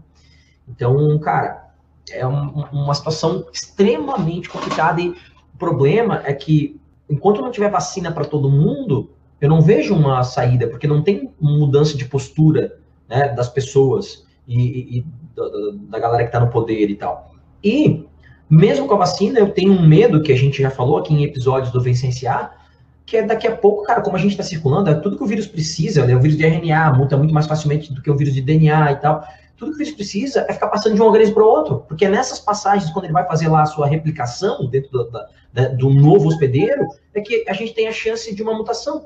Então, 0.68 1.18
cara, 1.20 1.74
é 2.12 2.28
um, 2.28 2.66
uma 2.72 2.94
situação 2.94 3.46
extremamente 3.54 4.50
complicada 4.50 5.00
e 5.00 5.10
o 5.10 5.58
problema 5.58 6.22
é 6.26 6.34
que 6.34 6.80
enquanto 7.10 7.42
não 7.42 7.52
tiver 7.52 7.70
vacina 7.70 8.12
para 8.12 8.26
todo 8.26 8.50
mundo, 8.50 9.12
eu 9.40 9.50
não 9.50 9.62
vejo 9.62 9.96
uma 9.96 10.24
saída, 10.24 10.68
porque 10.68 10.88
não 10.88 11.02
tem 11.02 11.34
mudança 11.40 11.96
de 11.98 12.06
postura 12.06 12.78
né, 13.08 13.30
das 13.30 13.48
pessoas 13.48 14.26
e, 14.48 14.60
e, 14.60 15.00
e 15.00 15.06
da, 15.36 16.00
galera 16.00 16.24
que 16.24 16.30
está 16.30 16.40
no 16.40 16.50
poder 16.50 16.90
e 16.90 16.96
tal. 16.96 17.32
E, 17.64 18.06
mesmo 18.50 18.88
com 18.88 18.96
a 18.96 18.98
vacina, 18.98 19.40
eu 19.40 19.52
tenho 19.52 19.74
um 19.74 19.88
medo, 19.88 20.22
que 20.22 20.32
a 20.32 20.38
gente 20.38 20.62
já 20.62 20.70
falou 20.70 20.98
aqui 20.98 21.14
em 21.14 21.24
episódios 21.24 21.72
do 21.72 21.82
Vencenciar, 21.82 22.64
que 23.06 23.18
é 23.18 23.24
daqui 23.24 23.48
a 23.48 23.56
pouco, 23.56 23.84
cara, 23.84 24.02
como 24.02 24.16
a 24.16 24.20
gente 24.20 24.32
está 24.32 24.44
circulando, 24.44 24.90
é 24.90 24.96
tudo 24.96 25.18
que 25.18 25.24
o 25.24 25.28
vírus 25.28 25.48
precisa, 25.48 26.06
né? 26.06 26.16
O 26.16 26.20
vírus 26.20 26.38
de 26.38 26.46
RNA 26.46 26.94
muta 26.94 27.18
muito 27.18 27.34
mais 27.34 27.48
facilmente 27.48 27.94
do 27.94 28.02
que 28.02 28.10
o 28.10 28.16
vírus 28.16 28.34
de 28.34 28.42
DNA 28.42 28.94
e 28.94 28.96
tal. 28.98 29.24
Tudo 29.58 29.72
que 29.72 29.76
o 29.76 29.78
vírus 29.78 29.94
precisa 29.94 30.46
é 30.48 30.54
ficar 30.54 30.68
passando 30.68 30.96
de 30.96 31.02
um 31.02 31.06
organismo 31.06 31.36
para 31.36 31.44
o 31.44 31.48
outro, 31.48 31.86
porque 31.88 32.08
nessas 32.08 32.40
passagens, 32.40 32.92
quando 32.92 33.06
ele 33.06 33.14
vai 33.14 33.26
fazer 33.26 33.50
lá 33.50 33.64
a 33.64 33.66
sua 33.66 33.88
replicação 33.88 34.68
dentro 34.70 35.10
da, 35.54 35.68
do 35.70 35.90
novo 35.90 36.28
hospedeiro, 36.28 36.88
é 37.14 37.22
que 37.22 37.46
a 37.48 37.54
gente 37.54 37.74
tem 37.74 37.88
a 37.88 37.92
chance 37.92 38.34
de 38.34 38.42
uma 38.42 38.54
mutação. 38.54 39.06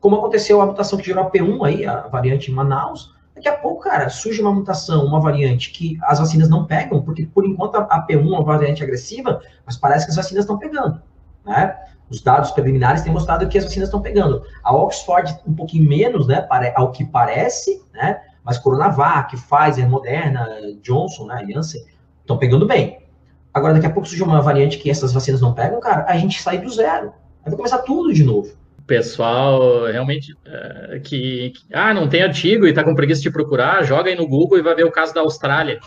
Como 0.00 0.16
aconteceu 0.16 0.60
a 0.60 0.66
mutação 0.66 0.98
que 0.98 1.06
gerou 1.06 1.24
a 1.24 1.30
P1 1.30 1.66
aí, 1.66 1.86
a 1.86 2.06
variante 2.06 2.50
em 2.50 2.54
Manaus, 2.54 3.13
daqui 3.34 3.48
a 3.48 3.56
pouco, 3.56 3.82
cara, 3.82 4.08
surge 4.08 4.40
uma 4.40 4.52
mutação, 4.52 5.04
uma 5.04 5.20
variante 5.20 5.70
que 5.70 5.98
as 6.02 6.18
vacinas 6.18 6.48
não 6.48 6.66
pegam, 6.66 7.02
porque 7.02 7.26
por 7.26 7.44
enquanto 7.44 7.76
a 7.76 8.06
P1 8.06 8.14
é 8.14 8.16
uma 8.16 8.42
variante 8.42 8.82
agressiva, 8.82 9.40
mas 9.66 9.76
parece 9.76 10.06
que 10.06 10.10
as 10.10 10.16
vacinas 10.16 10.44
estão 10.44 10.58
pegando, 10.58 11.02
né? 11.44 11.76
Os 12.08 12.20
dados 12.20 12.50
preliminares 12.50 13.02
têm 13.02 13.12
mostrado 13.12 13.48
que 13.48 13.58
as 13.58 13.64
vacinas 13.64 13.88
estão 13.88 14.00
pegando. 14.00 14.42
A 14.62 14.74
Oxford 14.74 15.36
um 15.46 15.54
pouquinho 15.54 15.88
menos, 15.88 16.26
né, 16.26 16.46
ao 16.76 16.92
que 16.92 17.04
parece, 17.04 17.82
né? 17.92 18.20
Mas 18.44 18.58
Coronavac, 18.58 19.34
Pfizer, 19.36 19.88
Moderna, 19.88 20.46
Johnson, 20.82 21.26
né, 21.26 21.44
Janssen, 21.48 21.82
estão 22.20 22.36
pegando 22.36 22.66
bem. 22.66 23.04
Agora, 23.52 23.72
daqui 23.72 23.86
a 23.86 23.90
pouco 23.90 24.06
surge 24.06 24.22
uma 24.22 24.42
variante 24.42 24.78
que 24.78 24.90
essas 24.90 25.12
vacinas 25.12 25.40
não 25.40 25.54
pegam, 25.54 25.80
cara, 25.80 26.04
a 26.06 26.16
gente 26.16 26.42
sai 26.42 26.58
do 26.58 26.68
zero. 26.70 27.12
Aí 27.44 27.50
vai 27.50 27.56
começar 27.56 27.78
tudo 27.78 28.12
de 28.12 28.22
novo. 28.22 28.52
Pessoal 28.86 29.86
realmente 29.86 30.34
é, 30.44 31.00
que, 31.02 31.50
que, 31.50 31.62
ah, 31.72 31.94
não 31.94 32.08
tem 32.08 32.22
artigo 32.22 32.66
e 32.66 32.72
tá 32.72 32.84
com 32.84 32.94
preguiça 32.94 33.22
de 33.22 33.30
procurar, 33.30 33.82
joga 33.82 34.10
aí 34.10 34.16
no 34.16 34.28
Google 34.28 34.58
e 34.58 34.62
vai 34.62 34.74
ver 34.74 34.84
o 34.84 34.92
caso 34.92 35.14
da 35.14 35.22
Austrália. 35.22 35.80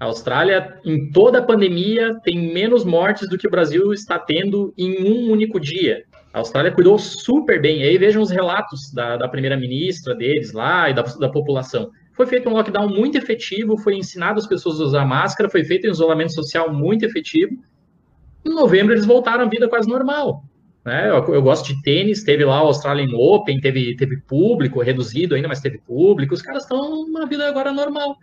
A 0.00 0.06
Austrália, 0.06 0.78
em 0.84 1.10
toda 1.12 1.38
a 1.38 1.42
pandemia, 1.42 2.18
tem 2.24 2.52
menos 2.52 2.84
mortes 2.84 3.28
do 3.28 3.38
que 3.38 3.46
o 3.46 3.50
Brasil 3.50 3.92
está 3.92 4.18
tendo 4.18 4.72
em 4.76 5.02
um 5.02 5.30
único 5.30 5.60
dia. 5.60 6.04
A 6.32 6.40
Austrália 6.40 6.72
cuidou 6.72 6.98
super 6.98 7.62
bem. 7.62 7.80
E 7.80 7.84
aí 7.84 7.96
vejam 7.96 8.20
os 8.20 8.30
relatos 8.30 8.92
da, 8.92 9.16
da 9.16 9.28
primeira-ministra 9.28 10.14
deles 10.14 10.52
lá 10.52 10.90
e 10.90 10.94
da, 10.94 11.02
da 11.02 11.28
população. 11.28 11.90
Foi 12.12 12.26
feito 12.26 12.48
um 12.48 12.52
lockdown 12.52 12.88
muito 12.88 13.16
efetivo, 13.16 13.76
foi 13.78 13.96
ensinado 13.96 14.38
as 14.38 14.46
pessoas 14.46 14.80
a 14.80 14.84
usar 14.84 15.04
máscara, 15.04 15.48
foi 15.48 15.64
feito 15.64 15.86
um 15.86 15.90
isolamento 15.90 16.34
social 16.34 16.72
muito 16.72 17.04
efetivo. 17.04 17.56
Em 18.44 18.50
novembro 18.50 18.94
eles 18.94 19.06
voltaram 19.06 19.44
à 19.44 19.48
vida 19.48 19.68
quase 19.68 19.88
normal. 19.88 20.42
Né? 20.84 21.08
Eu, 21.08 21.34
eu, 21.34 21.42
gosto 21.42 21.66
de 21.66 21.80
tênis, 21.82 22.22
teve 22.22 22.44
lá 22.44 22.62
o 22.62 22.66
Australian 22.66 23.16
Open, 23.16 23.60
teve, 23.60 23.96
teve 23.96 24.18
público, 24.18 24.82
reduzido 24.82 25.34
ainda, 25.34 25.48
mas 25.48 25.60
teve 25.60 25.78
público. 25.78 26.34
Os 26.34 26.42
caras 26.42 26.64
estão 26.64 27.06
numa 27.06 27.26
vida 27.26 27.48
agora 27.48 27.72
normal, 27.72 28.16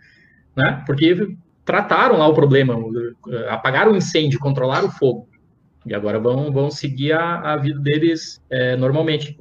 né? 0.56 0.82
Porque 0.86 1.34
trataram 1.64 2.18
lá 2.18 2.26
o 2.28 2.34
problema, 2.34 2.76
apagaram 3.48 3.92
o 3.92 3.96
incêndio, 3.96 4.38
controlaram 4.38 4.88
o 4.88 4.92
fogo. 4.92 5.28
E 5.84 5.92
agora 5.92 6.20
vão, 6.20 6.52
vão 6.52 6.70
seguir 6.70 7.12
a, 7.12 7.54
a 7.54 7.56
vida 7.56 7.80
deles 7.80 8.40
é, 8.48 8.76
normalmente. 8.76 9.36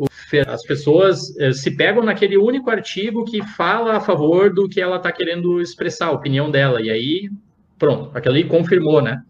As 0.47 0.63
pessoas 0.63 1.37
é, 1.37 1.51
se 1.51 1.75
pegam 1.75 2.03
naquele 2.03 2.37
único 2.37 2.71
artigo 2.71 3.25
que 3.25 3.43
fala 3.43 3.97
a 3.97 3.99
favor 3.99 4.51
do 4.51 4.67
que 4.67 4.81
ela 4.81 4.95
está 4.95 5.11
querendo 5.11 5.61
expressar, 5.61 6.07
a 6.07 6.11
opinião 6.11 6.49
dela. 6.49 6.81
E 6.81 6.89
aí, 6.89 7.29
pronto, 7.77 8.17
aquele 8.17 8.39
ali 8.39 8.49
confirmou, 8.49 9.01
né? 9.01 9.21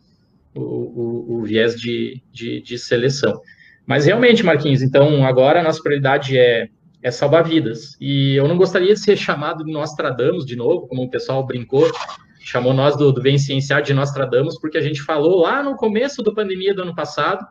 o, 0.55 0.61
o, 0.61 1.35
o 1.37 1.43
viés 1.43 1.75
de, 1.75 2.21
de, 2.31 2.61
de, 2.61 2.77
seleção. 2.77 3.39
Mas 3.85 4.05
realmente, 4.05 4.43
Marquinhos, 4.43 4.81
então 4.81 5.25
agora 5.25 5.59
a 5.59 5.63
nossa 5.63 5.81
prioridade 5.81 6.37
é, 6.37 6.69
é 7.01 7.11
salvar 7.11 7.43
vidas. 7.43 7.97
E 7.99 8.35
eu 8.35 8.47
não 8.47 8.57
gostaria 8.57 8.93
de 8.93 8.99
ser 8.99 9.17
chamado 9.17 9.65
de 9.65 9.71
Nostradamus 9.71 10.45
de 10.45 10.55
novo, 10.55 10.87
como 10.87 11.03
o 11.03 11.09
pessoal 11.09 11.45
brincou, 11.45 11.89
chamou 12.43 12.73
nós 12.73 12.95
do, 12.95 13.11
do 13.11 13.21
Vem 13.21 13.37
Cienciar 13.37 13.81
de 13.81 13.93
Nostradamus, 13.93 14.59
porque 14.59 14.77
a 14.77 14.81
gente 14.81 15.01
falou 15.01 15.41
lá 15.41 15.61
no 15.63 15.75
começo 15.75 16.23
da 16.23 16.31
pandemia 16.31 16.73
do 16.73 16.83
ano 16.83 16.95
passado 16.95 17.45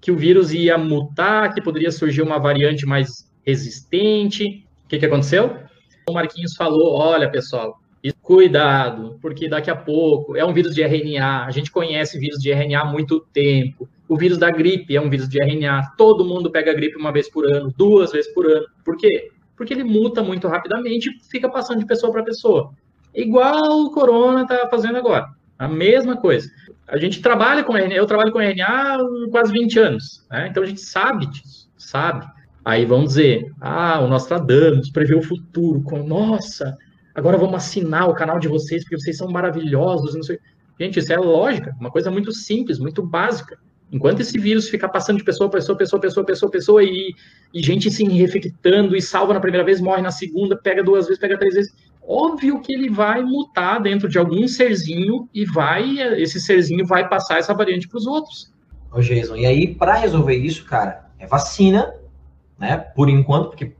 que 0.00 0.10
o 0.10 0.16
vírus 0.16 0.52
ia 0.52 0.78
mutar, 0.78 1.54
que 1.54 1.60
poderia 1.60 1.90
surgir 1.90 2.22
uma 2.22 2.38
variante 2.38 2.86
mais 2.86 3.30
resistente. 3.44 4.64
O 4.84 4.88
que, 4.88 4.98
que 4.98 5.06
aconteceu? 5.06 5.56
O 6.08 6.12
Marquinhos 6.12 6.54
falou: 6.54 6.94
olha, 6.94 7.30
pessoal, 7.30 7.80
cuidado, 8.12 9.18
porque 9.20 9.48
daqui 9.48 9.70
a 9.70 9.76
pouco 9.76 10.36
é 10.36 10.44
um 10.44 10.52
vírus 10.52 10.74
de 10.74 10.82
RNA, 10.82 11.46
a 11.46 11.50
gente 11.50 11.70
conhece 11.70 12.18
vírus 12.18 12.38
de 12.38 12.50
RNA 12.50 12.80
há 12.80 12.84
muito 12.84 13.20
tempo. 13.32 13.88
O 14.08 14.16
vírus 14.16 14.38
da 14.38 14.50
gripe 14.50 14.94
é 14.94 15.00
um 15.00 15.10
vírus 15.10 15.28
de 15.28 15.42
RNA, 15.42 15.94
todo 15.96 16.24
mundo 16.24 16.50
pega 16.50 16.72
gripe 16.72 16.96
uma 16.96 17.12
vez 17.12 17.28
por 17.28 17.44
ano, 17.46 17.72
duas 17.76 18.12
vezes 18.12 18.32
por 18.32 18.46
ano. 18.46 18.66
Por 18.84 18.96
quê? 18.96 19.30
Porque 19.56 19.72
ele 19.72 19.84
muta 19.84 20.22
muito 20.22 20.46
rapidamente 20.46 21.08
e 21.08 21.30
fica 21.30 21.48
passando 21.48 21.80
de 21.80 21.86
pessoa 21.86 22.12
para 22.12 22.22
pessoa. 22.22 22.70
Igual 23.14 23.84
o 23.84 23.90
corona 23.90 24.42
está 24.42 24.68
fazendo 24.68 24.98
agora. 24.98 25.26
A 25.58 25.66
mesma 25.66 26.16
coisa. 26.16 26.48
A 26.86 26.98
gente 26.98 27.20
trabalha 27.20 27.64
com 27.64 27.76
RNA, 27.76 27.94
eu 27.94 28.06
trabalho 28.06 28.30
com 28.30 28.40
RNA 28.40 28.66
há 28.66 28.98
quase 29.30 29.52
20 29.52 29.78
anos, 29.78 30.26
né? 30.30 30.46
então 30.48 30.62
a 30.62 30.66
gente 30.66 30.80
sabe 30.80 31.26
disso, 31.26 31.68
sabe. 31.76 32.26
Aí 32.64 32.84
vão 32.84 33.04
dizer, 33.04 33.52
ah, 33.60 34.00
o 34.00 34.08
Nostradamus 34.08 34.90
prevê 34.90 35.14
o 35.14 35.22
futuro, 35.22 35.82
com, 35.82 36.02
nossa, 36.02 36.76
agora 37.16 37.38
vamos 37.38 37.54
assinar 37.56 38.08
o 38.08 38.14
canal 38.14 38.38
de 38.38 38.46
vocês, 38.46 38.82
porque 38.82 38.98
vocês 38.98 39.16
são 39.16 39.28
maravilhosos, 39.28 40.14
não 40.14 40.22
sei. 40.22 40.38
Gente, 40.78 40.98
isso 40.98 41.12
é 41.12 41.16
lógica, 41.16 41.74
uma 41.80 41.90
coisa 41.90 42.10
muito 42.10 42.32
simples, 42.32 42.78
muito 42.78 43.02
básica. 43.02 43.58
Enquanto 43.90 44.20
esse 44.20 44.38
vírus 44.38 44.68
ficar 44.68 44.88
passando 44.88 45.18
de 45.18 45.24
pessoa, 45.24 45.48
pessoa, 45.48 45.78
pessoa, 45.78 46.00
pessoa, 46.00 46.26
pessoa, 46.26 46.50
pessoa, 46.50 46.82
e, 46.82 47.14
e 47.54 47.62
gente 47.62 47.90
se 47.90 48.04
infectando 48.04 48.96
e 48.96 49.00
salva 49.00 49.32
na 49.32 49.40
primeira 49.40 49.64
vez, 49.64 49.80
morre 49.80 50.02
na 50.02 50.10
segunda, 50.10 50.56
pega 50.56 50.82
duas 50.82 51.06
vezes, 51.06 51.20
pega 51.20 51.38
três 51.38 51.54
vezes, 51.54 51.74
óbvio 52.02 52.60
que 52.60 52.74
ele 52.74 52.90
vai 52.90 53.22
mutar 53.22 53.80
dentro 53.80 54.08
de 54.08 54.18
algum 54.18 54.46
serzinho 54.48 55.28
e 55.32 55.44
vai, 55.44 55.98
esse 56.20 56.40
serzinho 56.40 56.84
vai 56.84 57.08
passar 57.08 57.38
essa 57.38 57.54
variante 57.54 57.88
para 57.88 57.98
os 57.98 58.06
outros. 58.06 58.52
Ô, 58.92 59.00
Jason, 59.00 59.36
e 59.36 59.46
aí, 59.46 59.74
para 59.74 59.94
resolver 59.94 60.36
isso, 60.36 60.64
cara, 60.64 61.06
é 61.18 61.26
vacina, 61.26 61.94
né? 62.58 62.76
Por 62.76 63.08
enquanto, 63.08 63.50
porque 63.50 63.72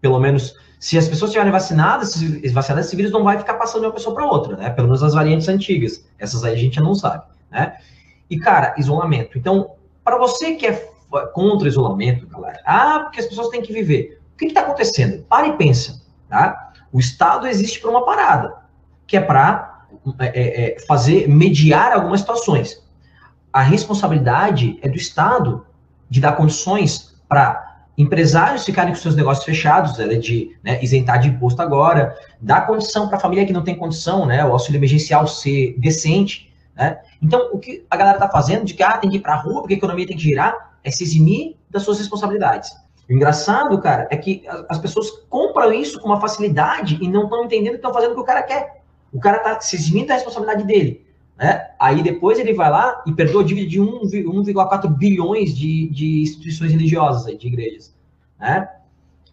pelo 0.00 0.20
menos 0.20 0.54
se 0.84 0.98
as 0.98 1.08
pessoas 1.08 1.30
estiverem 1.30 1.50
vacinadas, 1.50 2.22
vacinadas, 2.52 2.88
esse 2.88 2.94
vírus 2.94 3.10
não 3.10 3.24
vai 3.24 3.38
ficar 3.38 3.54
passando 3.54 3.80
de 3.80 3.86
uma 3.86 3.94
pessoa 3.94 4.14
para 4.14 4.26
outra, 4.26 4.54
né? 4.54 4.68
Pelo 4.68 4.88
menos 4.88 5.02
as 5.02 5.14
variantes 5.14 5.48
antigas. 5.48 6.04
Essas 6.18 6.44
aí 6.44 6.52
a 6.52 6.58
gente 6.58 6.78
não 6.78 6.94
sabe, 6.94 7.24
né? 7.50 7.78
E, 8.28 8.38
cara, 8.38 8.74
isolamento. 8.76 9.38
Então, 9.38 9.76
para 10.04 10.18
você 10.18 10.56
que 10.56 10.66
é 10.66 10.72
contra 11.32 11.66
isolamento, 11.66 12.26
galera, 12.26 12.60
ah, 12.66 13.00
porque 13.04 13.18
as 13.18 13.24
pessoas 13.24 13.48
têm 13.48 13.62
que 13.62 13.72
viver. 13.72 14.20
O 14.34 14.36
que 14.36 14.44
está 14.44 14.60
acontecendo? 14.60 15.24
Para 15.24 15.46
e 15.46 15.56
pensa, 15.56 16.02
tá? 16.28 16.74
O 16.92 17.00
Estado 17.00 17.46
existe 17.46 17.80
para 17.80 17.90
uma 17.90 18.04
parada, 18.04 18.54
que 19.06 19.16
é 19.16 19.22
para 19.22 19.86
é, 20.18 20.26
é, 20.26 20.74
é, 20.74 20.80
fazer, 20.80 21.26
mediar 21.26 21.92
algumas 21.92 22.20
situações. 22.20 22.84
A 23.50 23.62
responsabilidade 23.62 24.78
é 24.82 24.88
do 24.90 24.98
Estado 24.98 25.66
de 26.10 26.20
dar 26.20 26.32
condições 26.32 27.16
para 27.26 27.73
empresários 27.96 28.64
ficarem 28.64 28.92
com 28.92 28.98
seus 28.98 29.14
negócios 29.14 29.44
fechados, 29.44 29.98
ela 29.98 30.14
é 30.14 30.18
de 30.18 30.56
né, 30.62 30.82
isentar 30.82 31.20
de 31.20 31.28
imposto 31.28 31.62
agora, 31.62 32.16
dar 32.40 32.66
condição 32.66 33.06
para 33.08 33.16
a 33.16 33.20
família 33.20 33.46
que 33.46 33.52
não 33.52 33.62
tem 33.62 33.74
condição, 33.76 34.26
né, 34.26 34.44
o 34.44 34.52
auxílio 34.52 34.78
emergencial 34.78 35.26
ser 35.26 35.76
decente, 35.78 36.52
né? 36.74 36.98
Então, 37.22 37.50
o 37.52 37.58
que 37.58 37.84
a 37.88 37.96
galera 37.96 38.16
está 38.16 38.28
fazendo 38.28 38.64
de 38.64 38.74
que 38.74 38.82
ah, 38.82 38.98
tem 38.98 39.08
que 39.08 39.16
ir 39.16 39.20
para 39.20 39.34
a 39.34 39.40
rua 39.40 39.60
porque 39.60 39.74
a 39.74 39.76
economia 39.76 40.06
tem 40.06 40.16
que 40.16 40.22
girar, 40.22 40.74
é 40.82 40.90
se 40.90 41.04
eximir 41.04 41.56
das 41.70 41.82
suas 41.82 41.98
responsabilidades. 41.98 42.72
O 43.08 43.12
engraçado, 43.12 43.78
cara, 43.80 44.08
é 44.10 44.16
que 44.16 44.44
as 44.68 44.78
pessoas 44.78 45.10
compram 45.28 45.72
isso 45.72 46.00
com 46.00 46.08
uma 46.08 46.20
facilidade 46.20 46.98
e 47.00 47.08
não 47.08 47.24
estão 47.24 47.44
entendendo 47.44 47.72
que 47.72 47.76
estão 47.76 47.92
fazendo 47.92 48.12
o 48.12 48.14
que 48.14 48.20
o 48.20 48.24
cara 48.24 48.42
quer. 48.42 48.82
O 49.12 49.20
cara 49.20 49.36
está 49.36 49.60
se 49.60 49.76
eximindo 49.76 50.08
da 50.08 50.14
responsabilidade 50.14 50.64
dele. 50.64 51.03
Né? 51.36 51.68
Aí 51.78 52.02
depois 52.02 52.38
ele 52.38 52.52
vai 52.52 52.70
lá 52.70 53.02
e 53.06 53.12
perdoa 53.12 53.44
dívida 53.44 53.68
de 53.68 53.80
1,4 53.80 54.88
bilhões 54.88 55.54
de, 55.54 55.88
de 55.88 56.22
instituições 56.22 56.70
religiosas, 56.70 57.36
de 57.36 57.46
igrejas. 57.46 57.94
Né? 58.38 58.68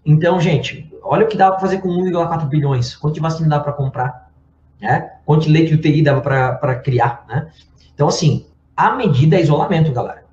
Então, 0.05 0.39
gente, 0.39 0.91
olha 1.03 1.25
o 1.25 1.27
que 1.27 1.37
dá 1.37 1.51
para 1.51 1.59
fazer 1.59 1.79
com 1.79 1.89
1,4 1.89 2.47
bilhões. 2.47 2.95
Quanto 2.95 3.15
de 3.15 3.19
vacina 3.19 3.49
dá 3.49 3.59
para 3.59 3.73
comprar? 3.73 4.31
Né? 4.79 5.11
Quanto 5.25 5.43
de 5.43 5.51
leite 5.51 5.75
UTI 5.75 6.01
dava 6.01 6.21
para 6.21 6.75
criar? 6.75 7.25
Né? 7.29 7.51
Então, 7.93 8.07
assim, 8.07 8.47
a 8.75 8.95
medida 8.95 9.35
é 9.35 9.41
isolamento, 9.41 9.91
galera. 9.91 10.25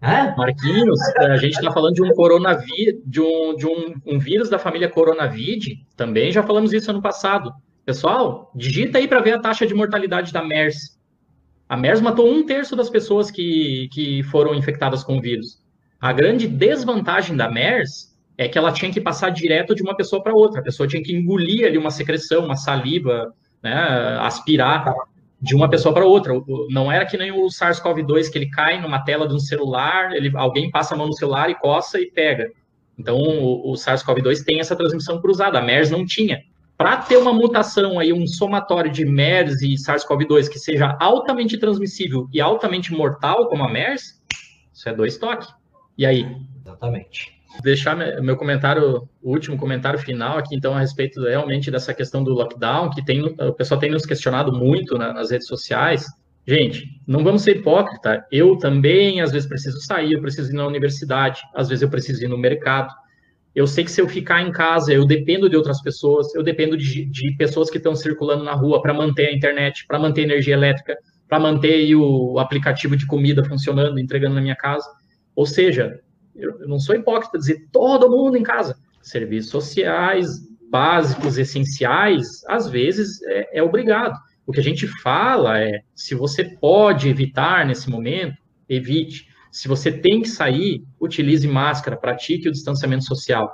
Né? 0.00 0.34
Marquinhos, 0.36 1.00
a 1.16 1.36
gente 1.38 1.56
está 1.56 1.72
falando 1.72 1.94
de 1.94 2.02
um 2.02 2.12
coronavírus, 2.12 3.00
de, 3.06 3.20
um, 3.20 3.56
de 3.56 3.66
um, 3.66 3.94
um 4.06 4.18
vírus 4.18 4.50
da 4.50 4.58
família 4.58 4.88
Coronavírus, 4.88 5.78
também 5.96 6.30
já 6.30 6.42
falamos 6.42 6.72
isso 6.72 6.90
ano 6.90 7.00
passado. 7.00 7.52
Pessoal, 7.84 8.50
digita 8.54 8.96
aí 8.96 9.06
para 9.06 9.20
ver 9.20 9.34
a 9.34 9.38
taxa 9.38 9.66
de 9.66 9.74
mortalidade 9.74 10.32
da 10.32 10.42
MERS. 10.42 10.98
A 11.68 11.76
MERS 11.76 12.00
matou 12.00 12.30
um 12.30 12.44
terço 12.44 12.74
das 12.74 12.88
pessoas 12.88 13.30
que, 13.30 13.88
que 13.92 14.22
foram 14.24 14.54
infectadas 14.54 15.04
com 15.04 15.18
o 15.18 15.20
vírus. 15.20 15.62
A 16.00 16.12
grande 16.12 16.48
desvantagem 16.48 17.36
da 17.36 17.50
MERS 17.50 18.14
é 18.38 18.48
que 18.48 18.56
ela 18.56 18.72
tinha 18.72 18.90
que 18.90 19.00
passar 19.00 19.30
direto 19.30 19.74
de 19.74 19.82
uma 19.82 19.94
pessoa 19.94 20.22
para 20.22 20.34
outra. 20.34 20.60
A 20.60 20.64
pessoa 20.64 20.88
tinha 20.88 21.02
que 21.02 21.14
engolir 21.14 21.66
ali 21.66 21.76
uma 21.76 21.90
secreção, 21.90 22.46
uma 22.46 22.56
saliva, 22.56 23.34
né, 23.62 23.74
aspirar 24.20 24.94
de 25.40 25.54
uma 25.54 25.68
pessoa 25.68 25.92
para 25.92 26.06
outra. 26.06 26.32
Não 26.70 26.90
era 26.90 27.04
que 27.04 27.18
nem 27.18 27.32
o 27.32 27.46
SARS-CoV-2 27.48 28.30
que 28.30 28.38
ele 28.38 28.48
cai 28.48 28.80
numa 28.80 29.04
tela 29.04 29.28
de 29.28 29.34
um 29.34 29.38
celular, 29.38 30.12
ele, 30.12 30.32
alguém 30.34 30.70
passa 30.70 30.94
a 30.94 30.98
mão 30.98 31.06
no 31.06 31.12
celular 31.12 31.50
e 31.50 31.54
coça 31.54 32.00
e 32.00 32.10
pega. 32.10 32.50
Então 32.98 33.18
o, 33.18 33.72
o 33.72 33.74
SARS-CoV-2 33.74 34.42
tem 34.42 34.58
essa 34.58 34.74
transmissão 34.74 35.20
cruzada. 35.20 35.58
A 35.58 35.62
MERS 35.62 35.90
não 35.90 36.06
tinha 36.06 36.42
para 36.76 36.96
ter 36.96 37.16
uma 37.16 37.32
mutação 37.32 37.98
aí, 37.98 38.12
um 38.12 38.26
somatório 38.26 38.90
de 38.90 39.04
MERS 39.04 39.62
e 39.62 39.74
SARS-CoV-2 39.74 40.48
que 40.48 40.58
seja 40.58 40.96
altamente 41.00 41.56
transmissível 41.56 42.28
e 42.32 42.40
altamente 42.40 42.92
mortal, 42.92 43.48
como 43.48 43.62
a 43.62 43.70
MERS, 43.70 44.20
isso 44.72 44.88
é 44.88 44.92
dois 44.92 45.16
toques. 45.16 45.48
E 45.96 46.04
aí? 46.04 46.26
Exatamente. 46.64 47.32
Deixar 47.62 47.96
meu 48.20 48.36
comentário, 48.36 49.08
o 49.22 49.30
último 49.30 49.56
comentário 49.56 49.98
final 49.98 50.36
aqui, 50.36 50.56
então, 50.56 50.74
a 50.74 50.80
respeito 50.80 51.22
realmente 51.22 51.70
dessa 51.70 51.94
questão 51.94 52.24
do 52.24 52.32
lockdown, 52.32 52.90
que 52.90 53.04
tem, 53.04 53.22
o 53.22 53.52
pessoal 53.52 53.78
tem 53.78 53.92
nos 53.92 54.04
questionado 54.04 54.52
muito 54.52 54.98
né, 54.98 55.12
nas 55.12 55.30
redes 55.30 55.46
sociais. 55.46 56.04
Gente, 56.46 57.00
não 57.06 57.22
vamos 57.22 57.42
ser 57.42 57.58
hipócritas. 57.58 58.22
Eu 58.32 58.56
também, 58.58 59.20
às 59.20 59.30
vezes, 59.30 59.48
preciso 59.48 59.80
sair, 59.80 60.14
eu 60.14 60.20
preciso 60.20 60.50
ir 60.50 60.56
na 60.56 60.66
universidade, 60.66 61.40
às 61.54 61.68
vezes, 61.68 61.82
eu 61.82 61.88
preciso 61.88 62.24
ir 62.24 62.28
no 62.28 62.36
mercado. 62.36 62.92
Eu 63.54 63.66
sei 63.66 63.84
que 63.84 63.90
se 63.90 64.00
eu 64.00 64.08
ficar 64.08 64.42
em 64.42 64.50
casa, 64.50 64.92
eu 64.92 65.06
dependo 65.06 65.48
de 65.48 65.56
outras 65.56 65.80
pessoas, 65.80 66.34
eu 66.34 66.42
dependo 66.42 66.76
de, 66.76 67.04
de 67.04 67.36
pessoas 67.36 67.70
que 67.70 67.76
estão 67.76 67.94
circulando 67.94 68.42
na 68.42 68.52
rua 68.52 68.82
para 68.82 68.92
manter 68.92 69.28
a 69.28 69.32
internet, 69.32 69.86
para 69.86 69.98
manter 69.98 70.22
energia 70.22 70.54
elétrica, 70.54 70.96
para 71.28 71.38
manter 71.38 71.94
o 71.94 72.38
aplicativo 72.38 72.96
de 72.96 73.06
comida 73.06 73.44
funcionando, 73.44 73.98
entregando 73.98 74.34
na 74.34 74.40
minha 74.40 74.56
casa. 74.56 74.88
Ou 75.36 75.46
seja, 75.46 76.00
eu, 76.34 76.60
eu 76.60 76.68
não 76.68 76.80
sou 76.80 76.94
hipócrita 76.94 77.38
dizer 77.38 77.68
todo 77.72 78.10
mundo 78.10 78.36
em 78.36 78.42
casa. 78.42 78.76
Serviços 79.00 79.50
sociais, 79.50 80.40
básicos, 80.70 81.38
essenciais, 81.38 82.44
às 82.48 82.68
vezes 82.68 83.22
é, 83.22 83.58
é 83.58 83.62
obrigado. 83.62 84.18
O 84.46 84.52
que 84.52 84.60
a 84.60 84.62
gente 84.62 84.86
fala 84.86 85.60
é, 85.60 85.82
se 85.94 86.14
você 86.14 86.44
pode 86.44 87.08
evitar 87.08 87.64
nesse 87.64 87.88
momento, 87.88 88.36
evite. 88.68 89.28
Se 89.54 89.68
você 89.68 89.92
tem 89.92 90.20
que 90.20 90.28
sair, 90.28 90.84
utilize 91.00 91.46
máscara, 91.46 91.96
pratique 91.96 92.48
o 92.48 92.50
distanciamento 92.50 93.04
social, 93.04 93.48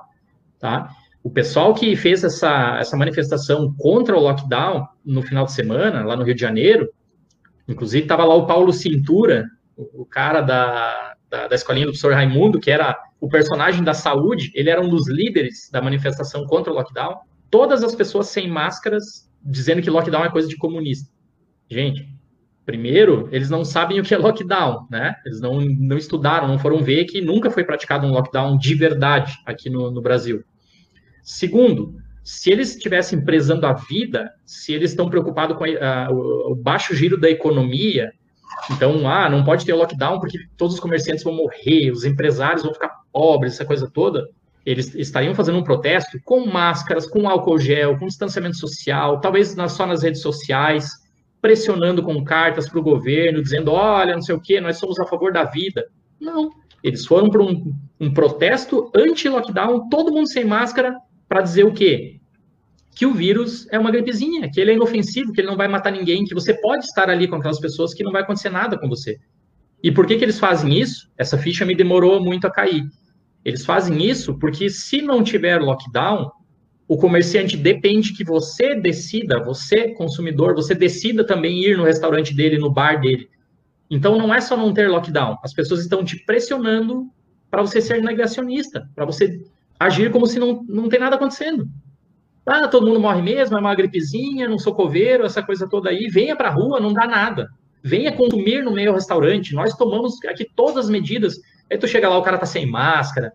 tá? 0.58 0.90
O 1.22 1.28
pessoal 1.28 1.74
que 1.74 1.94
fez 1.94 2.24
essa, 2.24 2.78
essa 2.78 2.96
manifestação 2.96 3.74
contra 3.76 4.16
o 4.16 4.20
lockdown 4.20 4.88
no 5.04 5.20
final 5.20 5.44
de 5.44 5.52
semana, 5.52 6.02
lá 6.02 6.16
no 6.16 6.24
Rio 6.24 6.34
de 6.34 6.40
Janeiro, 6.40 6.90
inclusive 7.68 8.04
estava 8.04 8.24
lá 8.24 8.34
o 8.34 8.46
Paulo 8.46 8.72
Cintura, 8.72 9.44
o, 9.76 10.00
o 10.00 10.06
cara 10.06 10.40
da, 10.40 11.16
da, 11.28 11.48
da, 11.48 11.54
escolinha 11.54 11.84
do 11.84 11.90
professor 11.90 12.14
Raimundo, 12.14 12.58
que 12.58 12.70
era 12.70 12.98
o 13.20 13.28
personagem 13.28 13.84
da 13.84 13.92
saúde, 13.92 14.50
ele 14.54 14.70
era 14.70 14.80
um 14.80 14.88
dos 14.88 15.06
líderes 15.06 15.68
da 15.70 15.82
manifestação 15.82 16.46
contra 16.46 16.72
o 16.72 16.76
lockdown. 16.76 17.18
Todas 17.50 17.84
as 17.84 17.94
pessoas 17.94 18.28
sem 18.28 18.48
máscaras 18.48 19.30
dizendo 19.42 19.82
que 19.82 19.90
lockdown 19.90 20.24
é 20.24 20.30
coisa 20.30 20.48
de 20.48 20.56
comunista. 20.56 21.12
Gente, 21.70 22.08
Primeiro, 22.70 23.28
eles 23.32 23.50
não 23.50 23.64
sabem 23.64 23.98
o 23.98 24.04
que 24.04 24.14
é 24.14 24.16
lockdown, 24.16 24.86
né? 24.88 25.16
Eles 25.26 25.40
não, 25.40 25.60
não 25.60 25.98
estudaram, 25.98 26.46
não 26.46 26.56
foram 26.56 26.84
ver 26.84 27.04
que 27.06 27.20
nunca 27.20 27.50
foi 27.50 27.64
praticado 27.64 28.06
um 28.06 28.12
lockdown 28.12 28.56
de 28.56 28.76
verdade 28.76 29.36
aqui 29.44 29.68
no, 29.68 29.90
no 29.90 30.00
Brasil. 30.00 30.44
Segundo, 31.20 31.96
se 32.22 32.48
eles 32.48 32.76
estivessem 32.76 33.24
prezando 33.24 33.66
a 33.66 33.72
vida, 33.72 34.30
se 34.46 34.72
eles 34.72 34.90
estão 34.92 35.10
preocupados 35.10 35.56
com 35.56 35.64
a, 35.64 36.12
o, 36.12 36.52
o, 36.52 36.54
baixo 36.54 36.94
giro 36.94 37.18
da 37.18 37.28
economia, 37.28 38.12
então, 38.70 39.04
ah, 39.10 39.28
não 39.28 39.42
pode 39.42 39.66
ter 39.66 39.74
lockdown 39.74 40.20
porque 40.20 40.38
todos 40.56 40.74
os 40.74 40.80
comerciantes 40.80 41.24
vão 41.24 41.34
morrer, 41.34 41.90
os 41.90 42.04
empresários 42.04 42.62
vão 42.62 42.72
ficar 42.72 43.00
pobres, 43.12 43.54
essa 43.54 43.64
coisa 43.64 43.90
toda, 43.92 44.28
eles 44.64 44.94
estariam 44.94 45.34
fazendo 45.34 45.58
um 45.58 45.64
protesto 45.64 46.20
com 46.24 46.46
máscaras, 46.46 47.04
com 47.04 47.28
álcool 47.28 47.58
gel, 47.58 47.98
com 47.98 48.06
distanciamento 48.06 48.58
social, 48.58 49.20
talvez 49.20 49.56
só 49.70 49.86
nas 49.88 50.04
redes 50.04 50.22
sociais, 50.22 50.99
pressionando 51.40 52.02
com 52.02 52.22
cartas 52.22 52.68
para 52.68 52.78
o 52.78 52.82
governo, 52.82 53.42
dizendo: 53.42 53.72
olha, 53.72 54.14
não 54.14 54.22
sei 54.22 54.34
o 54.34 54.40
que, 54.40 54.60
nós 54.60 54.78
somos 54.78 54.98
a 54.98 55.06
favor 55.06 55.32
da 55.32 55.44
vida. 55.44 55.86
Não. 56.20 56.50
Eles 56.82 57.06
foram 57.06 57.28
para 57.28 57.42
um, 57.42 57.74
um 57.98 58.12
protesto 58.12 58.90
anti-lockdown, 58.94 59.88
todo 59.88 60.12
mundo 60.12 60.28
sem 60.28 60.44
máscara, 60.44 60.96
para 61.28 61.42
dizer 61.42 61.64
o 61.64 61.72
quê? 61.72 62.20
Que 62.94 63.06
o 63.06 63.12
vírus 63.12 63.66
é 63.70 63.78
uma 63.78 63.90
gripezinha, 63.90 64.50
que 64.50 64.60
ele 64.60 64.72
é 64.72 64.74
inofensivo, 64.74 65.32
que 65.32 65.40
ele 65.40 65.48
não 65.48 65.56
vai 65.56 65.68
matar 65.68 65.92
ninguém, 65.92 66.24
que 66.24 66.34
você 66.34 66.54
pode 66.54 66.84
estar 66.84 67.08
ali 67.08 67.28
com 67.28 67.36
aquelas 67.36 67.60
pessoas 67.60 67.94
que 67.94 68.02
não 68.02 68.12
vai 68.12 68.22
acontecer 68.22 68.50
nada 68.50 68.78
com 68.78 68.88
você. 68.88 69.18
E 69.82 69.90
por 69.90 70.06
que, 70.06 70.16
que 70.16 70.24
eles 70.24 70.38
fazem 70.38 70.78
isso? 70.78 71.10
Essa 71.16 71.38
ficha 71.38 71.64
me 71.64 71.74
demorou 71.74 72.22
muito 72.22 72.46
a 72.46 72.50
cair. 72.50 72.84
Eles 73.44 73.64
fazem 73.64 74.04
isso 74.04 74.38
porque 74.38 74.68
se 74.68 75.00
não 75.00 75.22
tiver 75.22 75.60
lockdown, 75.60 76.30
o 76.90 76.96
comerciante 76.96 77.56
depende 77.56 78.12
que 78.12 78.24
você 78.24 78.74
decida, 78.74 79.40
você 79.44 79.94
consumidor, 79.94 80.56
você 80.56 80.74
decida 80.74 81.24
também 81.24 81.62
ir 81.62 81.76
no 81.76 81.84
restaurante 81.84 82.34
dele, 82.34 82.58
no 82.58 82.68
bar 82.68 83.00
dele. 83.00 83.30
Então 83.88 84.18
não 84.18 84.34
é 84.34 84.40
só 84.40 84.56
não 84.56 84.74
ter 84.74 84.88
lockdown, 84.88 85.38
as 85.44 85.54
pessoas 85.54 85.82
estão 85.82 86.04
te 86.04 86.16
pressionando 86.24 87.08
para 87.48 87.62
você 87.62 87.80
ser 87.80 88.02
negacionista, 88.02 88.90
para 88.92 89.04
você 89.04 89.40
agir 89.78 90.10
como 90.10 90.26
se 90.26 90.40
não, 90.40 90.64
não 90.68 90.88
tem 90.88 90.98
nada 90.98 91.14
acontecendo. 91.14 91.68
Ah, 92.44 92.66
todo 92.66 92.88
mundo 92.88 92.98
morre 92.98 93.22
mesmo, 93.22 93.56
é 93.56 93.60
uma 93.60 93.74
gripezinha, 93.76 94.48
não 94.48 94.58
sou 94.58 94.74
coveiro, 94.74 95.24
essa 95.24 95.44
coisa 95.44 95.68
toda 95.68 95.90
aí. 95.90 96.08
Venha 96.08 96.34
para 96.34 96.48
a 96.48 96.52
rua, 96.52 96.80
não 96.80 96.92
dá 96.92 97.06
nada. 97.06 97.50
Venha 97.84 98.10
consumir 98.10 98.64
no 98.64 98.72
meio 98.72 98.92
restaurante. 98.92 99.54
Nós 99.54 99.76
tomamos 99.76 100.16
aqui 100.24 100.44
todas 100.56 100.86
as 100.86 100.90
medidas. 100.90 101.36
Aí 101.70 101.78
tu 101.78 101.86
chega 101.86 102.08
lá, 102.08 102.18
o 102.18 102.22
cara 102.22 102.36
tá 102.36 102.46
sem 102.46 102.66
máscara, 102.66 103.32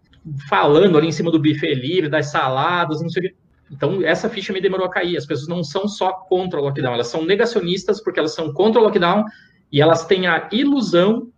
falando 0.50 0.98
ali 0.98 1.08
em 1.08 1.14
cima 1.14 1.32
do 1.32 1.40
buffet 1.40 1.74
livre, 1.74 2.10
das 2.10 2.32
saladas, 2.32 3.02
não 3.02 3.08
sei 3.08 3.22
o 3.22 3.30
quê. 3.30 3.36
Então, 3.72 4.02
essa 4.04 4.30
ficha 4.30 4.54
me 4.54 4.62
demorou 4.62 4.86
a 4.86 4.92
cair. 4.92 5.18
As 5.18 5.26
pessoas 5.26 5.48
não 5.48 5.64
são 5.64 5.88
só 5.88 6.12
contra 6.12 6.60
o 6.60 6.64
lockdown, 6.64 6.94
elas 6.94 7.08
são 7.08 7.26
negacionistas 7.26 8.02
porque 8.02 8.20
elas 8.20 8.34
são 8.34 8.54
contra 8.54 8.80
o 8.80 8.84
lockdown 8.84 9.26
e 9.72 9.82
elas 9.82 10.06
têm 10.06 10.28
a 10.28 10.48
ilusão 10.52 11.30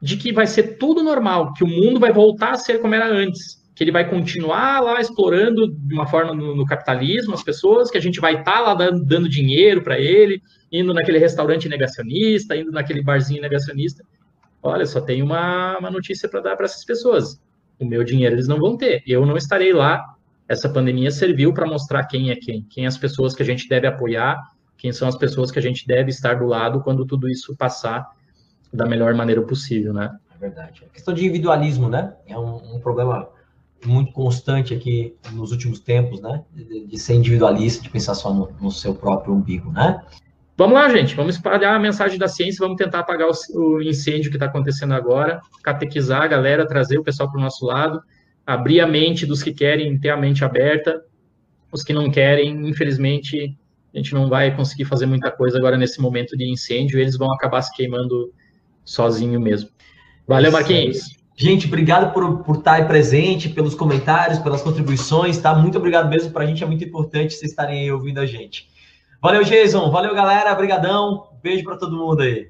de 0.00 0.16
que 0.16 0.32
vai 0.32 0.46
ser 0.46 0.78
tudo 0.78 1.02
normal, 1.02 1.52
que 1.52 1.64
o 1.64 1.66
mundo 1.66 1.98
vai 1.98 2.12
voltar 2.12 2.52
a 2.52 2.58
ser 2.58 2.80
como 2.80 2.94
era 2.94 3.08
antes, 3.08 3.64
que 3.74 3.82
ele 3.84 3.92
vai 3.92 4.08
continuar 4.08 4.80
lá 4.80 5.00
explorando 5.00 5.68
de 5.68 5.94
uma 5.94 6.06
forma 6.06 6.34
no, 6.34 6.54
no 6.54 6.66
capitalismo 6.66 7.34
as 7.34 7.42
pessoas, 7.42 7.90
que 7.90 7.98
a 7.98 8.00
gente 8.00 8.20
vai 8.20 8.34
estar 8.34 8.52
tá 8.52 8.60
lá 8.60 8.74
dando, 8.74 9.04
dando 9.04 9.28
dinheiro 9.28 9.82
para 9.82 9.98
ele, 9.98 10.42
indo 10.70 10.92
naquele 10.92 11.18
restaurante 11.18 11.68
negacionista, 11.68 12.56
indo 12.56 12.70
naquele 12.70 13.02
barzinho 13.02 13.40
negacionista. 13.40 14.04
Olha, 14.62 14.84
só 14.84 15.00
tem 15.00 15.22
uma, 15.22 15.78
uma 15.78 15.90
notícia 15.90 16.28
para 16.28 16.40
dar 16.40 16.56
para 16.56 16.66
essas 16.66 16.84
pessoas. 16.84 17.40
O 17.78 17.84
meu 17.84 18.02
dinheiro 18.02 18.34
eles 18.34 18.48
não 18.48 18.58
vão 18.58 18.76
ter. 18.76 19.02
Eu 19.06 19.24
não 19.24 19.36
estarei 19.36 19.72
lá 19.72 20.15
essa 20.48 20.68
pandemia 20.68 21.10
serviu 21.10 21.52
para 21.52 21.66
mostrar 21.66 22.04
quem 22.04 22.30
é 22.30 22.36
quem, 22.36 22.62
quem 22.62 22.86
as 22.86 22.96
pessoas 22.96 23.34
que 23.34 23.42
a 23.42 23.46
gente 23.46 23.68
deve 23.68 23.86
apoiar, 23.86 24.40
quem 24.76 24.92
são 24.92 25.08
as 25.08 25.16
pessoas 25.16 25.50
que 25.50 25.58
a 25.58 25.62
gente 25.62 25.86
deve 25.86 26.10
estar 26.10 26.34
do 26.34 26.46
lado 26.46 26.80
quando 26.82 27.04
tudo 27.04 27.28
isso 27.28 27.56
passar 27.56 28.06
da 28.72 28.86
melhor 28.86 29.14
maneira 29.14 29.42
possível, 29.42 29.92
né? 29.92 30.14
É 30.34 30.38
verdade. 30.38 30.84
A 30.84 30.92
questão 30.92 31.14
de 31.14 31.22
individualismo, 31.24 31.88
né? 31.88 32.14
É 32.26 32.38
um, 32.38 32.76
um 32.76 32.80
problema 32.80 33.28
muito 33.84 34.12
constante 34.12 34.74
aqui 34.74 35.16
nos 35.32 35.50
últimos 35.50 35.80
tempos, 35.80 36.20
né? 36.20 36.44
De, 36.52 36.86
de 36.86 36.98
ser 36.98 37.14
individualista, 37.14 37.82
de 37.82 37.90
pensar 37.90 38.14
só 38.14 38.32
no, 38.32 38.50
no, 38.60 38.70
seu 38.70 38.94
próprio 38.94 39.34
umbigo, 39.34 39.72
né? 39.72 40.00
Vamos 40.56 40.74
lá, 40.74 40.88
gente. 40.88 41.14
Vamos 41.14 41.36
espalhar 41.36 41.74
a 41.74 41.78
mensagem 41.78 42.18
da 42.18 42.28
ciência, 42.28 42.60
vamos 42.60 42.76
tentar 42.76 43.00
apagar 43.00 43.28
o, 43.28 43.58
o 43.58 43.82
incêndio 43.82 44.30
que 44.30 44.36
está 44.36 44.46
acontecendo 44.46 44.94
agora, 44.94 45.40
catequizar 45.62 46.22
a 46.22 46.26
galera, 46.26 46.66
trazer 46.66 46.98
o 46.98 47.02
pessoal 47.02 47.30
para 47.30 47.38
o 47.38 47.42
nosso 47.42 47.64
lado 47.64 48.00
abrir 48.46 48.80
a 48.80 48.86
mente 48.86 49.26
dos 49.26 49.42
que 49.42 49.52
querem 49.52 49.98
ter 49.98 50.10
a 50.10 50.16
mente 50.16 50.44
aberta, 50.44 51.02
os 51.72 51.82
que 51.82 51.92
não 51.92 52.10
querem, 52.10 52.68
infelizmente, 52.68 53.58
a 53.92 53.98
gente 53.98 54.14
não 54.14 54.28
vai 54.28 54.54
conseguir 54.54 54.84
fazer 54.84 55.06
muita 55.06 55.30
coisa 55.30 55.58
agora 55.58 55.76
nesse 55.76 56.00
momento 56.00 56.36
de 56.36 56.48
incêndio, 56.48 57.00
eles 57.00 57.18
vão 57.18 57.32
acabar 57.32 57.60
se 57.62 57.74
queimando 57.74 58.32
sozinho 58.84 59.40
mesmo. 59.40 59.68
Valeu, 60.28 60.52
Marquinhos. 60.52 61.16
Gente, 61.34 61.66
obrigado 61.66 62.14
por, 62.14 62.44
por 62.44 62.58
estar 62.58 62.74
aí 62.74 62.84
presente, 62.84 63.48
pelos 63.48 63.74
comentários, 63.74 64.38
pelas 64.38 64.62
contribuições, 64.62 65.36
tá? 65.38 65.54
Muito 65.54 65.76
obrigado 65.76 66.08
mesmo, 66.08 66.30
para 66.30 66.44
a 66.44 66.46
gente 66.46 66.62
é 66.62 66.66
muito 66.66 66.84
importante 66.84 67.34
vocês 67.34 67.50
estarem 67.50 67.80
aí 67.80 67.92
ouvindo 67.92 68.20
a 68.20 68.26
gente. 68.26 68.68
Valeu, 69.20 69.42
Jason, 69.42 69.90
valeu, 69.90 70.14
galera, 70.14 70.54
brigadão, 70.54 71.28
beijo 71.42 71.64
para 71.64 71.76
todo 71.76 71.96
mundo 71.96 72.22
aí. 72.22 72.48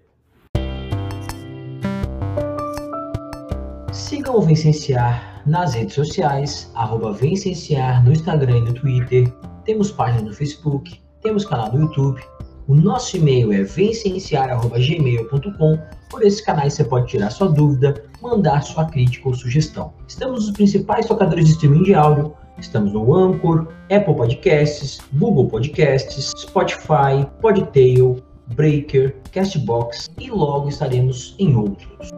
Sigam 3.91 4.37
o 4.37 4.43
Vicenciar 4.43 5.36
nas 5.47 5.75
redes 5.75 5.95
sociais, 5.95 6.71
arroba 6.75 7.13
Vencenciar 7.13 8.05
no 8.05 8.13
Instagram 8.13 8.59
e 8.59 8.63
no 8.63 8.75
Twitter, 8.75 9.33
temos 9.65 9.93
página 9.93 10.23
no 10.23 10.35
Facebook, 10.35 11.01
temos 11.23 11.45
canal 11.45 11.73
no 11.73 11.83
YouTube, 11.83 12.21
o 12.69 12.75
nosso 12.75 13.17
e-mail 13.17 13.53
é 13.53 13.63
vencenciar.gmail.com. 13.63 15.79
Por 16.11 16.25
esses 16.25 16.41
canais 16.41 16.75
você 16.75 16.83
pode 16.83 17.07
tirar 17.07 17.31
sua 17.31 17.49
dúvida, 17.49 18.03
mandar 18.21 18.61
sua 18.63 18.87
crítica 18.87 19.29
ou 19.29 19.35
sugestão. 19.35 19.95
Estamos 20.09 20.47
nos 20.47 20.53
principais 20.53 21.07
tocadores 21.07 21.45
de 21.45 21.53
streaming 21.53 21.85
de 21.85 21.95
áudio, 21.95 22.35
estamos 22.59 22.93
no 22.93 23.15
Anchor, 23.15 23.69
Apple 23.85 24.15
Podcasts, 24.15 24.99
Google 25.15 25.47
Podcasts, 25.47 26.33
Spotify, 26.37 27.25
Podtail, 27.41 28.21
Breaker, 28.49 29.15
Castbox 29.31 30.11
e 30.19 30.29
logo 30.29 30.69
estaremos 30.69 31.37
em 31.39 31.55
outros. 31.55 32.11